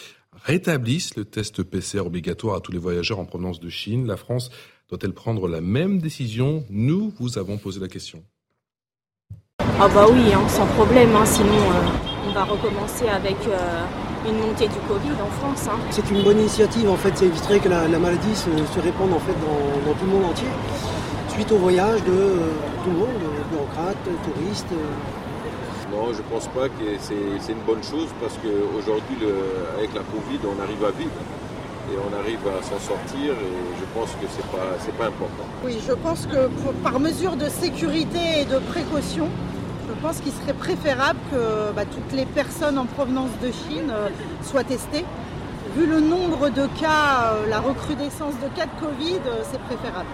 [0.43, 4.07] rétablissent le test PCR obligatoire à tous les voyageurs en provenance de Chine.
[4.07, 4.51] La France
[4.89, 6.65] doit-elle prendre la même décision?
[6.71, 8.23] Nous vous avons posé la question.
[9.83, 13.85] Ah bah oui, hein, sans problème, hein, sinon euh, on va recommencer avec euh,
[14.29, 15.69] une montée du Covid en France.
[15.69, 15.79] Hein.
[15.91, 19.33] C'est une bonne initiative en fait, ça éviterait que la, maladie se, répande en fait
[19.33, 20.49] dans, tout le monde entier.
[21.29, 22.51] Suite au voyage de euh,
[22.85, 23.09] tout le monde,
[23.51, 24.75] bureaucrates, touristes,
[25.91, 29.19] non, je ne pense pas que c'est une bonne chose parce qu'aujourd'hui,
[29.77, 31.21] avec la Covid, on arrive à vivre
[31.93, 35.45] et on arrive à s'en sortir et je pense que ce n'est pas, important.
[35.65, 36.49] Oui, je pense que
[36.83, 39.29] par mesure de sécurité et de précaution,
[39.89, 44.09] je pense qu'il serait préférable que bah, toutes les personnes en provenance de Chine euh,
[44.43, 45.05] soient testées.
[45.77, 50.07] Vu le nombre de cas, euh, la recrudescence de cas de Covid, euh, c'est préférable.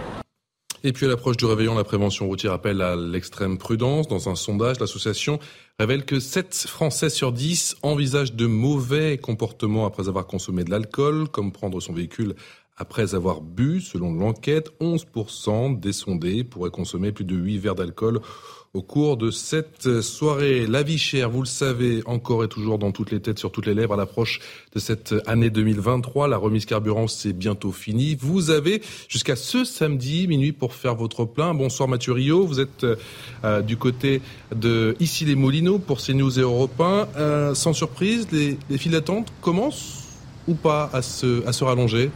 [0.87, 4.07] Et puis à l'approche du réveillon, la prévention routière appelle à l'extrême prudence.
[4.07, 5.41] Dans un sondage, l'association
[5.81, 11.29] révèle que 7 Français sur 10 envisagent de mauvais comportements après avoir consommé de l'alcool,
[11.29, 12.37] comme prendre son véhicule
[12.77, 18.21] après avoir bu, selon l'enquête, 11% des sondés pourraient consommer plus de 8 verres d'alcool
[18.77, 20.67] au cours de cette soirée.
[20.67, 23.67] La vie chère, vous le savez, encore et toujours dans toutes les têtes, sur toutes
[23.67, 24.41] les lèvres, à l'approche
[24.75, 26.29] de cette année 2023.
[26.29, 28.17] La remise carburant, c'est bientôt fini.
[28.21, 31.55] Vous avez jusqu'à ce samedi minuit pour faire votre plein.
[31.55, 32.85] Bonsoir Mathieu Rio, vous êtes
[33.45, 34.21] euh, du côté
[34.55, 37.09] de ici les Molinos pour CNews et Europe 1.
[37.17, 40.03] Euh, sans surprise, les, les files d'attente commencent
[40.47, 42.11] ou pas à se, à se rallonger?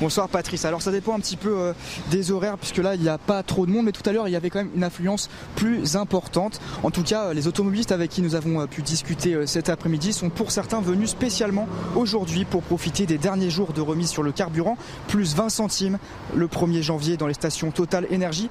[0.00, 0.64] Bonsoir Patrice.
[0.64, 1.72] Alors ça dépend un petit peu euh,
[2.12, 4.28] des horaires puisque là il n'y a pas trop de monde mais tout à l'heure
[4.28, 6.60] il y avait quand même une affluence plus importante.
[6.84, 10.12] En tout cas les automobilistes avec qui nous avons euh, pu discuter euh, cet après-midi
[10.12, 11.66] sont pour certains venus spécialement
[11.96, 14.76] aujourd'hui pour profiter des derniers jours de remise sur le carburant
[15.08, 15.98] plus 20 centimes
[16.32, 18.50] le 1er janvier dans les stations Total Énergie.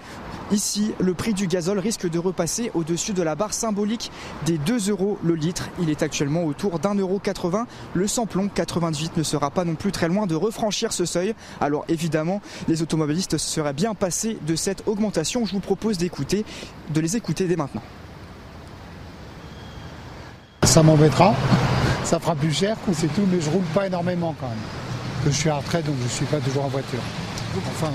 [0.51, 4.11] Ici, le prix du gazole risque de repasser au-dessus de la barre symbolique
[4.45, 5.69] des 2 euros le litre.
[5.79, 7.67] Il est actuellement autour d'un euro 80.
[7.93, 11.35] Le samplon 98 ne sera pas non plus très loin de refranchir ce seuil.
[11.61, 15.45] Alors évidemment, les automobilistes seraient bien passés de cette augmentation.
[15.45, 16.45] Je vous propose d'écouter,
[16.93, 17.83] de les écouter dès maintenant.
[20.63, 21.33] Ça m'embêtera,
[22.03, 24.57] ça fera plus cher, c'est tout, mais je roule pas énormément quand même.
[25.23, 26.99] Que je suis à retraite, donc je suis pas toujours en voiture.
[27.57, 27.91] Enfin,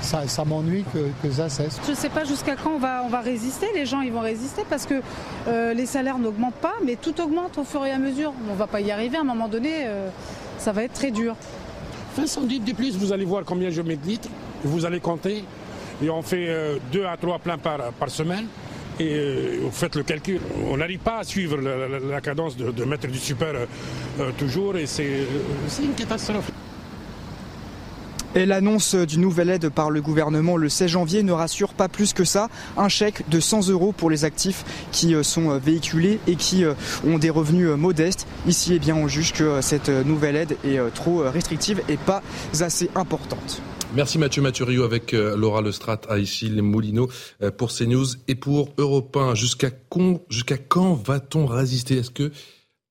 [0.00, 1.80] ça, ça m'ennuie que, que, ça cesse.
[1.84, 3.66] Je ne sais pas jusqu'à quand on va, on va résister.
[3.74, 5.02] Les gens, ils vont résister parce que
[5.46, 8.32] euh, les salaires n'augmentent pas, mais tout augmente au fur et à mesure.
[8.48, 9.16] On ne va pas y arriver.
[9.16, 10.08] À un moment donné, euh,
[10.58, 11.34] ça va être très dur.
[12.26, 14.28] 500 litres de plus, vous allez voir combien je mets de litres.
[14.64, 15.44] Vous allez compter.
[16.02, 16.48] Et on fait
[16.92, 18.46] 2 euh, à 3 pleins par, semaine.
[18.98, 20.40] Et euh, vous faites le calcul.
[20.68, 24.76] On n'arrive pas à suivre la, cadence de, de, mettre du super euh, toujours.
[24.76, 25.26] Et c'est
[25.80, 26.50] une catastrophe.
[28.38, 32.12] Et l'annonce du nouvel aide par le gouvernement le 16 janvier ne rassure pas plus
[32.12, 32.48] que ça.
[32.76, 36.62] Un chèque de 100 euros pour les actifs qui sont véhiculés et qui
[37.04, 38.28] ont des revenus modestes.
[38.46, 42.22] Ici, eh bien, on juge que cette nouvelle aide est trop restrictive et pas
[42.60, 43.60] assez importante.
[43.96, 47.10] Merci Mathieu Mathurio avec Laura Lestrade à ici les Moulineaux
[47.56, 49.34] pour CNews et pour Europe 1.
[49.34, 50.20] Jusqu'à quand,
[50.68, 51.96] quand va-t-on résister?
[51.96, 52.30] Est-ce que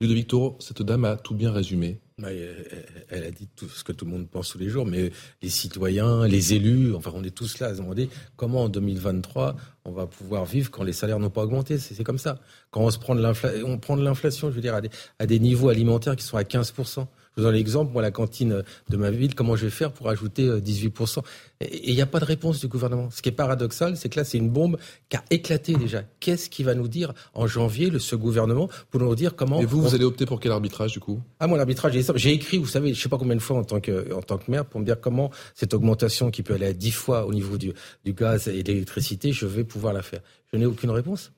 [0.02, 2.02] Ludovic Toro, cette dame a tout bien résumé?
[2.20, 5.12] Elle a dit tout ce que tout le monde pense tous les jours, mais
[5.44, 9.56] les citoyens, les élus, enfin on est tous là à se demander comment en 2023
[9.86, 11.78] on va pouvoir vivre quand les salaires n'ont pas augmenté?
[11.78, 12.40] C'est comme ça.
[12.72, 14.90] Quand on se prend de l'inflation, on prend de l'inflation, je veux dire, à des,
[15.20, 17.06] à des niveaux alimentaires qui sont à 15%.
[17.38, 20.10] Je vous donne l'exemple, moi, la cantine de ma ville, comment je vais faire pour
[20.10, 21.22] ajouter 18%
[21.62, 23.12] Et il n'y a pas de réponse du gouvernement.
[23.12, 24.78] Ce qui est paradoxal, c'est que là, c'est une bombe
[25.08, 26.02] qui a éclaté déjà.
[26.20, 29.62] Qu'est-ce qu'il va nous dire en janvier, le, ce gouvernement, pour nous dire comment...
[29.62, 29.82] Et vous, on...
[29.82, 31.22] vous allez opter pour quel arbitrage, du coup?
[31.40, 33.80] Ah, mon arbitrage, j'ai écrit, vous savez, je sais pas combien de fois en tant
[33.82, 36.74] que, en tant que maire, pour me dire comment cette augmentation qui peut aller à
[36.74, 37.72] 10 fois au niveau du,
[38.04, 40.22] du gaz et de l'électricité, je vais pouvoir la faire.
[40.52, 41.32] Je n'ai aucune réponse.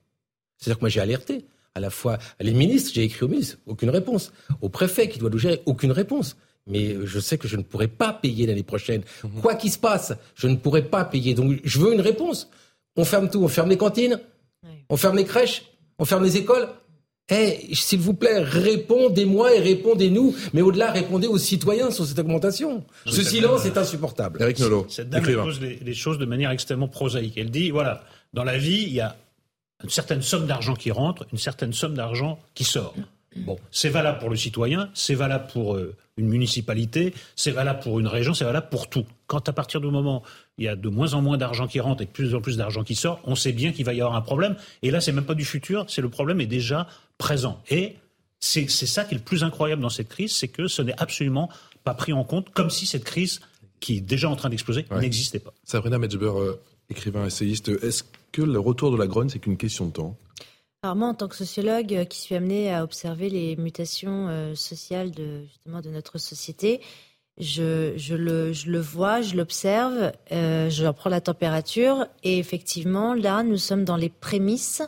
[0.57, 1.45] C'est-à-dire que moi, j'ai alerté
[1.79, 4.31] à la fois les ministres, j'ai écrit aux ministres, aucune réponse.
[4.61, 6.35] Au préfet qui doit nous gérer, aucune réponse.
[6.67, 9.01] Mais je sais que je ne pourrai pas payer l'année prochaine.
[9.23, 9.41] Mmh.
[9.41, 11.33] Quoi qu'il se passe, je ne pourrai pas payer.
[11.33, 12.49] Donc je veux une réponse.
[12.95, 14.19] On ferme tout, on ferme les cantines,
[14.63, 14.69] oui.
[14.89, 15.63] on ferme les crèches,
[15.97, 16.67] on ferme les écoles.
[17.31, 20.35] Eh, s'il vous plaît, répondez-moi et répondez-nous.
[20.53, 22.83] Mais au-delà, répondez aux citoyens sur cette augmentation.
[23.05, 24.41] Je Ce silence est insupportable.
[24.41, 27.37] Eric Nolot, cette dame pose les, les choses de manière extrêmement prosaïque.
[27.37, 28.03] Elle dit, voilà,
[28.33, 29.15] dans la vie, il y a
[29.83, 32.93] une certaine somme d'argent qui rentre, une certaine somme d'argent qui sort.
[33.35, 37.99] Bon, c'est valable pour le citoyen, c'est valable pour euh, une municipalité, c'est valable pour
[37.99, 39.05] une région, c'est valable pour tout.
[39.27, 40.23] Quand à partir du moment
[40.57, 42.57] il y a de moins en moins d'argent qui rentre et de plus en plus
[42.57, 44.55] d'argent qui sort, on sait bien qu'il va y avoir un problème.
[44.81, 46.87] Et là, c'est même pas du futur, c'est le problème est déjà
[47.17, 47.61] présent.
[47.69, 47.95] Et
[48.39, 51.49] c'est ça qui est le plus incroyable dans cette crise, c'est que ce n'est absolument
[51.83, 53.41] pas pris en compte, comme si cette crise
[53.79, 54.99] qui est déjà en train d'exploser ouais.
[54.99, 55.53] n'existait pas.
[55.63, 59.87] Sabrina Metzger, euh, écrivain, essayiste, est-ce que le retour de la grogne, c'est qu'une question
[59.87, 60.17] de temps?
[60.81, 64.55] Alors moi, en tant que sociologue euh, qui suis amenée à observer les mutations euh,
[64.55, 66.79] sociales de, justement, de notre société,
[67.37, 73.83] je, le, vois, je l'observe, euh, je prends la température et effectivement, là, nous sommes
[73.83, 74.81] dans les prémices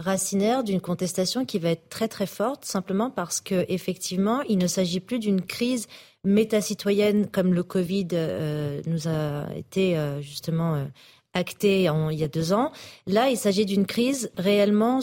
[0.00, 4.66] racinaires d'une contestation qui va être très très forte, simplement parce que effectivement, il ne
[4.66, 5.86] s'agit plus d'une crise
[6.24, 8.08] métacitoyenne comme le Covid
[8.86, 10.86] nous a été justement
[11.36, 12.72] acté en, il y a deux ans.
[13.06, 15.00] Là, il s'agit d'une crise réellement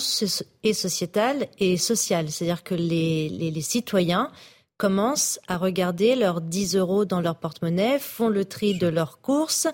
[0.63, 2.29] et sociétale et sociale.
[2.29, 4.31] C'est-à-dire que les, les, les, citoyens
[4.77, 9.67] commencent à regarder leurs 10 euros dans leur porte-monnaie, font le tri de leurs courses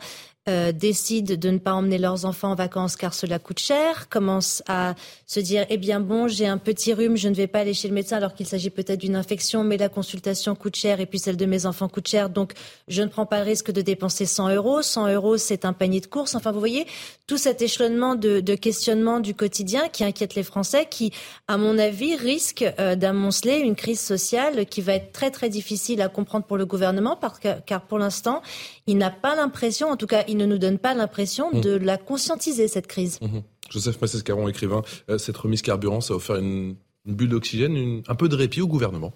[0.48, 4.64] euh, décident de ne pas emmener leurs enfants en vacances car cela coûte cher, commencent
[4.68, 4.96] à
[5.28, 7.88] se dire eh bien bon, j'ai un petit rhume, je ne vais pas aller chez
[7.88, 11.20] le médecin alors qu'il s'agit peut-être d'une infection, mais la consultation coûte cher et puis
[11.20, 12.54] celle de mes enfants coûte cher, donc
[12.88, 14.82] je ne prends pas le risque de dépenser 100 euros.
[14.82, 16.36] 100 euros, c'est un panier de courses.
[16.36, 16.88] Enfin, vous voyez
[17.28, 21.12] tout cet échelonnement de, de questionnement du quotidien qui inquiète les Français, qui,
[21.48, 26.02] à mon avis, risque euh, d'amonceler une crise sociale qui va être très très difficile
[26.02, 27.20] à comprendre pour le gouvernement,
[27.66, 28.42] car pour l'instant,
[28.90, 31.62] il n'a pas l'impression, en tout cas, il ne nous donne pas l'impression mmh.
[31.62, 33.20] de la conscientiser, cette crise.
[33.22, 33.40] Mmh.
[33.70, 36.76] Joseph Massescaron, écrivain, euh, cette remise carburant, ça a offert une,
[37.06, 39.14] bulle d'oxygène, un peu de répit au gouvernement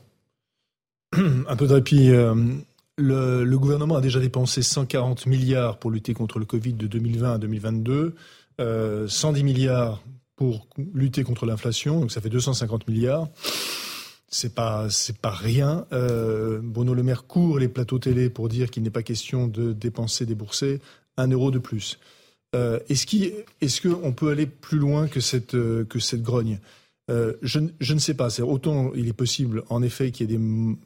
[1.16, 2.10] Un peu de répit.
[2.12, 2.36] Euh,
[2.98, 7.34] le, le, gouvernement a déjà dépensé 140 milliards pour lutter contre le Covid de 2020
[7.34, 8.14] à 2022,
[8.62, 10.04] euh, 110 milliards
[10.36, 13.28] pour lutter contre l'inflation, donc ça fait 250 milliards
[14.34, 15.86] c'est pas c'est pas rien.
[15.94, 19.74] Euh, Bruno Le Maire court les plateaux télé pour dire qu'il n'est pas question de
[19.74, 20.82] dépenser, débourser
[21.18, 22.00] un euro de plus.
[22.56, 26.60] Euh, est-ce qu'on est peut aller plus loin que cette que cette grogne?
[27.12, 28.30] Euh, je, ne sais pas.
[28.42, 30.38] autant il est possible, en effet, qu'il y ait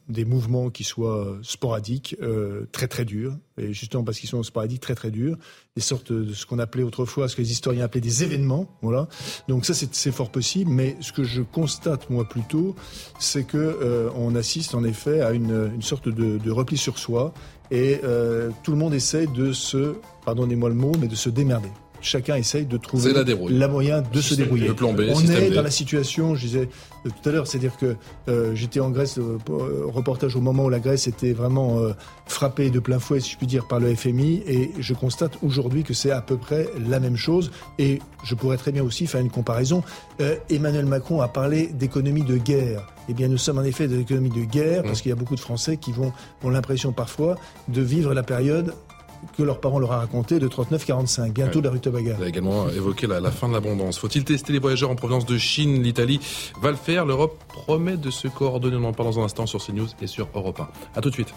[0.08, 4.80] des, mouvements qui soient sporadiques, euh, très très durs, et justement parce qu'ils sont sporadiques,
[4.80, 5.36] très très durs,
[5.76, 8.68] des sortes de ce qu'on appelait autrefois, ce que les historiens appelaient des événements.
[8.82, 9.06] Voilà.
[9.46, 10.70] Donc ça, c'est fort possible.
[10.72, 12.74] Mais ce que je constate moi plutôt,
[13.20, 16.98] c'est que euh, on assiste en effet à une, une sorte de, de, repli sur
[16.98, 17.32] soi,
[17.70, 21.68] et euh, tout le monde essaie de se, pardonnez-moi le mot, mais de se démerder
[22.00, 23.12] chacun essaye de trouver
[23.48, 24.70] la, moyen de se débrouiller.
[24.80, 26.68] On est dans la situation, je disais
[27.06, 27.96] euh, tout à l'heure, c'est-à-dire que
[28.28, 29.38] euh, j'étais en Grèce, euh,
[29.86, 31.80] reportage au moment où la Grèce était vraiment
[32.26, 35.84] frappée de plein fouet, si je puis dire, par le FMI, et je constate aujourd'hui
[35.84, 37.50] que c'est à peu près la même chose.
[37.78, 39.82] Et je pourrais très bien aussi faire une comparaison.
[40.50, 42.86] Emmanuel Macron a parlé d'économie de guerre.
[43.08, 45.02] Eh bien, nous sommes en effet dans l'économie de guerre, parce mmh.
[45.02, 46.12] qu'il y a beaucoup de Français qui vont
[46.42, 47.36] ont l'impression parfois
[47.68, 48.74] de vivre la période
[49.36, 52.14] que leurs parents leur ont raconté de 39-45, bientôt la rue Tabaga.
[52.14, 53.98] Vous avez également évoqué la, la fin de l'abondance.
[53.98, 56.20] Faut-il tester les voyageurs en provenance de Chine L'Italie?
[56.60, 57.06] Va le faire.
[57.06, 58.76] L'Europe promet de se coordonner.
[58.76, 60.68] On en parle dans un instant sur CNews et sur Europe 1.
[60.96, 61.34] A tout de suite.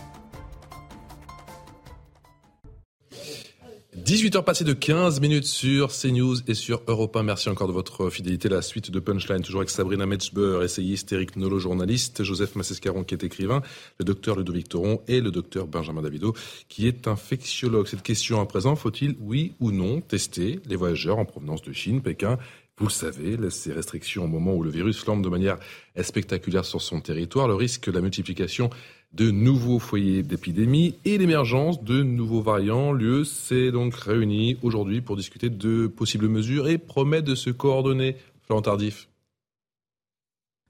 [4.03, 7.21] 18h passées de 15 minutes sur CNews et sur Europe 1.
[7.21, 8.49] Merci encore de votre fidélité.
[8.49, 13.13] La suite de Punchline, toujours avec Sabrina Metzber, essayiste, Eric Nolot, journaliste, Joseph Massescaron, qui
[13.13, 13.61] est écrivain,
[13.99, 16.33] le docteur Ludovic Toron et le docteur Benjamin Davido,
[16.67, 17.87] qui est infectiologue.
[17.87, 22.01] Cette question à présent, faut-il, oui ou non, tester les voyageurs en provenance de Chine,
[22.01, 22.39] Pékin?
[22.77, 25.59] Vous le savez, ces restrictions au moment où le virus flambe de manière
[26.01, 28.71] spectaculaire sur son territoire, le risque de la multiplication
[29.13, 32.93] de nouveaux foyers d'épidémie et l'émergence de nouveaux variants.
[32.93, 38.15] L'UE s'est donc réunie aujourd'hui pour discuter de possibles mesures et promet de se coordonner.
[38.45, 39.10] Florent Tardif.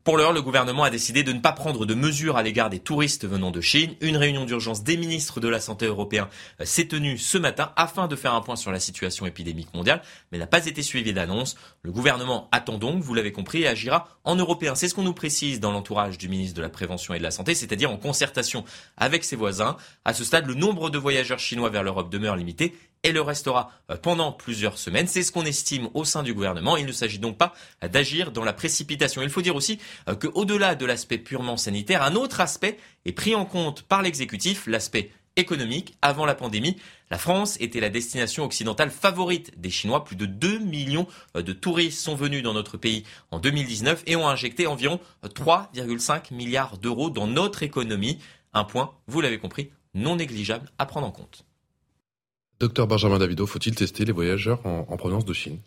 [0.04, 2.80] Pour l'heure, le gouvernement a décidé de ne pas prendre de mesures à l'égard des
[2.80, 3.94] touristes venant de Chine.
[4.02, 6.28] Une réunion d'urgence des ministres de la Santé européens
[6.60, 10.02] euh, s'est tenue ce matin afin de faire un point sur la situation épidémique mondiale,
[10.32, 11.56] mais n'a pas été suivie d'annonce.
[11.84, 14.74] Le gouvernement attend donc, vous l'avez compris, et agira en européen.
[14.74, 17.30] C'est ce qu'on nous précise dans l'entourage du ministre de la Prévention et de la
[17.30, 18.64] Santé, c'est-à-dire en concertation
[18.98, 19.78] avec ses voisins.
[20.04, 22.74] À ce stade, le nombre de voyageurs chinois vers l'Europe demeure limité
[23.04, 25.08] et le restera euh, pendant plusieurs semaines.
[25.08, 26.78] C'est ce qu'on estime au sein du gouvernement.
[26.78, 29.22] Il ne s'agit donc pas d'agir dans la précipitation.
[29.22, 33.36] Il faut dire aussi euh, qu'au-delà de l'aspect purement sanitaire, un autre aspect est pris
[33.36, 35.96] en compte par l'exécutif, l'aspect économique.
[36.02, 36.78] Avant la pandémie,
[37.10, 40.04] la France était la destination occidentale favorite des Chinois.
[40.04, 44.16] Plus de 2 millions euh, de touristes sont venus dans notre pays en 2019 et
[44.16, 48.20] ont injecté environ 3,5 milliards d'euros dans notre économie.
[48.54, 51.46] Un point, vous l'avez compris, non négligeable à prendre en compte.
[52.62, 55.58] Docteur Benjamin Davido, faut-il tester les voyageurs en, provenance de Chine?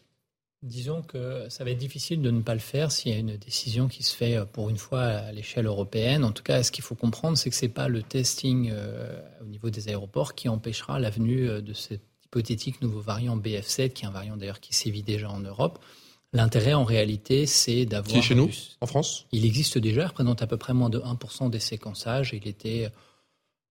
[0.62, 3.36] Disons que ça va être difficile de ne pas le faire s'il y a une
[3.36, 6.22] décision qui se fait euh, pour une fois à l'échelle européenne.
[6.22, 9.20] En tout cas, ce qu'il faut comprendre, c'est que ce n'est pas le testing euh,
[9.42, 14.04] au niveau des aéroports qui empêchera l'avenue euh, de cet hypothétique nouveau variant BF7, qui
[14.04, 15.80] est un variant d'ailleurs qui sévit déjà en Europe.
[16.32, 18.12] L'intérêt en réalité, c'est d'avoir...
[18.12, 18.50] Qui est chez nous,
[18.80, 19.26] en France?
[19.32, 22.30] Il existe déjà, il représente à peu près moins de 1% des séquençages.
[22.32, 22.88] Il était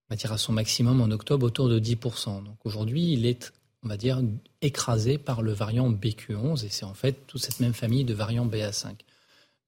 [0.10, 2.44] à son maximum en octobre autour de 10%.
[2.44, 3.52] Donc aujourd'hui, il est,
[3.84, 4.22] on va dire,
[4.62, 8.46] écrasé par le variant BQ11 et c'est en fait toute cette même famille de variants
[8.46, 8.94] BA5.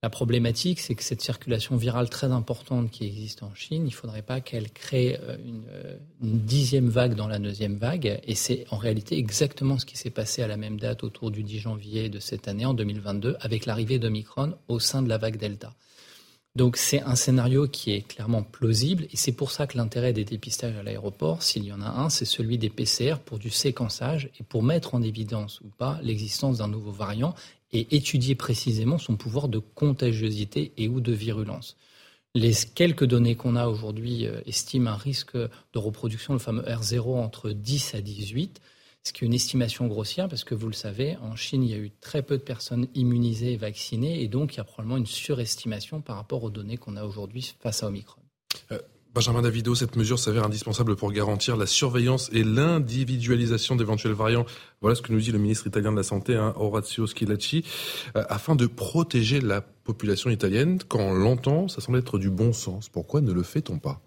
[0.02, 3.94] La problématique, c'est que cette circulation virale très importante qui existe en Chine, il ne
[3.94, 5.36] faudrait pas qu'elle crée euh,
[5.70, 8.20] euh, une, dixième vague dans la deuxième vague.
[8.24, 11.42] Et c'est en réalité exactement ce qui s'est passé à la même date autour du
[11.42, 15.38] 10 janvier de cette année, en 2022, avec l'arrivée d'Omicron au sein de la vague
[15.38, 15.74] Delta.
[16.56, 20.24] Donc c'est un scénario qui est clairement plausible et c'est pour ça que l'intérêt des
[20.24, 24.30] dépistages à l'aéroport, s'il y en a un, c'est celui des PCR pour du séquençage
[24.40, 27.34] et pour mettre en évidence ou pas l'existence d'un nouveau variant
[27.72, 31.76] et étudier précisément son pouvoir de contagiosité et ou de virulence.
[32.34, 37.18] Les quelques données qu'on a aujourd'hui euh, estiment un risque de reproduction, le fameux R0,
[37.18, 38.62] entre 10 à 18
[39.06, 41.74] ce qui est une estimation grossière, parce que vous le savez, en Chine, il y
[41.74, 44.96] a eu très peu de personnes immunisées et vaccinées, et donc il y a probablement
[44.96, 48.20] une surestimation par rapport aux données qu'on a aujourd'hui face à Omicron.
[48.72, 48.80] Euh,
[49.14, 54.44] Benjamin Davido, cette mesure s'avère indispensable pour garantir la surveillance et l'individualisation d'éventuels variants.
[54.80, 57.64] Voilà ce que nous dit le ministre italien de la Santé, hein, Orazio Schilacci,
[58.16, 60.80] euh, afin de protéger la population italienne.
[60.88, 62.88] Quand on l'entend, ça semble être du bon sens.
[62.88, 64.02] Pourquoi ne le fait-on pas?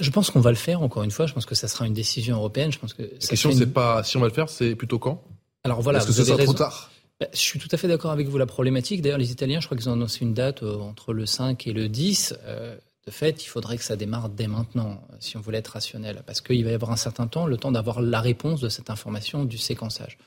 [0.00, 1.26] Je pense qu'on va le faire, encore une fois.
[1.26, 2.72] Je pense que ça sera une décision européenne.
[2.72, 5.22] Je pense que la question, c'est pas si on va le faire, c'est plutôt quand?
[5.64, 5.98] Alors voilà.
[5.98, 6.90] Est-ce que ce sera trop tard?
[7.20, 8.36] Bah, je suis tout à fait d'accord avec vous.
[8.36, 11.24] La problématique, d'ailleurs, les Italiens, je crois qu'ils ont annoncé une date euh, entre le
[11.24, 12.34] 5 et le 10.
[12.44, 12.76] Euh,
[13.06, 16.40] de fait, il faudrait que ça démarre dès maintenant, si on voulait être rationnel, parce
[16.40, 19.44] qu'il va y avoir un certain temps, le temps d'avoir la réponse de cette information
[19.44, 20.18] du séquençage.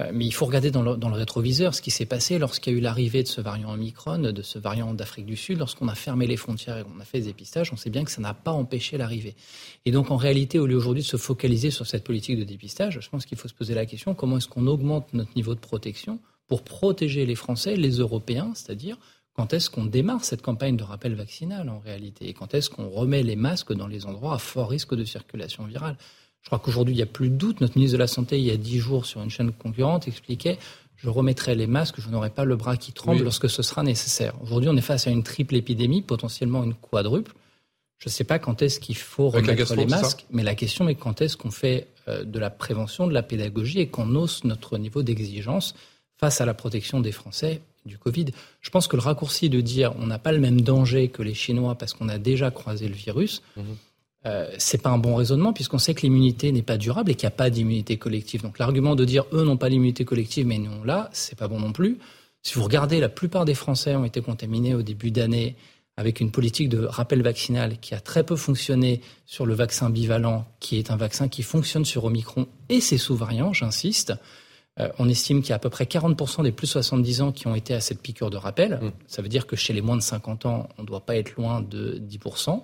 [0.00, 2.78] Euh, mais il faut regarder dans le, rétroviseur ce qui s'est passé lorsqu'il y a
[2.78, 6.26] eu l'arrivée de ce variant Omicron, de ce variant d'Afrique du Sud, lorsqu'on a fermé
[6.26, 8.52] les frontières et qu'on a fait des dépistages, on sait bien que ça n'a pas
[8.52, 9.36] empêché l'arrivée.
[9.84, 13.00] Et donc en réalité, au lieu aujourd'hui de se focaliser sur cette politique de dépistage,
[13.00, 15.60] je pense qu'il faut se poser la question comment est-ce qu'on augmente notre niveau de
[15.60, 18.96] protection pour protéger les Français, les Européens, c'est-à-dire
[19.34, 22.28] quand est-ce qu'on démarre cette campagne de rappel vaccinal en réalité?
[22.28, 25.64] Et quand est-ce qu'on remet les masques dans les endroits à fort risque de circulation
[25.64, 25.96] virale?
[26.42, 27.60] Je crois qu'aujourd'hui, il n'y a plus de doute.
[27.60, 30.58] Notre ministre de la Santé, il y a dix jours, sur une chaîne concurrente, expliquait
[31.02, 34.34] je remettrai les masques, je n'aurai pas le bras qui tremble lorsque ce sera nécessaire.
[34.40, 37.32] Aujourd'hui, on est face à une triple épidémie, potentiellement une quadruple.
[37.98, 40.94] Je ne sais pas quand est-ce qu'il faut remettre les masques, mais la question est
[40.94, 44.78] quand est-ce qu'on fait euh, de la prévention, de la pédagogie et qu'on hausse notre
[44.78, 45.74] niveau d'exigence
[46.16, 48.26] face à la protection des Français du Covid.
[48.60, 51.34] Je pense que le raccourci de dire on n'a pas le même danger que les
[51.34, 53.64] Chinois parce qu'on a déjà croisé le virus, mhm.
[54.24, 57.26] Euh, c'est pas un bon raisonnement puisqu'on sait que l'immunité n'est pas durable et qu'il
[57.26, 58.42] n'y a pas d'immunité collective.
[58.42, 61.58] Donc l'argument de dire eux n'ont pas l'immunité collective mais nous là, c'est pas bon
[61.58, 61.98] non plus.
[62.42, 65.56] Si vous regardez, la plupart des Français ont été contaminés au début d'année
[65.96, 70.46] avec une politique de rappel vaccinal qui a très peu fonctionné sur le vaccin bivalent,
[70.58, 74.14] qui est un vaccin qui fonctionne sur Omicron et ses sous-variants, j'insiste.
[74.80, 77.46] Euh, on estime qu'il y a à peu près 40% des plus 70 ans qui
[77.46, 78.80] ont été à cette piqûre de rappel.
[78.80, 78.92] Mm.
[79.06, 81.36] Ça veut dire que chez les moins de 50 ans, on ne doit pas être
[81.36, 82.62] loin de 10%.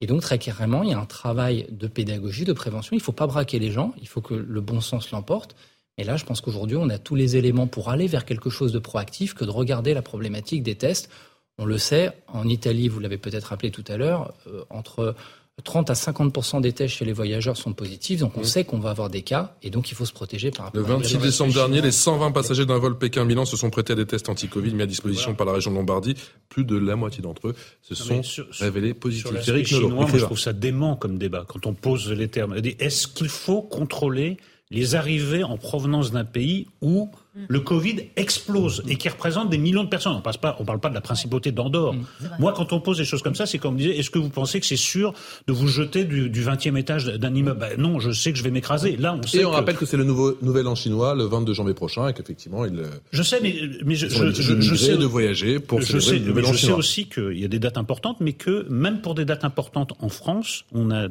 [0.00, 2.94] Et donc, très clairement, il y a un travail de pédagogie, de prévention.
[2.94, 5.56] Il ne faut pas braquer les gens, il faut que le bon sens l'emporte.
[5.96, 8.72] Et là, je pense qu'aujourd'hui, on a tous les éléments pour aller vers quelque chose
[8.72, 11.10] de proactif que de regarder la problématique des tests.
[11.58, 15.16] On le sait, en Italie, vous l'avez peut-être rappelé tout à l'heure, euh, entre
[15.64, 18.90] 30 à 50 des tests chez les voyageurs sont positifs, donc on sait qu'on va
[18.90, 21.80] avoir des cas, et donc il faut se protéger par rapport Le 26 décembre dernier,
[21.80, 24.86] les 120 passagers d'un vol Pékin-Milan se sont prêtés à des tests anti-Covid mis à
[24.86, 26.14] disposition par la région de Lombardie.
[26.48, 28.22] Plus de la moitié d'entre eux se sont
[28.58, 29.40] révélés positifs.
[29.40, 32.54] Sur chinois, moi, je trouve ça dément comme débat, quand on pose les termes.
[32.78, 34.36] Est-ce qu'il faut contrôler
[34.70, 37.10] les arrivées en provenance d'un pays où.
[37.46, 40.12] Le Covid explose et qui représente des millions de personnes.
[40.12, 41.94] On ne pas, on parle pas de la principauté d'Andorre.
[41.94, 42.04] Mm.
[42.38, 44.60] Moi, quand on pose des choses comme ça, c'est comme disait, est-ce que vous pensez
[44.60, 45.12] que c'est sûr
[45.46, 47.60] de vous jeter du, 20e étage d'un immeuble?
[47.60, 48.96] Ben Non, je sais que je vais m'écraser.
[48.96, 51.52] Là, on sait Et on rappelle que c'est le nouveau nouvel an chinois le 22
[51.52, 52.82] janvier prochain et qu'effectivement, il.
[53.12, 53.54] Je sais, mais,
[53.84, 57.44] mais je, je, sais de voyager pour je sais, le Je sais aussi qu'il y
[57.44, 61.08] a des dates importantes, mais que même pour des dates importantes en France, on a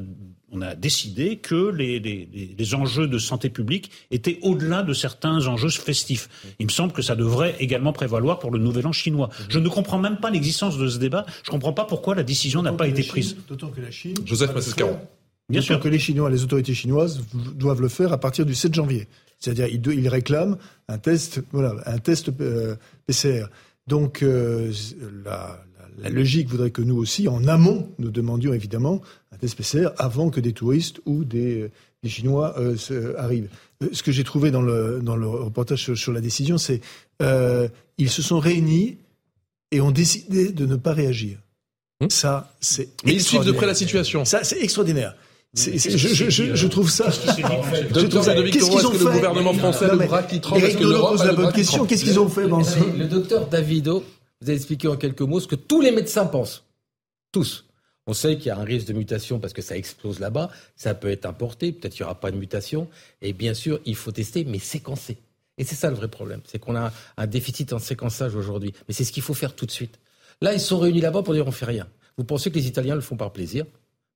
[0.52, 5.46] on a décidé que les, les, les, enjeux de santé publique étaient au-delà de certains
[5.48, 6.30] enjeux festifs.
[6.60, 9.28] Il me semble que ça devrait également prévaloir pour le Nouvel An chinois.
[9.28, 9.46] Mhm.
[9.50, 11.26] Je ne comprends même pas l'existence de ce débat.
[11.44, 13.36] Je ne comprends pas pourquoi la décision n'a pas été prise.
[13.48, 14.16] D'autant que la Chine.
[14.26, 15.00] Joseph Massescaron.
[15.50, 18.74] Bien sûr que les Chinois, les autorités chinoises doivent le faire à partir du 7
[18.74, 19.08] janvier.
[19.40, 20.58] C'est-à-dire, ils, réclament
[20.90, 22.76] un test, voilà, un test euh,
[23.06, 23.46] PCR.
[23.86, 24.74] Donc, euh,
[25.24, 25.64] la,
[25.98, 29.02] la logique voudrait que nous aussi, en amont, nous demandions évidemment
[29.38, 31.72] un test PCR avant que des touristes ou des, euh,
[32.06, 33.50] Chinois euh, arrivent.
[33.84, 36.82] Euh, ce que j'ai trouvé dans le, dans le reportage sur, la décision, c'est
[37.22, 38.98] euh, ils se sont réunis
[39.72, 41.38] et ont décidé de ne pas réagir.
[42.02, 44.24] Hum Ça, c'est Mais ils suivent de près la situation.
[44.26, 45.16] Ça, c'est extraordinaire.
[45.56, 47.06] je, je, je, je, trouve ça.
[47.06, 47.64] Qu'est-ce qu'ils ont
[48.92, 50.62] fait Le gouvernement français, le bras qui tremble.
[50.62, 54.04] Pose la bonne question Qu'est-ce qu'ils ont fait, Le docteur Davido
[54.42, 56.64] vous avez expliqué en quelques mots ce que tous les médecins pensent.
[57.32, 57.67] Tous.
[58.08, 60.50] On sait qu'il y a un risque de mutation parce que ça explose là-bas.
[60.76, 62.88] Ça peut être importé, peut-être qu'il n'y aura pas de mutation.
[63.22, 65.18] Et bien sûr, il faut tester, mais séquencer.
[65.58, 66.42] Et c'est ça le vrai problème.
[66.46, 68.74] C'est qu'on a un déficit en séquençage aujourd'hui.
[68.88, 70.00] Mais c'est ce qu'il faut faire tout de suite.
[70.42, 71.88] Là, ils sont réunis là-bas pour dire on fait rien.
[72.18, 73.66] Vous pensez que les Italiens le font par plaisir?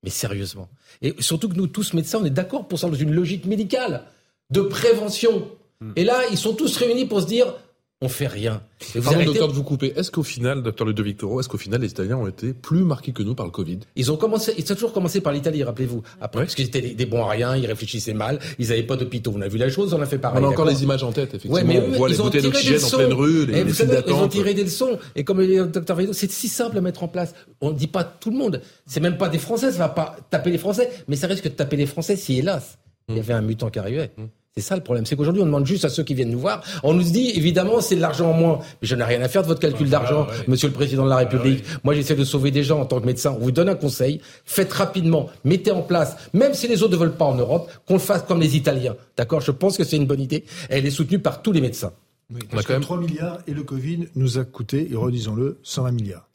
[0.02, 0.68] Mais sérieusement.
[1.02, 4.04] Et surtout que nous, tous médecins, on est d'accord pour ça dans une logique médicale
[4.50, 5.48] de prévention.
[5.80, 5.92] Hmm.
[5.96, 7.54] Et là, ils sont tous réunis pour se dire
[8.02, 8.62] on fait rien.
[9.04, 9.92] Pardon, docteur, de vous couper.
[9.96, 13.12] Est-ce qu'au final, docteur Ludo Victoro, est-ce qu'au final, les Italiens ont été plus marqués
[13.12, 13.78] que nous par le Covid?
[13.94, 16.02] Ils ont commencé, ils ont toujours commencé par l'Italie, rappelez-vous.
[16.20, 19.32] Après, parce qu'ils étaient des, bons à rien, ils réfléchissaient mal, ils n'avaient pas d'hôpitaux.
[19.36, 20.42] On a vu la chose, on a fait pareil.
[20.42, 21.54] On a encore les images en tête, effectivement.
[21.54, 24.52] Ouais, mais on voit les bouteilles d'oxygène en pleine rue, les, les Ils ont tiré
[24.52, 24.98] des leçons.
[25.14, 27.34] Et comme le docteur Victoro, c'est si simple à mettre en place.
[27.60, 28.62] On ne dit pas tout le monde.
[28.84, 31.50] C'est même pas des Français, ça va pas taper les Français, mais ça risque de
[31.50, 34.10] taper les Français si, hélas, il y avait un mutant qui arrivait.
[34.54, 36.62] C'est ça le problème, c'est qu'aujourd'hui on demande juste à ceux qui viennent nous voir,
[36.82, 39.40] on nous dit évidemment c'est de l'argent en moins, mais je n'ai rien à faire
[39.40, 41.64] de votre calcul d'argent, Monsieur le Président de la République.
[41.84, 43.34] Moi j'essaie de sauver des gens en tant que médecin.
[43.34, 46.98] On vous donne un conseil, faites rapidement, mettez en place, même si les autres ne
[46.98, 48.94] veulent pas en Europe, qu'on le fasse comme les Italiens.
[49.16, 49.40] D'accord?
[49.40, 50.44] Je pense que c'est une bonne idée.
[50.68, 51.92] Elle est soutenue par tous les médecins.
[52.30, 56.28] Oui, parce que 3 milliards et le Covid nous a coûté, et redisons-le, 120 milliards.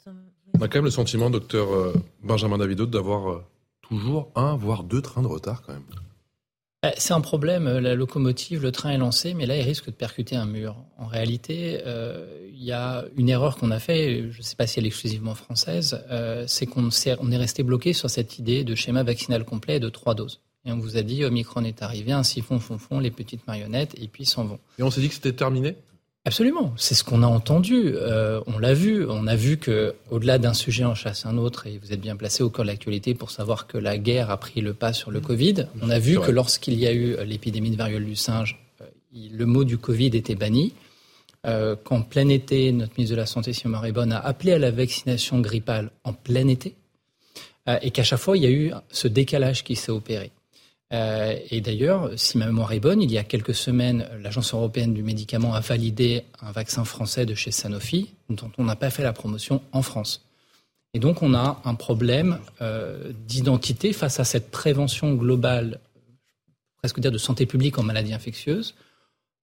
[0.54, 3.44] On a quand même le sentiment, docteur euh, Benjamin Davido, d'avoir euh,
[3.82, 5.82] toujours un, voire deux trains de retard quand même.
[6.84, 9.90] Euh, c'est un problème, la locomotive, le train est lancé, mais là, il risque de
[9.90, 10.76] percuter un mur.
[10.96, 11.82] En réalité,
[12.52, 14.88] il y a une erreur qu'on a fait, je ne sais pas si elle est
[14.88, 16.00] exclusivement française,
[16.46, 16.88] c'est qu'on
[17.20, 20.40] on est resté bloqué sur cette idée de schéma vaccinal complet de trois doses.
[20.64, 23.94] Et on vous a dit, Omicron est arrivé, ainsi font, font, font les petites marionnettes,
[24.00, 24.58] et puis s'en vont.
[24.78, 25.76] Et on s'est dit que c'était terminé?
[26.28, 30.36] Absolument, c'est ce qu'on a entendu, euh, on l'a vu, on a vu que au-delà
[30.36, 33.14] d'un sujet en chasse un autre, et vous êtes bien placé au cœur de l'actualité
[33.14, 35.68] pour savoir que la guerre a pris le pas sur le Covid.
[35.80, 38.84] On a vu que lorsqu'il y a eu l'épidémie de variole du singe, euh,
[39.14, 40.74] le mot du Covid était banni.
[41.46, 44.70] Euh, qu'en plein été, notre ministre de la Santé, Simon Maribonne, a appelé à la
[44.70, 46.74] vaccination grippale en plein été,
[47.80, 50.30] et qu'à chaque fois, il y a eu ce décalage qui s'est opéré.
[50.92, 54.94] Euh, et d'ailleurs, si ma mémoire est bonne, il y a quelques semaines, l'Agence européenne
[54.94, 59.02] du médicament a validé un vaccin français de chez Sanofi, dont on n'a pas fait
[59.02, 60.24] la promotion en France.
[60.94, 65.80] Et donc, on a un problème euh, d'identité face à cette prévention globale,
[66.78, 68.74] presque dire de santé publique en maladies infectieuses.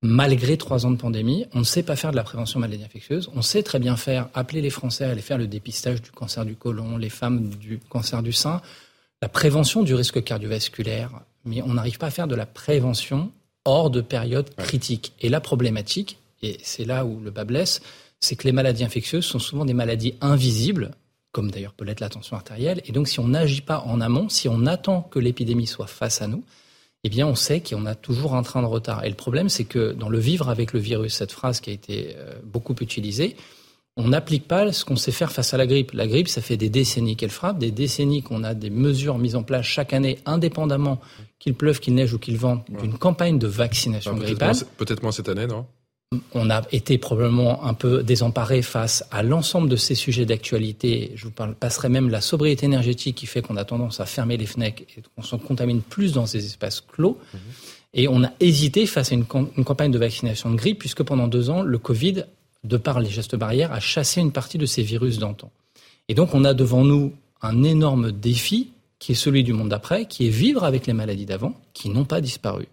[0.01, 3.30] Malgré trois ans de pandémie, on ne sait pas faire de la prévention maladies infectieuses.
[3.35, 6.45] On sait très bien faire, appeler les Français à aller faire le dépistage du cancer
[6.45, 8.61] du côlon, les femmes du cancer du sein,
[9.22, 13.31] la prévention du risque cardiovasculaire, mais on n'arrive pas à faire de la prévention
[13.63, 15.13] hors de période critique.
[15.22, 17.81] Et la problématique, et c'est là où le bas blesse,
[18.19, 20.91] c'est que les maladies infectieuses sont souvent des maladies invisibles,
[21.31, 22.81] comme d'ailleurs peut l'être la tension artérielle.
[22.85, 26.22] Et donc, si on n'agit pas en amont, si on attend que l'épidémie soit face
[26.22, 26.43] à nous,
[27.03, 29.03] eh bien, on sait qu'on a toujours un train de retard.
[29.03, 31.73] Et le problème, c'est que dans le vivre avec le virus, cette phrase qui a
[31.73, 33.35] été euh, beaucoup utilisée,
[33.97, 35.93] on n'applique pas ce qu'on sait faire face à la grippe.
[35.93, 39.35] La grippe, ça fait des décennies qu'elle frappe, des décennies qu'on a des mesures mises
[39.35, 40.99] en place chaque année, indépendamment
[41.39, 44.55] qu'il pleuve, qu'il neige ou qu'il vente, d'une campagne de vaccination Ah, peut-être grippale.
[44.77, 45.65] Peut-être moins cette année, non?
[46.34, 51.11] On a été probablement un peu désemparé face à l'ensemble de ces sujets d'actualité.
[51.15, 54.38] Je vous parle, passerai même la sobriété énergétique qui fait qu'on a tendance à fermer
[54.38, 57.17] les fenêtres et qu'on se contamine plus dans ces espaces clos.
[57.93, 59.26] Et on a hésité face à une,
[59.57, 62.26] une campagne de vaccination de grippe, puisque pendant deux ans, le Covid,
[62.66, 65.52] de par les gestes barrières, a chassé une partie de ces virus d'antan.
[66.08, 70.06] Et donc, on a devant nous un énorme défi qui est celui du monde d'après,
[70.06, 72.68] qui est vivre avec les maladies d'avant, qui n'ont pas disparu.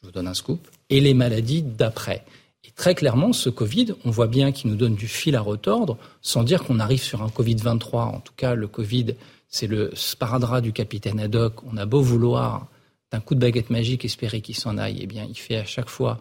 [0.00, 0.66] Je vous donne un scoop.
[0.88, 2.24] Et les maladies d'après.
[2.64, 5.98] Et très clairement, ce Covid, on voit bien qu'il nous donne du fil à retordre,
[6.22, 7.96] sans dire qu'on arrive sur un Covid-23.
[7.96, 9.14] En tout cas, le Covid,
[9.48, 11.64] c'est le sparadrap du capitaine Haddock.
[11.70, 12.68] On a beau vouloir,
[13.10, 15.00] d'un coup de baguette magique, espérer qu'il s'en aille.
[15.02, 16.18] Eh bien, il fait à chaque fois,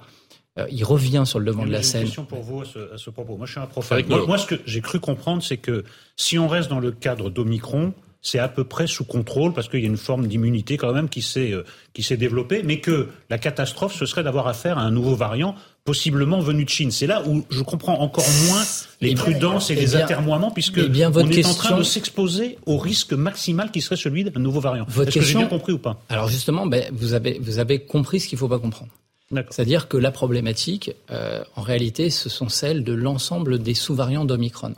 [0.57, 2.01] euh, il revient sur le devant de la J'ai une scène.
[2.05, 3.37] question pour vous à ce, à ce propos.
[3.37, 3.67] Moi, je suis un.
[3.91, 5.83] Avec Moi, ce que j'ai cru comprendre, c'est que
[6.17, 9.79] si on reste dans le cadre d'Omicron, c'est à peu près sous contrôle parce qu'il
[9.79, 11.63] y a une forme d'immunité quand même qui s'est euh,
[11.93, 15.55] qui s'est développée, mais que la catastrophe ce serait d'avoir affaire à un nouveau variant
[15.85, 16.91] possiblement venu de Chine.
[16.91, 18.61] C'est là où je comprends encore moins
[18.99, 21.45] les Eh bien, prudences et eh les bien, atermoiements puisque eh bien, votre on est
[21.45, 24.85] en train de s'exposer au risque maximal qui serait celui d'un nouveau variant.
[24.89, 26.01] Votre Est-ce que j'ai question- bien compris ou pas?
[26.09, 28.91] Alors justement, ben, vous, avez, vous avez compris ce qu'il ne faut pas comprendre.
[29.31, 34.73] C'est-à-dire que la problématique, euh, en réalité, ce sont celles de l'ensemble des sous-variants d'Omicron.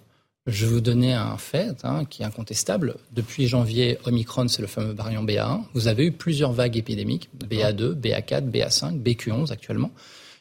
[0.48, 2.96] Je vais vous donner un fait hein, qui est incontestable.
[3.14, 5.62] Depuis janvier, Omicron, c'est le fameux variant BA1.
[5.74, 9.92] Vous avez eu plusieurs vagues épidémiques, BA2, BA4, BA5, BQ11 actuellement.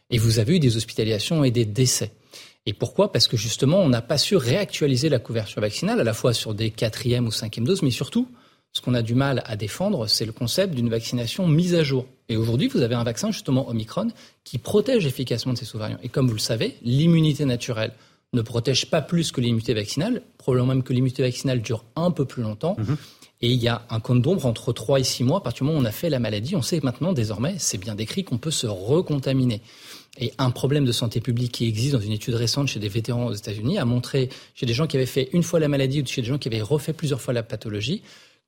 [0.09, 2.13] Et vous avez eu des hospitalisations et des décès.
[2.67, 3.13] Et pourquoi?
[3.13, 6.55] Parce que justement, on n'a pas su réactualiser la couverture vaccinale, à la fois sur
[6.55, 8.27] des quatrième ou cinquième doses, mais surtout,
[8.73, 12.07] ce qu'on a du mal à défendre, c'est le concept d'une vaccination mise à jour.
[12.29, 14.09] Et aujourd'hui, vous avez un vaccin, justement Omicron,
[14.45, 15.99] qui protège efficacement de ces sous-variants.
[16.03, 17.93] Et comme vous le savez, l'immunité naturelle
[18.33, 22.25] ne protège pas plus que l'immunité vaccinale, probablement même que l'immunité vaccinale dure un peu
[22.25, 22.77] plus longtemps.
[23.43, 25.39] Et il y a un compte d'ombre entre 3 et 6 mois.
[25.39, 27.79] À partir du moment où on a fait la maladie, on sait maintenant désormais, c'est
[27.79, 29.63] bien décrit, qu'on peut se recontaminer.
[30.19, 33.27] Et un problème de santé publique qui existe dans une étude récente chez des vétérans
[33.27, 36.07] aux États-Unis a montré chez des gens qui avaient fait une fois la maladie ou
[36.07, 38.03] chez des gens qui avaient refait plusieurs fois la pathologie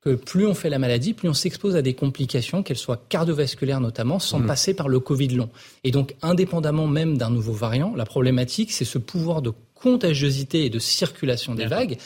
[0.05, 3.81] que plus on fait la maladie, plus on s'expose à des complications, qu'elles soient cardiovasculaires
[3.81, 4.47] notamment, sans Mhm.
[4.47, 5.49] passer par le Covid long.
[5.85, 10.71] Et donc, indépendamment même d'un nouveau variant, la problématique, c'est ce pouvoir de contagiosité et
[10.71, 11.99] de circulation des vagues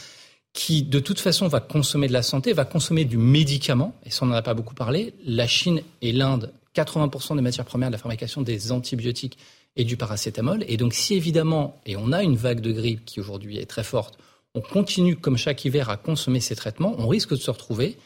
[0.53, 4.21] qui, de toute façon, va consommer de la santé, va consommer du médicament, et ça,
[4.25, 5.13] on n'en a pas beaucoup parlé.
[5.27, 9.37] La Chine et l'Inde, 80% des matières premières de la fabrication des antibiotiques
[9.77, 10.65] et du paracétamol.
[10.69, 13.85] Et donc, si évidemment, et on a une vague de grippe qui aujourd'hui est très
[13.85, 14.19] forte,
[14.57, 17.99] on continue comme chaque hiver à consommer ces traitements, on risque de se retrouver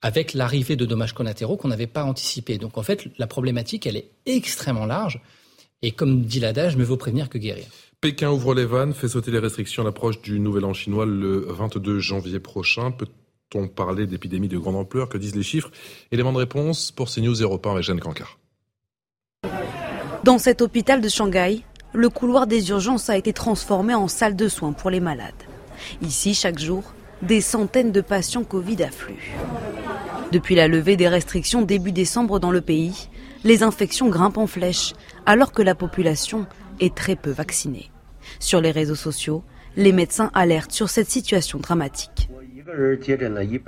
[0.00, 2.58] avec l'arrivée de dommages collatéraux qu'on n'avait pas anticipés.
[2.58, 5.20] Donc en fait, la problématique, elle est extrêmement large.
[5.82, 7.66] Et comme dit l'adage, mieux vaut prévenir que guérir.
[8.00, 11.46] Pékin ouvre les vannes, fait sauter les restrictions à l'approche du Nouvel An chinois le
[11.48, 12.90] 22 janvier prochain.
[12.90, 15.08] Peut-on parler d'épidémie de grande ampleur?
[15.08, 15.70] Que disent les chiffres?
[16.12, 18.38] Élément de réponse pour CNews Europe 1 avec Jeanne Cancard.
[20.22, 21.60] Dans cet hôpital de Shanghai,
[21.92, 25.34] le couloir des urgences a été transformé en salle de soins pour les malades.
[26.02, 26.82] Ici, chaque jour,
[27.22, 29.32] des centaines de patients Covid affluent.
[30.32, 33.08] Depuis la levée des restrictions début décembre dans le pays,
[33.44, 34.94] les infections grimpent en flèche,
[35.26, 36.46] alors que la population
[36.80, 37.90] est très peu vaccinée.
[38.40, 39.44] Sur les réseaux sociaux,
[39.76, 42.28] les médecins alertent sur cette situation dramatique.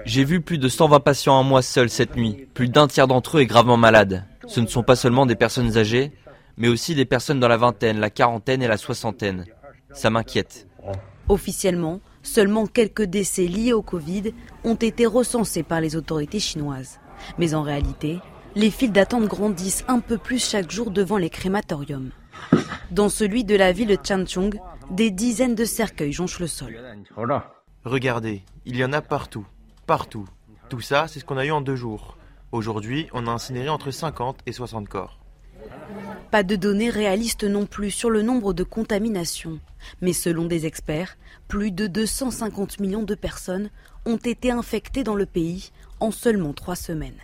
[0.05, 2.49] J'ai vu plus de 120 patients à moi seul cette nuit.
[2.55, 4.25] Plus d'un tiers d'entre eux est gravement malade.
[4.47, 6.13] Ce ne sont pas seulement des personnes âgées,
[6.57, 9.45] mais aussi des personnes dans la vingtaine, la quarantaine et la soixantaine.
[9.93, 10.67] Ça m'inquiète.
[11.29, 14.33] Officiellement, seulement quelques décès liés au Covid
[14.65, 17.01] ont été recensés par les autorités chinoises.
[17.39, 18.19] Mais en réalité,
[18.55, 22.11] les files d'attente grandissent un peu plus chaque jour devant les crématoriums.
[22.91, 24.59] Dans celui de la ville de Changchung,
[24.91, 26.79] des dizaines de cercueils jonchent le sol.
[27.85, 29.47] Regardez, il y en a partout,
[29.87, 30.27] partout.
[30.69, 32.17] Tout ça, c'est ce qu'on a eu en deux jours.
[32.53, 35.19] Aujourd'hui, on a incinéré entre 50 et 60 corps.
[36.31, 39.61] Pas de données réalistes non plus sur le nombre de contaminations.
[40.01, 41.17] Mais selon des experts,
[41.49, 43.71] plus de 250 millions de personnes
[44.05, 45.71] ont été infectées dans le pays
[46.01, 47.21] en seulement trois semaines.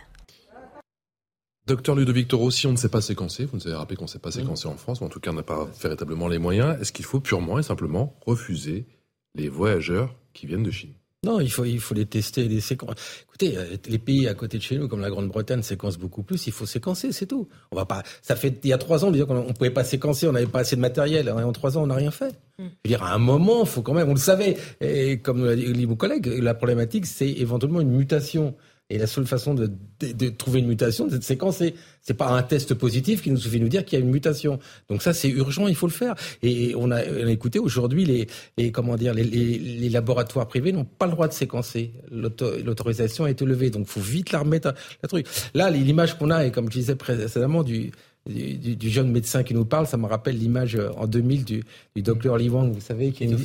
[1.65, 4.09] Docteur Ludovic Toro, si on ne sait pas séquencer, vous nous avez rappelé qu'on ne
[4.09, 6.77] sait pas séquencer en France, ou en tout cas on n'a pas véritablement les moyens,
[6.81, 8.85] est-ce qu'il faut purement et simplement refuser
[9.33, 10.93] les voyageurs qui viennent de Chine?
[11.23, 12.95] Non, il faut, il faut les tester, les séquencer.
[13.27, 16.45] Écoutez, euh, les pays à côté de chez nous, comme la Grande-Bretagne, séquencent beaucoup plus.
[16.47, 17.47] Il faut séquencer, c'est tout.
[17.71, 18.03] On va pas.
[18.21, 20.59] Ça fait il y a trois ans, qu'on ne pouvait pas séquencer, on n'avait pas
[20.59, 21.29] assez de matériel.
[21.29, 22.35] En trois ans, on n'a rien fait.
[22.59, 22.63] Mm.
[22.63, 24.09] Je veux dire, à un moment, faut quand même.
[24.09, 24.57] On le savait.
[24.81, 28.55] Et comme l'a dit mon collègue, la problématique, c'est éventuellement une mutation.
[28.89, 29.71] Et la seule façon de,
[30.29, 31.73] trouver une mutation, c'est de séquencer.
[32.01, 34.11] C'est pas un test positif qui nous suffit de nous dire qu'il y a une
[34.11, 34.59] mutation.
[34.89, 36.15] Donc ça, c'est urgent, il faut le faire.
[36.43, 38.27] Et on a, on écouté aujourd'hui les,
[38.57, 41.93] les, comment dire, les, laboratoires privés n'ont pas le droit de séquencer.
[42.11, 44.73] L'autorisation a été levée, donc faut vite la remettre.
[45.01, 45.27] La truc.
[45.53, 47.91] Là, l'image qu'on a, et comme je disais précédemment, du
[48.25, 51.63] du, du, jeune médecin qui nous parle, ça me rappelle l'image euh, en 2000 du,
[51.95, 53.35] du docteur Wang, vous savez, qui, est,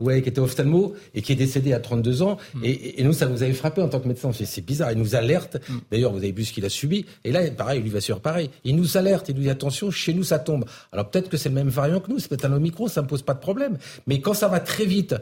[0.00, 2.38] ouais, qui était ophtalmo et qui est décédé à 32 ans.
[2.54, 2.64] Mm.
[2.64, 4.30] Et, et, nous, ça nous avait frappé en tant que médecin.
[4.32, 4.92] C'est bizarre.
[4.92, 5.56] Il nous alerte.
[5.68, 5.74] Mm.
[5.90, 7.04] D'ailleurs, vous avez vu ce qu'il a subi.
[7.24, 8.48] Et là, pareil, lui va sur pareil.
[8.64, 9.28] Il nous alerte.
[9.28, 10.64] Il nous dit attention, chez nous, ça tombe.
[10.92, 12.18] Alors peut-être que c'est le même variant que nous.
[12.18, 13.76] C'est peut-être un Omicron, ça me pose pas de problème.
[14.06, 15.14] Mais quand ça va très vite,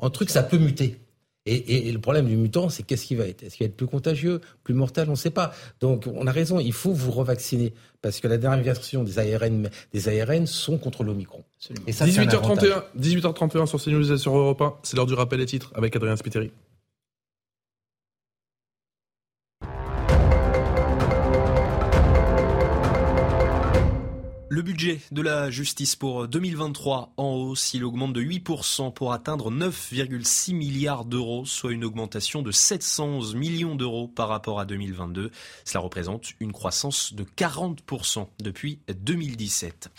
[0.00, 0.96] un truc, ça peut muter.
[1.46, 3.42] Et, et, le problème du mutant, c'est qu'est-ce qu'il va être?
[3.42, 5.08] Est-ce qu'il va être plus contagieux, plus mortel?
[5.08, 5.52] On ne sait pas.
[5.80, 7.74] Donc, on a raison, il faut vous revacciner.
[8.00, 11.44] Parce que la dernière version des ARN, des ARN sont contre l'Omicron.
[11.86, 14.74] Et ça, 18h31, 18h31 sur CNews et sur Europe 1.
[14.82, 16.50] C'est l'heure du rappel des titres avec Adrien Spiteri.
[24.54, 29.50] Le budget de la justice pour 2023 en hausse, il augmente de 8% pour atteindre
[29.50, 35.32] 9,6 milliards d'euros, soit une augmentation de 711 millions d'euros par rapport à 2022.
[35.64, 39.90] Cela représente une croissance de 40% depuis 2017.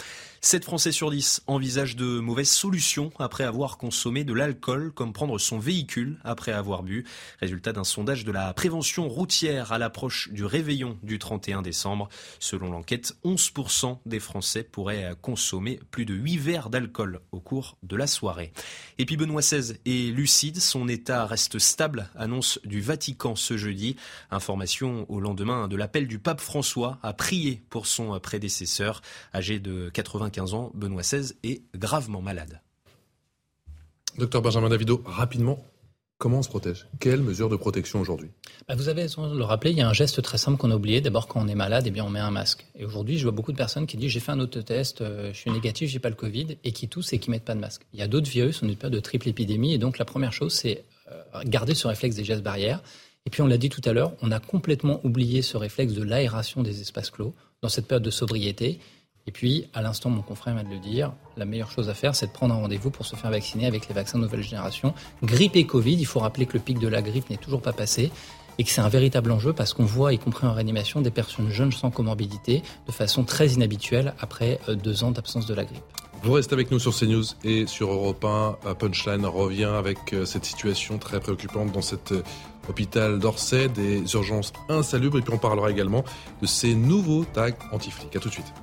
[0.46, 5.40] 7 Français sur 10 envisagent de mauvaises solutions après avoir consommé de l'alcool, comme prendre
[5.40, 7.04] son véhicule après avoir bu.
[7.40, 12.10] Résultat d'un sondage de la prévention routière à l'approche du réveillon du 31 décembre.
[12.38, 17.96] Selon l'enquête, 11% des Français pourraient consommer plus de 8 verres d'alcool au cours de
[17.96, 18.54] la soirée.
[19.00, 23.96] Et puis Benoît XVI est lucide, son état reste stable, annonce du Vatican ce jeudi.
[24.30, 29.02] Information au lendemain de l'appel du pape François à prier pour son prédécesseur,
[29.34, 32.60] âgé de 95 15 ans, Benoît XVI est gravement malade.
[34.18, 35.66] Docteur Benjamin Davido, rapidement,
[36.18, 36.88] comment on se protège?
[37.00, 38.32] Quelles mesures de protection aujourd'hui?
[38.68, 40.72] Bah, Vous avez raison de le rappeler, il y a un geste très simple qu'on
[40.72, 41.00] a oublié.
[41.00, 42.66] D'abord, quand on est malade, eh bien, on met un masque.
[42.76, 45.38] Et aujourd'hui, je vois beaucoup de personnes qui disent j'ai fait un autotest, euh, je
[45.38, 47.84] suis négatif, j'ai pas le Covid, et qui toussent et qui mettent pas de masque.
[47.94, 50.34] Il y a d'autres virus, on est période de triple épidémie, et donc la première
[50.34, 50.84] chose, c'est
[51.14, 52.84] euh, garder ce réflexe des gestes barrières.
[53.26, 56.04] Et puis, on l'a dit tout à l'heure, on a complètement oublié ce réflexe de
[56.04, 58.80] l'aération des espaces clos dans cette période de sobriété.
[59.28, 62.16] Et puis, à l'instant, mon confrère vient de le dire, la meilleure chose à faire,
[62.16, 64.94] c'est de prendre un rendez-vous pour se faire vacciner avec les vaccins de nouvelle génération.
[65.24, 67.74] Grippe et Covid, il faut rappeler que le pic de la grippe n'est toujours pas
[67.74, 68.12] passé
[68.60, 71.50] et que c'est un véritable enjeu parce qu'on voit, y compris en réanimation, des personnes
[71.50, 75.84] jeunes sans comorbidité de façon très inhabituelle après euh, deux ans d'absence de la grippe.
[76.22, 78.76] Vous restez avec nous sur CNews et sur Europe 1.
[78.76, 82.24] Punchline revient avec euh, cette situation très préoccupante dans cet euh,
[82.70, 86.04] hôpital d'Orsay, des urgences insalubres et puis on parlera également
[86.42, 88.16] de ces nouveaux tags anti-flics.
[88.16, 88.54] À tout de suite.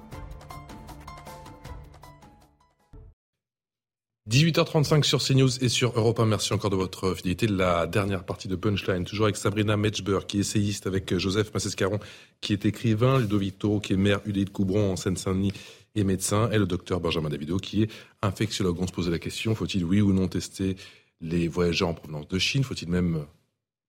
[4.32, 6.24] 18h35 sur CNews et sur Europe 1.
[6.24, 7.46] Merci encore de votre fidélité.
[7.46, 12.00] La dernière partie de Punchline, toujours avec Sabrina Metchber, qui est essayiste, avec Joseph Massescaron,
[12.40, 15.52] qui est écrivain, Ludovic Toro, qui est maire UDI de Coubron en Seine-Saint-Denis
[15.96, 17.90] et médecin, et le docteur Benjamin Davido, qui est
[18.22, 18.80] infectiologue.
[18.80, 20.76] On se posait la question, faut-il oui ou non tester
[21.20, 22.64] les voyageurs en provenance de Chine?
[22.64, 23.26] Faut-il même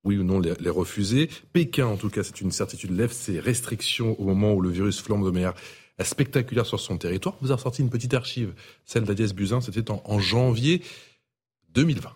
[0.03, 1.29] oui ou non les, refuser?
[1.53, 5.01] Pékin, en tout cas, c'est une certitude, lève ses restrictions au moment où le virus
[5.01, 5.53] flambe de manière
[6.01, 7.35] spectaculaire sur son territoire.
[7.41, 8.53] Vous avez sorti une petite archive,
[8.85, 10.81] celle d'Adiès Buzyn, c'était en, janvier
[11.73, 12.09] 2020.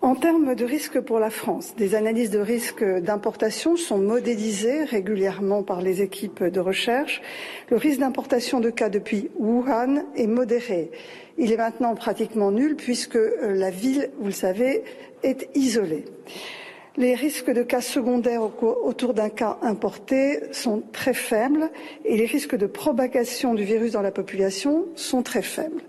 [0.00, 5.62] En termes de risque pour la France, des analyses de risque d'importation sont modélisées régulièrement
[5.62, 7.22] par les équipes de recherche.
[7.70, 10.90] Le risque d'importation de cas depuis Wuhan est modéré.
[11.38, 14.82] Il est maintenant pratiquement nul puisque la ville, vous le savez,
[15.22, 16.04] est isolée.
[16.96, 21.70] Les risques de cas secondaires autour d'un cas importé sont très faibles
[22.04, 25.82] et les risques de propagation du virus dans la population sont très faibles.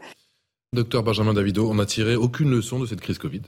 [0.71, 3.41] Docteur Benjamin Davido, on n'a tiré aucune leçon de cette crise Covid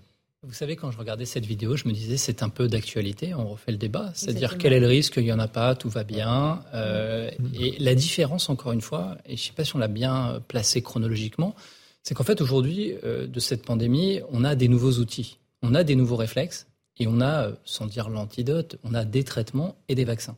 [0.45, 3.47] vous savez, quand je regardais cette vidéo, je me disais c'est un peu d'actualité, on
[3.47, 4.11] refait le débat.
[4.13, 6.61] C'est-à-dire quel est le risque, il n'y en a pas, tout va bien.
[6.73, 9.87] Euh, et la différence, encore une fois, et je ne sais pas si on l'a
[9.87, 11.55] bien placé chronologiquement,
[12.03, 15.83] c'est qu'en fait aujourd'hui, euh, de cette pandémie, on a des nouveaux outils, on a
[15.83, 16.67] des nouveaux réflexes,
[16.97, 20.37] et on a, sans dire l'antidote, on a des traitements et des vaccins.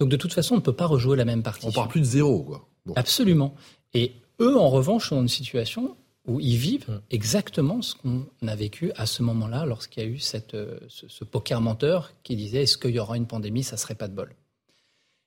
[0.00, 1.66] Donc de toute façon, on ne peut pas rejouer la même partie.
[1.66, 2.68] On part plus de zéro, quoi.
[2.96, 3.54] Absolument.
[3.94, 7.00] Et eux, en revanche, sont dans une situation où ils vivent hum.
[7.10, 11.24] exactement ce qu'on a vécu à ce moment-là, lorsqu'il y a eu cette, euh, ce,
[11.24, 14.34] poker menteur qui disait est-ce qu'il y aura une pandémie, ça serait pas de bol.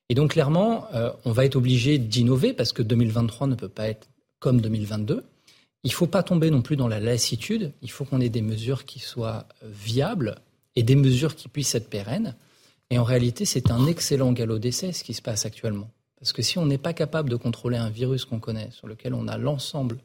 [0.08, 3.88] Et donc clairement, euh, on va être obligé d'innover parce que 2023 ne peut pas
[3.88, 5.24] être comme 2022.
[5.84, 7.72] Il ne faut pas tomber non plus dans la lassitude.
[7.82, 10.36] Il faut qu'on ait des mesures qui soient euh, viables
[10.76, 12.34] et des mesures qui puissent être pérennes.
[12.90, 15.90] Et en réalité, c'est un excellent galop d'essai ce qui se passe actuellement.
[16.18, 19.14] Parce que si on n'est pas capable de contrôler un virus qu'on connaît, sur lequel
[19.14, 19.98] on a l'ensemble,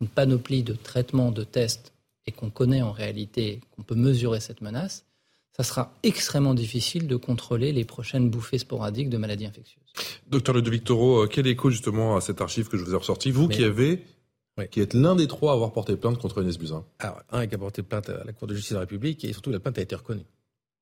[0.00, 1.92] une panoplie de traitements, de tests,
[2.26, 5.04] et qu'on connaît en réalité, qu'on peut mesurer cette menace,
[5.56, 9.92] ça sera extrêmement difficile de contrôler les prochaines bouffées sporadiques de maladies infectieuses.
[10.28, 13.32] Docteur Ludovic Toro, euh, quel écho justement à cette archive que je vous ai ressortie
[13.32, 14.04] Vous qui avez
[14.66, 16.84] qui êtes l'un des trois à avoir porté plainte contre Inès Buzyn.
[16.98, 19.32] Alors, un qui a porté plainte à la Cour de justice de la République et
[19.32, 20.26] surtout la plainte a été reconnue.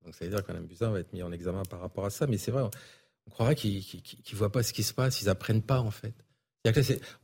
[0.04, 2.26] Donc ça veut dire qu'Inès Buzyn va être mis en examen par rapport à ça.
[2.26, 5.62] Mais c'est vrai, on, croirait qu'ils ne voient pas ce qui se passe, ils apprennent
[5.62, 6.14] pas en fait.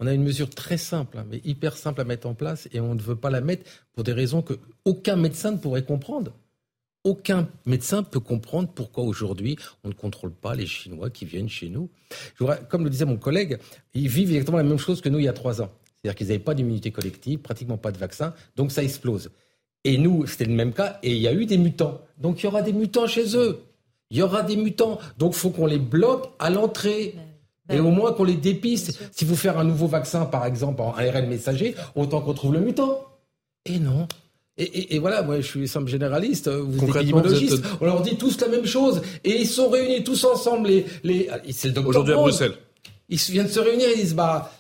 [0.01, 2.81] on a une mesure très simple, hein, mais hyper simple à mettre en place et
[2.81, 4.55] on ne veut pas la mettre pour des raisons que
[4.85, 6.33] aucun médecin ne pourrait comprendre.
[7.05, 11.69] Aucun médecin peut comprendre pourquoi aujourd'hui on ne contrôle pas les Chinois qui viennent chez
[11.69, 11.91] nous.
[12.69, 13.59] comme le disait mon collègue,
[13.95, 15.73] ils vivent exactement la même chose que nous il y a trois ans.
[16.03, 19.31] C'est-à-dire qu'ils n'avaient pas d'immunité collective, pratiquement pas de vaccin, donc ça explose.
[19.85, 22.01] Et nous, c'était le même cas, et il y a eu des mutants.
[22.19, 23.61] Donc il y aura des mutants chez eux.
[24.11, 24.99] Il y aura des mutants.
[25.19, 27.15] Donc il faut qu'on les bloque à l'entrée.
[27.71, 29.01] Et au moins qu'on les dépiste.
[29.13, 32.61] Si vous faites un nouveau vaccin, par exemple, en ARN messager, autant qu'on trouve le
[32.61, 33.01] mutant.
[33.65, 34.07] Et non.
[34.59, 38.49] Et, voilà, moi je suis simple généraliste, vous êtes immunologiste, on leur dit tous la
[38.49, 41.31] même chose, et ils sont réunis tous ensemble, les, les...
[41.51, 42.55] c'est le docteur Aujourd'hui à Bruxelles.
[43.09, 44.53] Ils viennent de se réunir et ils disent, bah,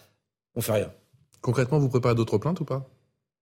[0.56, 0.90] on fait rien.
[1.42, 2.91] Concrètement, vous préparez d'autres plaintes ou pas?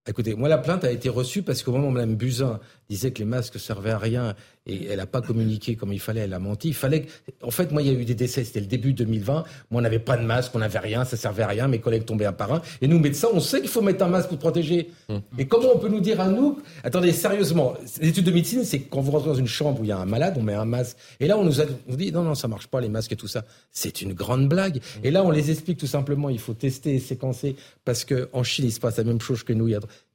[0.09, 2.59] Écoutez, moi la plainte a été reçue parce qu'au moment où Mme Buzyn
[2.89, 4.35] disait que les masques servaient à rien
[4.67, 6.69] et elle n'a pas communiqué comme il fallait, elle a menti.
[6.69, 7.07] Il fallait.
[7.43, 8.45] En fait, moi, il y a eu des décès.
[8.45, 9.33] C'était le début 2020.
[9.33, 11.69] Moi, on n'avait pas de masque, on n'avait rien, ça servait à rien.
[11.69, 12.63] Mes collègues tombaient un par un.
[12.81, 14.91] Et nous, médecins, on sait qu'il faut mettre un masque pour protéger.
[15.09, 15.23] Hum.
[15.37, 19.01] Mais comment on peut nous dire à nous Attendez, sérieusement, l'étude de médecine, c'est quand
[19.01, 20.97] vous rentrez dans une chambre où il y a un malade, on met un masque.
[21.21, 23.17] Et là, on nous a on dit non, non, ça marche pas les masques et
[23.17, 23.45] tout ça.
[23.71, 24.77] C'est une grande blague.
[24.77, 25.05] Hum.
[25.05, 26.29] Et là, on les explique tout simplement.
[26.29, 29.53] Il faut tester et séquencer parce qu'en Chine, il se passe la même chose que
[29.53, 29.69] nous.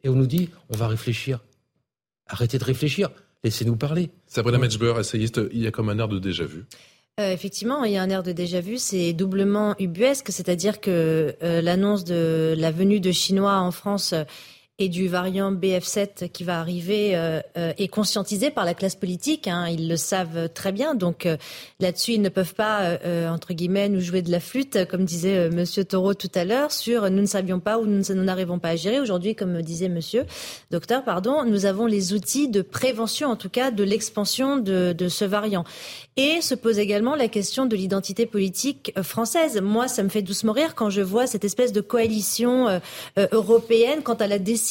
[0.04, 1.40] Et on nous dit on va réfléchir.
[2.28, 3.10] Arrêtez de réfléchir.
[3.44, 4.10] Laissez-nous parler.
[4.26, 6.66] Sabrina Metzber, essayiste, il y a comme un air de déjà-vu.
[7.20, 11.62] Euh, effectivement, il y a un air de déjà-vu, c'est doublement ubuesque, c'est-à-dire que euh,
[11.62, 14.14] l'annonce de la venue de Chinois en France
[14.78, 19.48] et du variant BF7 qui va arriver euh, euh, est conscientisé par la classe politique.
[19.48, 20.96] Hein, ils le savent très bien.
[20.96, 21.38] Donc euh,
[21.80, 22.98] là-dessus, ils ne peuvent pas,
[23.30, 27.10] entre guillemets, nous jouer de la flûte, comme disait Monsieur Taureau tout à l'heure, sur
[27.10, 29.00] nous ne savions pas ou nous n'arrivons pas à gérer.
[29.00, 30.26] Aujourd'hui, comme disait Monsieur
[30.72, 35.08] Docteur, pardon, nous avons les outils de prévention, en tout cas, de l'expansion de, de
[35.08, 35.64] ce variant.
[36.18, 39.62] Et se pose également la question de l'identité politique française.
[39.62, 42.82] Moi, ça me fait doucement rire quand je vois cette espèce de coalition
[43.18, 44.65] européenne quant à la décision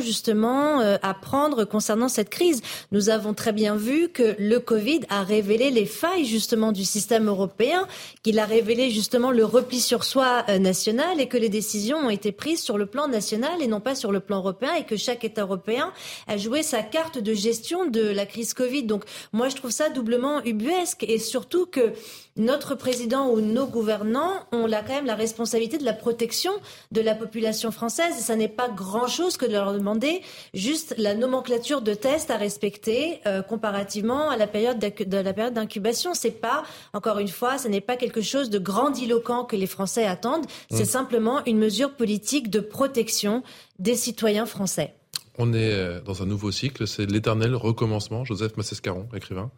[0.00, 2.62] justement euh, à prendre concernant cette crise.
[2.92, 7.28] Nous avons très bien vu que le Covid a révélé les failles justement du système
[7.28, 7.86] européen,
[8.22, 12.10] qu'il a révélé justement le repli sur soi euh, national et que les décisions ont
[12.10, 14.96] été prises sur le plan national et non pas sur le plan européen et que
[14.96, 15.92] chaque État européen
[16.26, 18.84] a joué sa carte de gestion de la crise Covid.
[18.84, 21.92] Donc moi je trouve ça doublement ubuesque et surtout que
[22.36, 26.52] notre président ou nos gouvernants ont là quand même la responsabilité de la protection
[26.92, 28.14] de la population française.
[28.18, 30.20] Et ça n'est pas grand-chose que de leur demander
[30.54, 35.54] juste la nomenclature de tests à respecter euh, comparativement à la période de la période
[35.54, 36.14] d'incubation.
[36.14, 36.62] C'est pas,
[36.92, 40.46] encore une fois, ce n'est pas quelque chose de grandiloquent que les Français attendent.
[40.70, 40.86] C'est mmh.
[40.86, 43.42] simplement une mesure politique de protection
[43.78, 44.94] des citoyens français.
[45.38, 48.24] On est euh, dans un nouveau cycle, c'est l'éternel recommencement.
[48.24, 49.50] Joseph Massescaron, écrivain.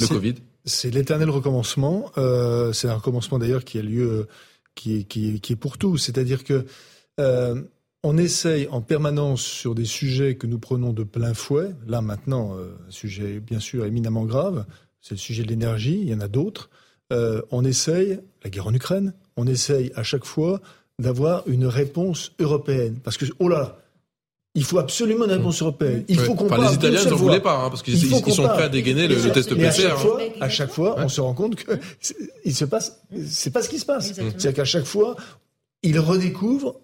[0.00, 0.34] Le Covid
[0.64, 2.10] C'est l'éternel recommencement.
[2.18, 4.28] Euh, c'est un recommencement d'ailleurs qui a lieu,
[4.74, 5.98] qui, qui, qui est pour tous.
[5.98, 6.66] C'est-à-dire que
[7.20, 7.62] euh,
[8.02, 11.70] on essaye en permanence sur des sujets que nous prenons de plein fouet.
[11.86, 14.64] Là maintenant, euh, un sujet bien sûr éminemment grave,
[15.00, 15.98] c'est le sujet de l'énergie.
[16.00, 16.70] Il y en a d'autres.
[17.12, 19.14] Euh, on essaye la guerre en Ukraine.
[19.36, 20.60] On essaye à chaque fois
[20.98, 23.78] d'avoir une réponse européenne parce que oh là là
[24.54, 26.04] il faut absolument une réponse européenne.
[26.08, 29.06] Il faut qu'on Les Italiens n'en voulaient pas, hein, parce qu'ils sont prêts à dégainer
[29.06, 29.68] le, test PCR.
[29.68, 31.78] À chaque, fois, à chaque fois, on se rend compte que
[32.44, 34.12] il se passe, c'est pas ce qui se passe.
[34.14, 35.14] C'est-à-dire qu'à chaque fois,
[35.84, 36.80] ils redécouvrent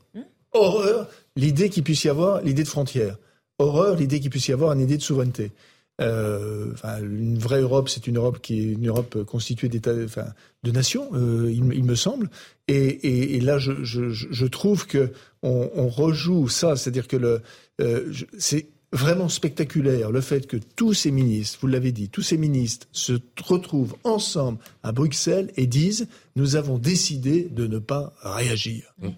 [0.55, 3.19] horreur l'idée qu'il puisse y avoir l'idée de frontière,
[3.59, 5.53] horreur l'idée qu'il puisse y avoir une idée de souveraineté.
[6.01, 10.27] Euh, enfin, une vraie Europe, c'est une Europe qui est une Europe constituée d'états, enfin,
[10.65, 12.31] de nations, euh, il, il, me semble.
[12.67, 15.13] Et, et, et là, je, je, je, trouve que
[15.45, 17.43] on, on rejoue ça, c'est-à-dire que le,
[17.81, 22.39] euh, c'est vraiment spectaculaire le fait que tous ces ministres, vous l'avez dit, tous ces
[22.39, 23.15] ministres se
[23.45, 28.95] retrouvent ensemble à Bruxelles et disent nous avons décidé de ne pas réagir.
[29.01, 29.09] Mmh.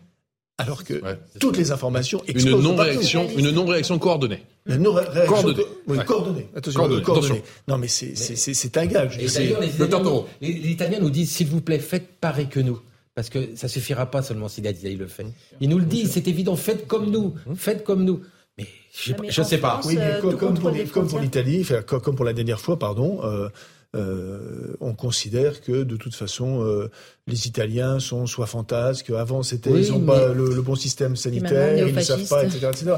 [0.58, 0.94] Alors que
[1.38, 4.42] toutes les informations explosent une non-réaction, une non-réaction coordonnée.
[4.66, 5.64] Une non réaction coordonnée.
[5.86, 6.48] Oui, coordonnée.
[6.56, 7.02] Attention, coordonnée.
[7.02, 7.42] coordonnée.
[7.68, 9.18] Non, mais c'est un gage.
[9.18, 12.80] Et d'ailleurs, les, les, les, Italiens nous disent s'il vous plaît, faites pareil que nous.
[13.16, 15.26] Parce que ça suffira pas seulement si il le fait.
[15.60, 18.20] Ils nous le disent, c'est évident, faites comme nous, faites comme nous.
[18.58, 19.80] Mais je ne sais pas.
[19.86, 23.48] oui, mais comme, comme, pour, comme pour l'Italie, comme pour la dernière fois, pardon, euh,
[23.96, 26.90] euh, on considère que de toute façon euh,
[27.26, 31.94] les Italiens sont soit fantasques, avant c'était ils n'ont pas le, bon système sanitaire, ils
[31.94, 32.68] ne savent pas, etc.
[32.70, 32.94] etc.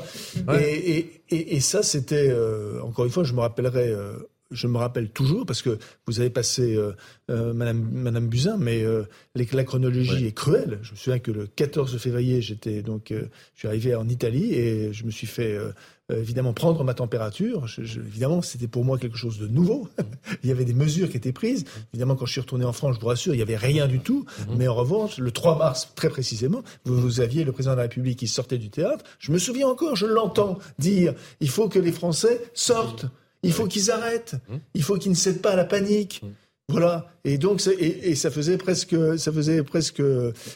[0.60, 3.94] Et, et, et, et, ça c'était euh, encore une fois, je me rappellerai
[4.50, 6.92] je me rappelle toujours, parce que vous avez passé euh,
[7.30, 9.04] euh, Madame, Madame Buzyn, mais euh,
[9.34, 10.78] la chronologie est cruelle.
[10.82, 14.92] Je me souviens que le 14 février, j'étais donc, je suis arrivé en Italie et
[14.92, 15.58] je me suis fait
[16.10, 17.66] évidemment prendre ma température.
[17.78, 19.88] évidemment, c'était pour moi quelque chose de nouveau.
[20.42, 21.64] il y avait des mesures qui étaient prises.
[21.92, 24.00] Évidemment, quand je suis retourné en France, je vous rassure, il n'y avait rien du
[24.00, 24.24] tout.
[24.48, 24.56] Mhm.
[24.56, 27.82] Mais en revanche, le 3 mars, très précisément, vous, vous, aviez le président de la
[27.82, 29.04] République qui sortait du théâtre.
[29.18, 33.06] Je me souviens encore, je l'entends dire, il faut que les Français sortent.
[33.42, 34.34] Il faut qu'ils arrêtent.
[34.48, 34.56] Mmh.
[34.74, 36.22] Il faut qu'ils ne cèdent pas à la panique.
[36.22, 36.28] Mmh.
[36.70, 37.06] Voilà.
[37.24, 40.02] Et donc, et, et, ça faisait presque, ça faisait presque,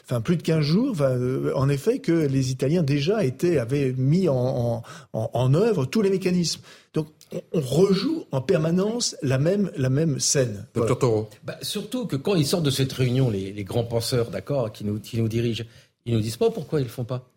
[0.03, 4.29] enfin plus de 15 jours, euh, en effet, que les Italiens déjà étaient, avaient mis
[4.29, 4.83] en,
[5.13, 6.61] en, en œuvre tous les mécanismes.
[6.93, 7.07] Donc,
[7.51, 10.67] on, rejoue en permanence la même, la même scène.
[10.75, 11.29] Docteur Toro.
[11.43, 14.85] Bah, surtout que quand ils sortent de cette réunion, les, les grands penseurs, d'accord, qui
[14.85, 15.63] nous, qui nous dirigent,
[16.05, 17.27] ils nous disent pas pourquoi ils le font pas.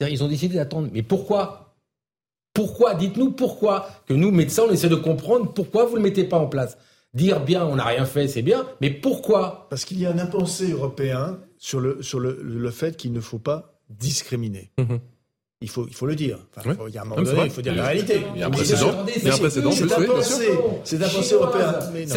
[0.00, 0.88] Ils ont décidé d'attendre.
[0.92, 1.61] Mais pourquoi
[2.54, 2.94] pourquoi?
[2.94, 3.88] Dites-nous pourquoi.
[4.06, 6.76] Que nous, médecins, on essaie de comprendre pourquoi vous ne le mettez pas en place.
[7.14, 9.66] Dire bien, on n'a rien fait, c'est bien, mais pourquoi?
[9.68, 13.20] Parce qu'il y a un impensé européen sur le, sur le, le fait qu'il ne
[13.20, 14.70] faut pas discriminer.
[14.78, 14.98] Mhm.
[15.62, 16.38] Il faut, il faut le dire.
[16.56, 18.22] Enfin, Il y a un moment donné, il faut dire la réalité.
[18.34, 19.04] Il y a un précédent.
[19.16, 19.70] Il y a un précédent.
[19.70, 20.50] C'est un pensée.
[20.82, 21.74] C'est un pensée européen.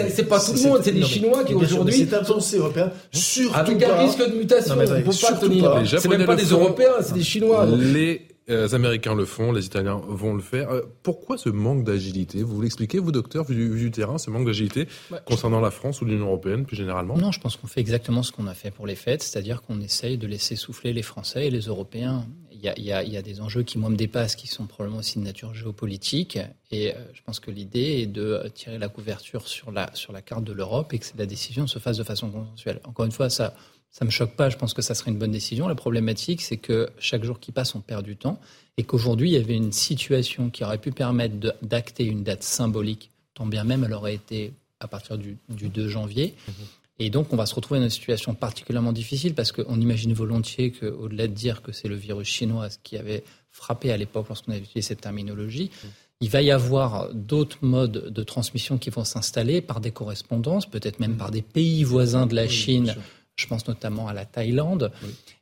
[0.09, 2.07] C'est pas tout le monde, c'est des Chinois qui aujourd'hui.
[2.09, 2.91] C'est un pensée européen.
[3.11, 4.73] Surtout Avec un risque de mutation.
[4.75, 5.83] On ne peut pas tenir.
[5.85, 7.67] C'est même pas des Européens, c'est des Chinois.
[7.67, 10.69] Les les euh, Américains le font, les Italiens vont le faire.
[10.69, 12.43] Euh, pourquoi ce manque d'agilité?
[12.43, 14.87] Vous l'expliquez, vous, docteur, vu, du terrain, ce manque d'agilité
[15.25, 17.17] concernant la France ou l'Union européenne plus généralement?
[17.17, 19.81] Non, je pense qu'on fait exactement ce qu'on a fait pour les fêtes, c'est-à-dire qu'on
[19.81, 22.27] essaye de laisser souffler les Français et les Européens.
[22.51, 24.35] Il y, a, il, y a, il y a, des enjeux qui, moi, me dépassent,
[24.35, 26.39] qui sont probablement aussi de nature géopolitique.
[26.71, 30.21] Et euh, je pense que l'idée est de tirer la couverture sur la, sur la
[30.21, 32.79] carte de l'Europe et que la décision se fasse de façon consensuelle.
[32.85, 33.53] Encore une fois, ça
[33.97, 34.49] ça me choque pas.
[34.49, 35.69] Je pense que ça serait une bonne décision.
[35.69, 38.41] La problématique, c'est que chaque jour qui passe, on perd du temps
[38.75, 43.11] et qu'aujourd'hui, il y avait une situation qui aurait pu permettre d'acter une date symbolique,
[43.35, 44.51] tant bien même elle aurait été
[44.81, 46.35] à partir du, 2 janvier.
[46.45, 46.53] Mhm.
[46.99, 50.71] Et donc, on va se retrouver dans une situation particulièrement difficile parce qu'on imagine volontiers
[50.73, 54.61] qu'au-delà de dire que c'est le virus chinois qui avait frappé à l'époque lorsqu'on avait
[54.61, 55.89] utilisé cette terminologie, mhm.
[56.19, 60.99] il va y avoir d'autres modes de transmission qui vont s'installer par des correspondances, peut-être
[60.99, 61.17] même mhm.
[61.17, 62.93] par des pays voisins de la Chine
[63.35, 64.91] Je pense notamment à la Thaïlande.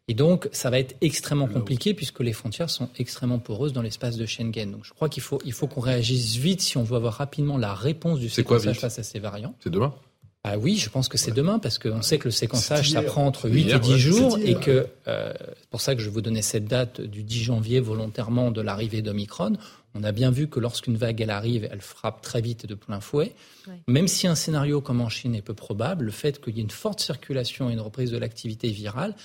[0.07, 4.18] Et donc, ça va être extrêmement compliqué puisque les frontières sont extrêmement poreuses dans l'espace
[4.18, 4.72] de Schengen.
[4.72, 7.57] Donc, je crois qu'il faut, il faut qu'on réagisse vite si on veut avoir rapidement
[7.57, 9.56] la réponse du séquençage face à ces variants.
[9.64, 9.94] C'est demain
[10.45, 13.26] ah oui, je pense que c'est demain parce qu'on sait que le séquençage, ça prend
[13.26, 16.41] entre 8 et 10 jours et que euh, c'est pour ça que je vous donnais
[16.41, 19.53] cette date du 10 janvier volontairement de l'arrivée d'Omicron.
[19.95, 22.76] On a bien vu que lorsqu'une vague elle arrive, elle frappe très vite et de
[22.76, 23.36] plein fouet.
[23.88, 26.64] Même si un scénario comme en Chine est peu probable, le fait qu'il y ait
[26.64, 29.15] une forte circulation et une reprise de l'activité virale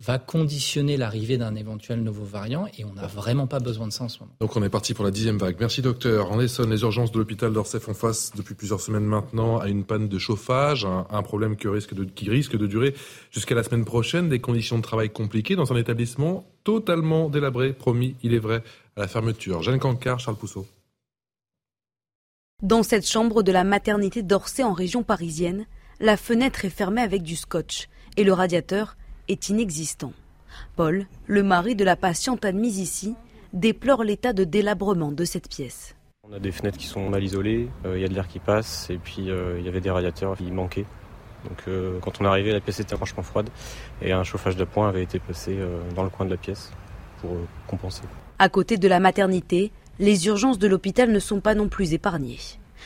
[0.00, 4.04] va conditionner l'arrivée d'un éventuel nouveau variant et on n'a vraiment pas besoin de ça
[4.04, 4.32] en ce moment.
[4.38, 5.56] Donc on est parti pour la dixième vague.
[5.58, 6.30] Merci docteur.
[6.30, 9.82] En Essonne, les urgences de l'hôpital d'Orsay font face depuis plusieurs semaines maintenant à une
[9.82, 12.94] panne de chauffage, un, problème qui risque, de, qui risque de durer
[13.32, 18.14] jusqu'à la semaine prochaine, des conditions de travail compliquées dans un établissement totalement délabré, promis,
[18.22, 18.62] il est vrai,
[18.98, 19.62] à la fermeture.
[19.62, 20.66] Jeanne Cancard, Charles Pousseau.
[22.62, 25.66] Dans cette chambre de la maternité d'Orsay en région parisienne,
[26.00, 28.96] la fenêtre est fermée avec du scotch et le radiateur
[29.28, 30.12] est inexistant.
[30.74, 33.14] Paul, le mari de la patiente admise ici,
[33.52, 35.94] déplore l'état de délabrement de cette pièce.
[36.28, 38.40] On a des fenêtres qui sont mal isolées, euh, il y a de l'air qui
[38.40, 40.86] passe et puis euh, il y avait des radiateurs qui manquaient.
[41.44, 43.48] Donc euh, quand on est arrivé, la pièce était franchement froide
[44.02, 45.56] et un chauffage d'appoint avait été placé
[45.94, 46.72] dans le coin de la pièce
[47.20, 47.30] pour
[47.68, 48.02] compenser.
[48.40, 52.38] À côté de la maternité, les urgences de l'hôpital ne sont pas non plus épargnées.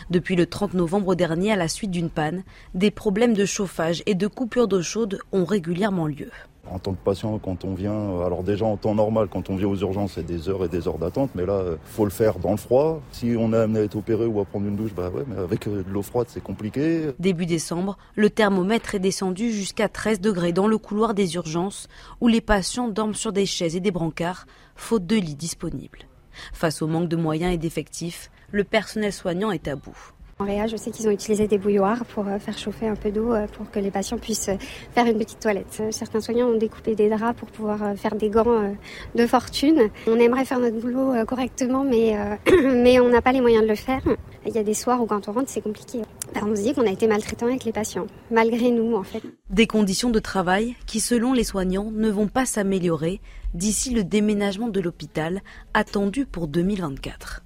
[0.08, 2.42] Depuis le 30 novembre dernier, à la suite d'une panne,
[2.72, 6.30] des problèmes de chauffage et de coupure d'eau chaude ont régulièrement lieu.
[6.70, 9.56] En tant que patient, quand on vient, euh, alors déjà en temps normal, quand on
[9.56, 12.10] vient aux urgences, c'est des heures et des heures d'attente, mais là, il faut le
[12.10, 13.00] faire dans le froid.
[13.10, 15.38] Si on est amené à être opéré ou à prendre une douche, bah ouais, mais
[15.38, 17.08] avec euh, de l'eau froide, c'est compliqué.
[17.18, 21.88] Début décembre, le thermomètre est descendu jusqu'à 13 degrés dans le couloir des urgences,
[22.20, 26.06] où les patients dorment sur des chaises et des brancards, faute de lits disponibles.
[26.52, 30.12] Face au manque de moyens et d'effectifs, le personnel soignant est à bout.
[30.46, 33.46] Je sais qu'ils ont utilisé des bouilloires pour euh, faire chauffer un peu d'eau euh,
[33.46, 34.56] pour que les patients puissent euh,
[34.94, 35.82] faire une petite toilette.
[35.90, 38.74] Certains soignants ont découpé des draps pour pouvoir faire des gants
[39.14, 39.90] de fortune.
[40.06, 42.16] On aimerait faire notre boulot correctement, mais,
[42.64, 44.02] mais on n'a pas les moyens de le faire.
[44.46, 46.02] Il y a des soirs où quand on rentre, c'est compliqué.
[46.40, 49.22] on se dit qu'on a été maltraitant avec les patients, malgré nous en fait.
[49.50, 53.20] Des conditions de travail qui, selon les soignants, ne vont pas s'améliorer
[53.54, 55.40] d'ici le déménagement de l'hôpital
[55.74, 57.42] attendu pour 2024.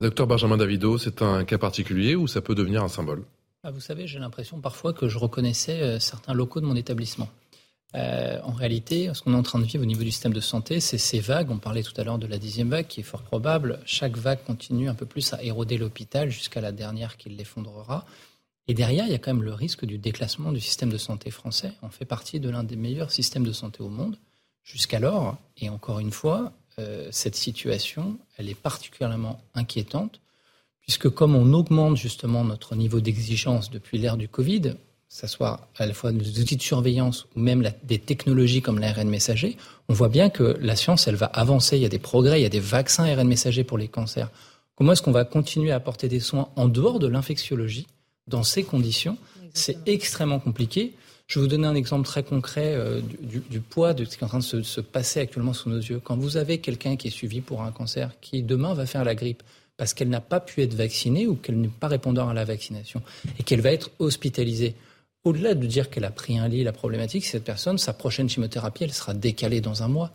[0.00, 3.24] Docteur Benjamin Davido, c'est un cas particulier ou ça peut devenir un symbole?
[3.64, 7.28] Ah, Vous savez, j'ai l'impression parfois que je reconnaissais euh, certains locaux de mon établissement.
[7.96, 10.40] Euh, en réalité, ce qu'on est en train de vivre au niveau du système de
[10.40, 11.50] santé, c'est ces vagues.
[11.50, 13.80] On parlait tout à l'heure de la dixième vague qui est fort probable.
[13.86, 18.06] Chaque vague continue un peu plus à éroder l'hôpital jusqu'à la dernière qui l'effondrera.
[18.68, 21.32] Et derrière, il y a quand même le risque du déclassement du système de santé
[21.32, 21.72] français.
[21.82, 24.16] On fait partie de l'un des meilleurs systèmes de santé au monde
[24.62, 25.38] jusqu'alors.
[25.56, 30.20] Et encore une fois, euh, cette situation, elle est particulièrement inquiétante,
[30.80, 34.60] puisque comme on augmente justement notre niveau d'exigence depuis l'ère du Covid,
[35.08, 38.78] que ce soit à la fois des outils de surveillance ou même des technologies comme
[38.78, 39.56] l'ARN messager,
[39.88, 42.42] on voit bien que la science, elle va avancer, il y a des progrès, il
[42.42, 44.30] y a des vaccins ARN messager pour les cancers.
[44.76, 47.86] Comment est-ce qu'on va continuer à apporter des soins en dehors de l'infectiologie
[48.28, 49.18] dans ces conditions?
[49.54, 50.94] C'est extrêmement compliqué.
[51.28, 54.24] Je vais vous donner un exemple très concret euh, du, poids de ce qui est
[54.24, 56.00] en train de se, passer actuellement sous nos yeux.
[56.02, 59.14] Quand vous avez quelqu'un qui est suivi pour un cancer, qui demain va faire la
[59.14, 59.42] grippe,
[59.76, 63.02] parce qu'elle n'a pas pu être vaccinée ou qu'elle n'est pas répondant à la vaccination,
[63.38, 64.74] et qu'elle va être hospitalisée,
[65.28, 68.84] au-delà de dire qu'elle a pris un lit, la problématique, cette personne, sa prochaine chimiothérapie,
[68.84, 70.10] elle sera décalée dans un mois.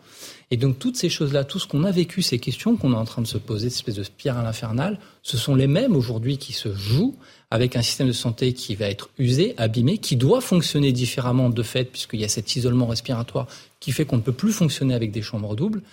[0.49, 3.05] Et donc toutes ces choses-là, tout ce qu'on a vécu, ces questions qu'on est en
[3.05, 6.51] train de se poser, cette espèce de spirale infernale, ce sont les mêmes aujourd'hui qui
[6.51, 7.15] se jouent
[7.51, 11.63] avec un système de santé qui va être usé, abîmé, qui doit fonctionner différemment de
[11.63, 13.47] fait, puisqu'il y a cet isolement respiratoire
[13.79, 15.83] qui fait qu'on ne peut plus fonctionner avec des chambres doubles.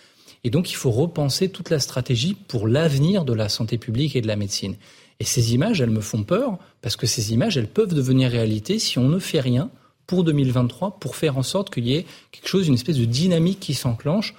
[0.43, 4.23] Et donc il faut repenser toute la stratégie pour l'avenir de la santé publique et
[4.23, 4.77] de la médecine.
[5.21, 8.79] Et ces images, elles me font peur, parce que ces images, elles peuvent devenir réalité
[8.79, 9.71] si on ne fait rien
[10.07, 13.61] pour 2023 pour faire en sorte qu'il y ait quelque chose, une espèce de dynamique
[13.61, 14.35] qui s'enclenche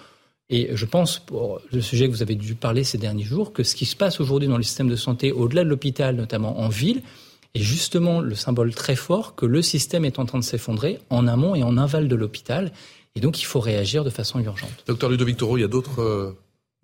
[0.52, 3.64] et je pense, pour le sujet que vous avez dû parler ces derniers jours, que
[3.64, 6.68] ce qui se passe aujourd'hui dans le système de santé, au-delà de l'hôpital, notamment en
[6.68, 7.02] ville,
[7.56, 11.26] est justement le symbole très fort que le système est en train de s'effondrer en
[11.26, 12.74] amont et en aval de l'hôpital.
[13.16, 14.84] Et donc, il faut réagir de façon urgente.
[14.88, 16.36] Docteur Ludovic Toro, il y a d'autres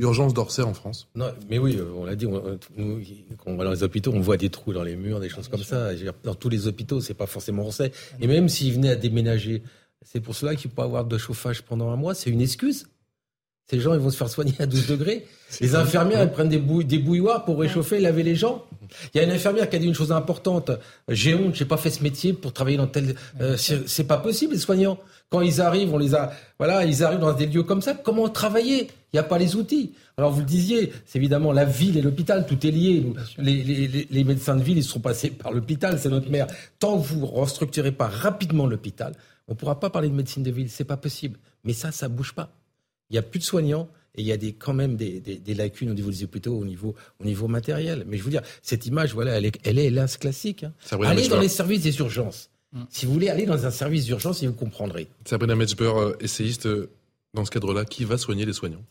[0.01, 3.01] euh, urgences d'Orsay en France Non, mais oui, euh, on l'a dit, nous,
[3.37, 5.47] quand on va dans les hôpitaux, on voit des trous dans les murs, des choses
[5.47, 5.89] comme ça.
[6.23, 7.91] Dans tous les hôpitaux, c'est pas forcément Orsay.
[8.21, 9.63] Et même s'ils venaient à déménager,
[10.01, 12.87] c'est pour cela qu'il peut avoir de chauffage pendant un mois, c'est une excuse.
[13.69, 15.25] Ces gens, ils vont se faire soigner à 12 degrés.
[15.59, 18.65] Les infirmières, elles prennent des, des bouilloires pour réchauffer, laver les gens.
[19.13, 20.71] Il y a une infirmière qui a dit une chose importante.
[21.09, 23.15] J'ai honte, j'ai pas fait ce métier pour travailler dans tel.
[23.41, 24.97] Euh, c'est pas possible, les soignants.
[25.29, 26.31] Quand ils arrivent, on les a.
[26.57, 27.93] Voilà, ils arrivent dans des lieux comme ça.
[27.93, 28.87] Comment travailler?
[29.13, 29.93] Il n'y a pas les outils.
[30.17, 33.05] Alors vous le disiez, c'est évidemment la ville et l'hôpital, tout est lié.
[33.37, 36.47] Les, les, les, médecins de ville, ils sont passés par l'hôpital, c'est notre mère.
[36.79, 39.13] Tant que vous restructurez pas rapidement l'hôpital,
[39.47, 41.39] on ne pourra pas parler de médecine de ville, c'est pas possible.
[41.63, 42.51] Mais ça, ça bouge pas.
[43.09, 45.37] Il n'y a plus de soignants, et il y a des, quand même des, des,
[45.37, 48.03] des, lacunes au niveau des hôpitaux, au niveau, au niveau matériel.
[48.07, 50.63] Mais je veux dire, cette image, voilà, elle est, elle est hélas classique.
[50.63, 50.73] Hein.
[51.03, 52.49] Allez dans les services des urgences.
[52.73, 52.81] Mm.
[52.89, 55.07] Si vous voulez aller dans un service d'urgence, vous comprendrez.
[55.23, 56.89] Sabrina Metzber, euh, essayiste, euh,
[57.33, 58.83] dans ce cadre-là, qui va soigner les soignants?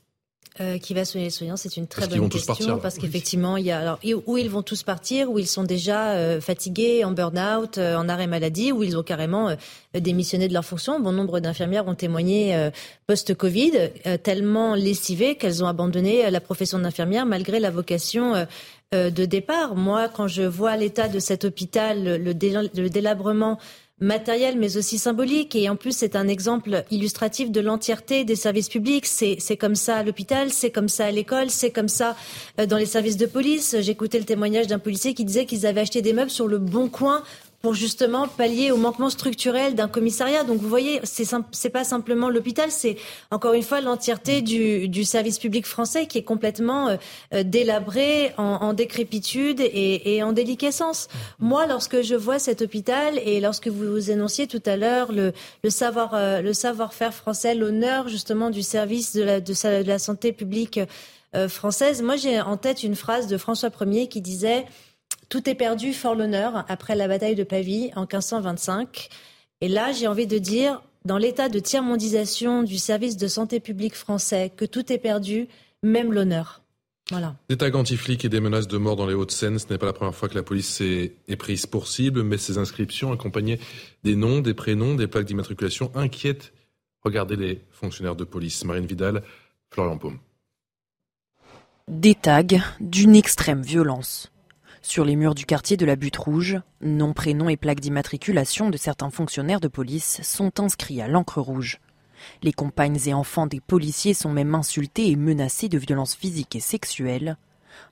[0.61, 3.71] Euh, qui va soigner les soignants C'est une très bonne question parce qu'effectivement, il y
[3.71, 7.77] a alors où ils vont tous partir, où ils sont déjà euh, fatigués, en burn-out,
[7.77, 9.55] euh, en arrêt maladie, où ils ont carrément
[9.95, 10.99] démissionné de leur fonction.
[10.99, 12.71] Bon nombre d'infirmières ont témoigné
[13.07, 13.91] post-Covid,
[14.23, 18.47] tellement lessivées qu'elles ont abandonné la profession d'infirmière malgré la vocation
[18.93, 19.75] de départ.
[19.75, 23.59] Moi, quand je vois l'état de cet hôpital, le, le délabrement
[24.01, 25.55] matériel mais aussi symbolique.
[25.57, 29.07] Et en plus, c'est un exemple illustratif de l'entièreté des services publics.
[29.07, 32.17] C'est comme ça à l'hôpital, c'est comme ça à l'école, c'est comme ça
[32.61, 33.77] euh, dans les services de police.
[33.81, 36.89] J'écoutais le témoignage d'un policier qui disait qu'ils avaient acheté des meubles sur le bon
[36.89, 37.23] coin
[37.63, 40.45] pour justement pallier au manquement structurel d'un commissariat.
[40.45, 42.97] Donc vous voyez, c'est c'est pas simplement l'hôpital, c'est
[43.31, 46.97] encore une fois l'entièreté du, service public français qui est complètement euh,
[47.35, 51.09] euh, délabré, en, décrépitude et, en déliquescence.
[51.39, 55.33] Moi, lorsque je vois cet hôpital et lorsque vous énonciez tout à l'heure le,
[55.69, 60.33] savoir euh, le savoir-faire français, l'honneur justement du service de la, de, de la santé
[60.33, 60.81] publique
[61.49, 64.65] française, moi j'ai en tête une phrase de François Ier qui disait
[65.29, 69.09] tout est perdu, fort l'honneur, après la bataille de Pavie en 1525.
[69.61, 73.95] Et là, j'ai envie de dire, dans l'état de tiers-mondisation du service de santé publique
[73.95, 75.49] français, que tout est perdu,
[75.83, 76.63] même l'honneur.
[77.11, 77.37] Voilà.
[77.49, 79.93] Des tags anti-flics et des menaces de mort dans les Hauts-de-Seine, ce n'est pas la
[79.93, 83.61] première fois que la police est, prise pour cible, mais ces inscriptions accompagnées
[84.03, 86.53] des noms, des prénoms, des plaques d'immatriculation inquiètent.
[87.03, 88.65] Regardez les fonctionnaires de police.
[88.65, 89.23] Marine Vidal,
[89.71, 90.19] Florian Paume.
[91.87, 92.43] Des tags
[92.81, 94.33] d'une extrême violence.
[94.89, 98.77] Sur les murs du quartier de la Butte Rouge, noms, prénoms et plaques d'immatriculation de
[98.77, 101.81] certains fonctionnaires de police sont inscrits à l'encre rouge.
[102.45, 106.61] Les compagnes et enfants des policiers sont même insultés et menacés de violences physiques et
[106.61, 107.37] sexuelles.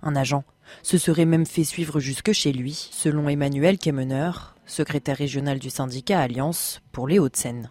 [0.02, 0.44] Un agent
[0.84, 6.20] se serait même fait suivre jusque chez lui, selon Emmanuel Kemeneur, secrétaire régional du syndicat
[6.20, 7.70] Alliance pour les Hauts-de-Seine.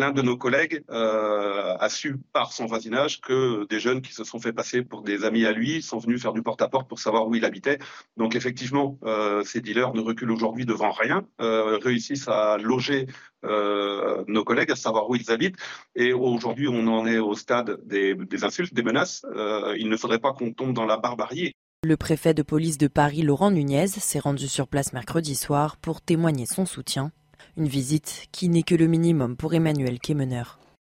[0.00, 4.24] L'un de nos collègues euh, a su par son voisinage que des jeunes qui se
[4.24, 7.28] sont fait passer pour des amis à lui sont venus faire du porte-à-porte pour savoir
[7.28, 7.78] où il habitait.
[8.16, 13.06] Donc effectivement, euh, ces dealers ne reculent aujourd'hui devant rien, euh, réussissent à loger
[13.44, 15.58] euh, nos collègues, à savoir où ils habitent.
[15.94, 19.24] Et aujourd'hui, on en est au stade des, des insultes, des menaces.
[19.36, 21.52] Euh, il ne faudrait pas qu'on tombe dans la barbarie.
[21.84, 26.00] Le préfet de police de Paris, Laurent Nunez, s'est rendu sur place mercredi soir pour
[26.00, 27.12] témoigner son soutien
[27.56, 30.42] une visite qui n'est que le minimum pour Emmanuel Kemener.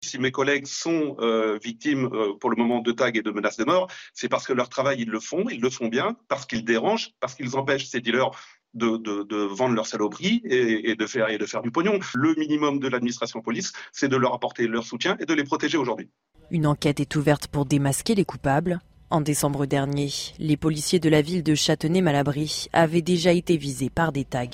[0.03, 3.57] Si mes collègues sont euh, victimes euh, pour le moment de tags et de menaces
[3.57, 6.47] de mort, c'est parce que leur travail, ils le font, ils le font bien, parce
[6.47, 8.31] qu'ils dérangent, parce qu'ils empêchent ces dealers
[8.73, 11.99] de, de, de, vendre leur saloperie et, et, de faire, et de faire du pognon.
[12.15, 15.77] Le minimum de l'administration police, c'est de leur apporter leur soutien et de les protéger
[15.77, 16.09] aujourd'hui.
[16.49, 18.79] Une enquête est ouverte pour démasquer les coupables.
[19.11, 20.09] En décembre dernier,
[20.39, 24.47] les policiers de la ville de Châtenay-Malabry avaient déjà été visés par des tags.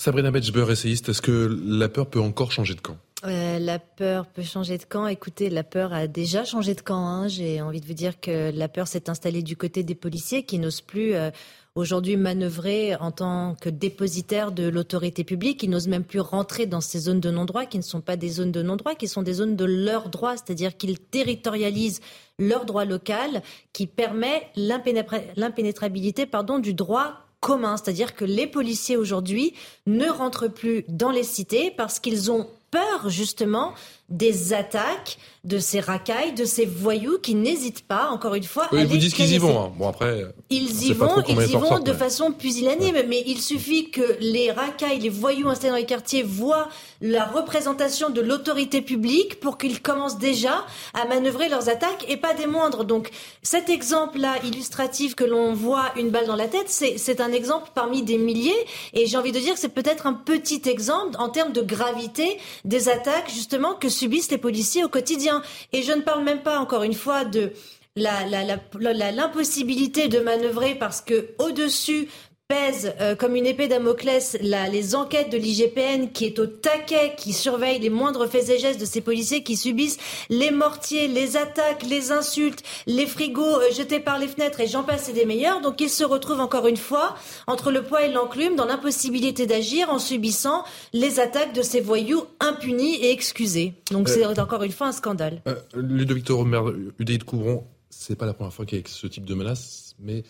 [0.00, 2.96] Sabrina Betchber, essayiste, est-ce que la peur peut encore changer de camp?
[3.26, 5.06] Euh, la peur peut changer de camp.
[5.06, 7.06] Écoutez, la peur a déjà changé de camp.
[7.06, 7.28] Hein.
[7.28, 10.58] J'ai envie de vous dire que la peur s'est installée du côté des policiers qui
[10.58, 11.30] n'osent plus euh,
[11.74, 16.80] aujourd'hui manœuvrer en tant que dépositaire de l'autorité publique, qui n'osent même plus rentrer dans
[16.80, 19.34] ces zones de non-droit, qui ne sont pas des zones de non-droit, qui sont des
[19.34, 22.00] zones de leur droit, c'est-à-dire qu'ils territorialisent
[22.38, 23.42] leur droit local,
[23.74, 26.26] qui permet l'impénétrabilité
[26.62, 29.54] du droit commun, c'est-à-dire que les policiers aujourd'hui
[29.86, 33.74] ne rentrent plus dans les cités parce qu'ils ont peur justement
[34.10, 38.82] des attaques de ces racailles, de ces voyous qui n'hésitent pas, encore une fois, oui,
[38.82, 39.58] à vous dites qu'ils y vont.
[39.58, 39.72] Hein.
[39.78, 43.02] Bon après, ils y vont, ils y vont de façon pusillanime.
[43.08, 46.68] Mais il suffit que les racailles, les voyous installés dans les quartiers voient
[47.00, 52.34] la représentation de l'autorité publique pour qu'ils commencent déjà à manœuvrer leurs attaques et pas
[52.34, 52.84] des moindres.
[52.84, 53.10] Donc
[53.42, 58.02] cet exemple-là illustratif que l'on voit une balle dans la tête, c'est un exemple parmi
[58.02, 58.66] des milliers.
[58.92, 62.38] Et j'ai envie de dire que c'est peut-être un petit exemple en termes de gravité
[62.66, 65.42] des attaques justement que subissent les policiers au quotidien.
[65.72, 67.52] Et je ne parle même pas, encore une fois, de
[67.96, 72.08] l'impossibilité de manœuvrer parce que au-dessus
[72.50, 77.32] pèse euh, comme une épée Damoclès les enquêtes de l'IGPN qui est au taquet, qui
[77.32, 79.98] surveille les moindres faits et gestes de ces policiers qui subissent
[80.30, 84.82] les mortiers, les attaques, les insultes, les frigos euh, jetés par les fenêtres et j'en
[84.82, 85.60] passe et des meilleurs.
[85.60, 87.14] Donc ils se retrouvent encore une fois
[87.46, 92.24] entre le poids et l'enclume dans l'impossibilité d'agir en subissant les attaques de ces voyous
[92.40, 93.74] impunis et excusés.
[93.92, 95.40] Donc euh, c'est encore une fois un scandale.
[95.72, 96.62] Ludovic Romer,
[96.98, 99.94] UDI de Couvron, c'est pas la première fois qu'il y a ce type de menace,
[100.00, 100.24] mais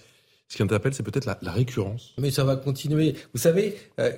[0.51, 2.13] ce qui interpelle, c'est peut-être la, récurrence.
[2.19, 3.15] Mais ça va continuer.
[3.33, 4.11] Vous savez, euh,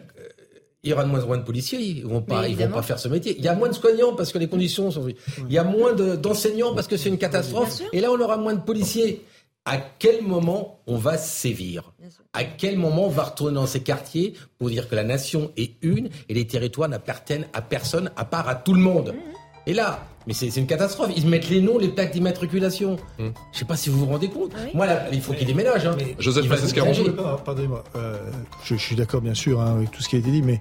[0.83, 2.81] il y aura de moins en moins de policiers, ils vont pas, ils vont pas
[2.81, 3.37] faire ce métier.
[3.37, 5.07] Il y a moins de soignants parce que les conditions sont.
[5.09, 7.83] Il y a moins d'enseignants parce que c'est une catastrophe.
[7.93, 9.23] Et là, on aura moins de policiers.
[9.67, 11.93] À quel moment on va sévir
[12.33, 15.75] À quel moment on va retourner dans ces quartiers pour dire que la nation est
[15.83, 19.15] une et les territoires n'appartiennent à personne à part à tout le monde?
[19.15, 19.69] Mmh.
[19.69, 21.11] Et là, mais c'est une catastrophe.
[21.17, 22.97] Ils mettent les noms, les plaques d'immatriculation.
[23.19, 23.33] Je hmm.
[23.53, 24.53] Je sais pas si vous vous rendez compte.
[24.75, 25.87] Moi, il faut qu'il déménage.
[25.87, 25.97] Hein.
[26.19, 26.47] Joseph
[27.45, 27.85] Pardonnez-moi.
[27.97, 28.19] Euh,
[28.65, 30.61] je, suis d'accord, bien sûr, hein, avec tout ce qui a été dit, mais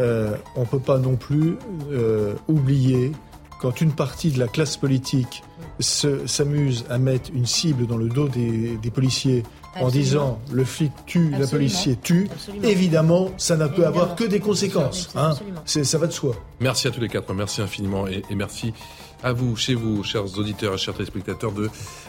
[0.00, 1.56] euh, on ne peut pas non plus
[1.92, 3.12] euh, oublier
[3.60, 5.42] quand une partie de la classe politique
[5.80, 9.42] s'amuse à mettre une cible dans le dos des, policiers
[9.78, 12.28] en disant le flic tue, le policier tue,
[12.62, 15.10] évidemment, ça n'a peut avoir que des conséquences.
[15.14, 15.34] Hein.
[15.66, 16.34] Ça va de soi.
[16.60, 18.72] Merci à tous les quatre, merci infiniment et, merci
[19.22, 21.68] à vous, chez vous, chers auditeurs et chers téléspectateurs de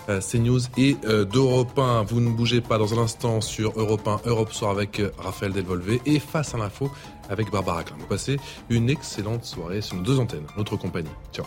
[0.10, 2.04] euh, CNews et euh, d'Europe 1.
[2.04, 5.54] Vous ne bougez pas dans un instant sur Europe 1, Europe Soir avec euh, Raphaël
[5.54, 6.92] Delvolvé et Face à l'info
[7.30, 7.98] avec Barbara Klein.
[8.00, 8.40] Vous passez
[8.70, 11.10] une excellente soirée sur nos deux antennes, notre compagnie.
[11.32, 11.46] Ciao.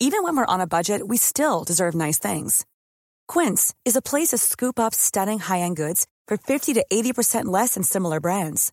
[0.00, 2.64] Even when we're on a budget, we still deserve nice things.
[3.26, 7.74] Quince is a place to scoop up stunning high-end goods for 50 to 80% less
[7.74, 8.72] than similar brands.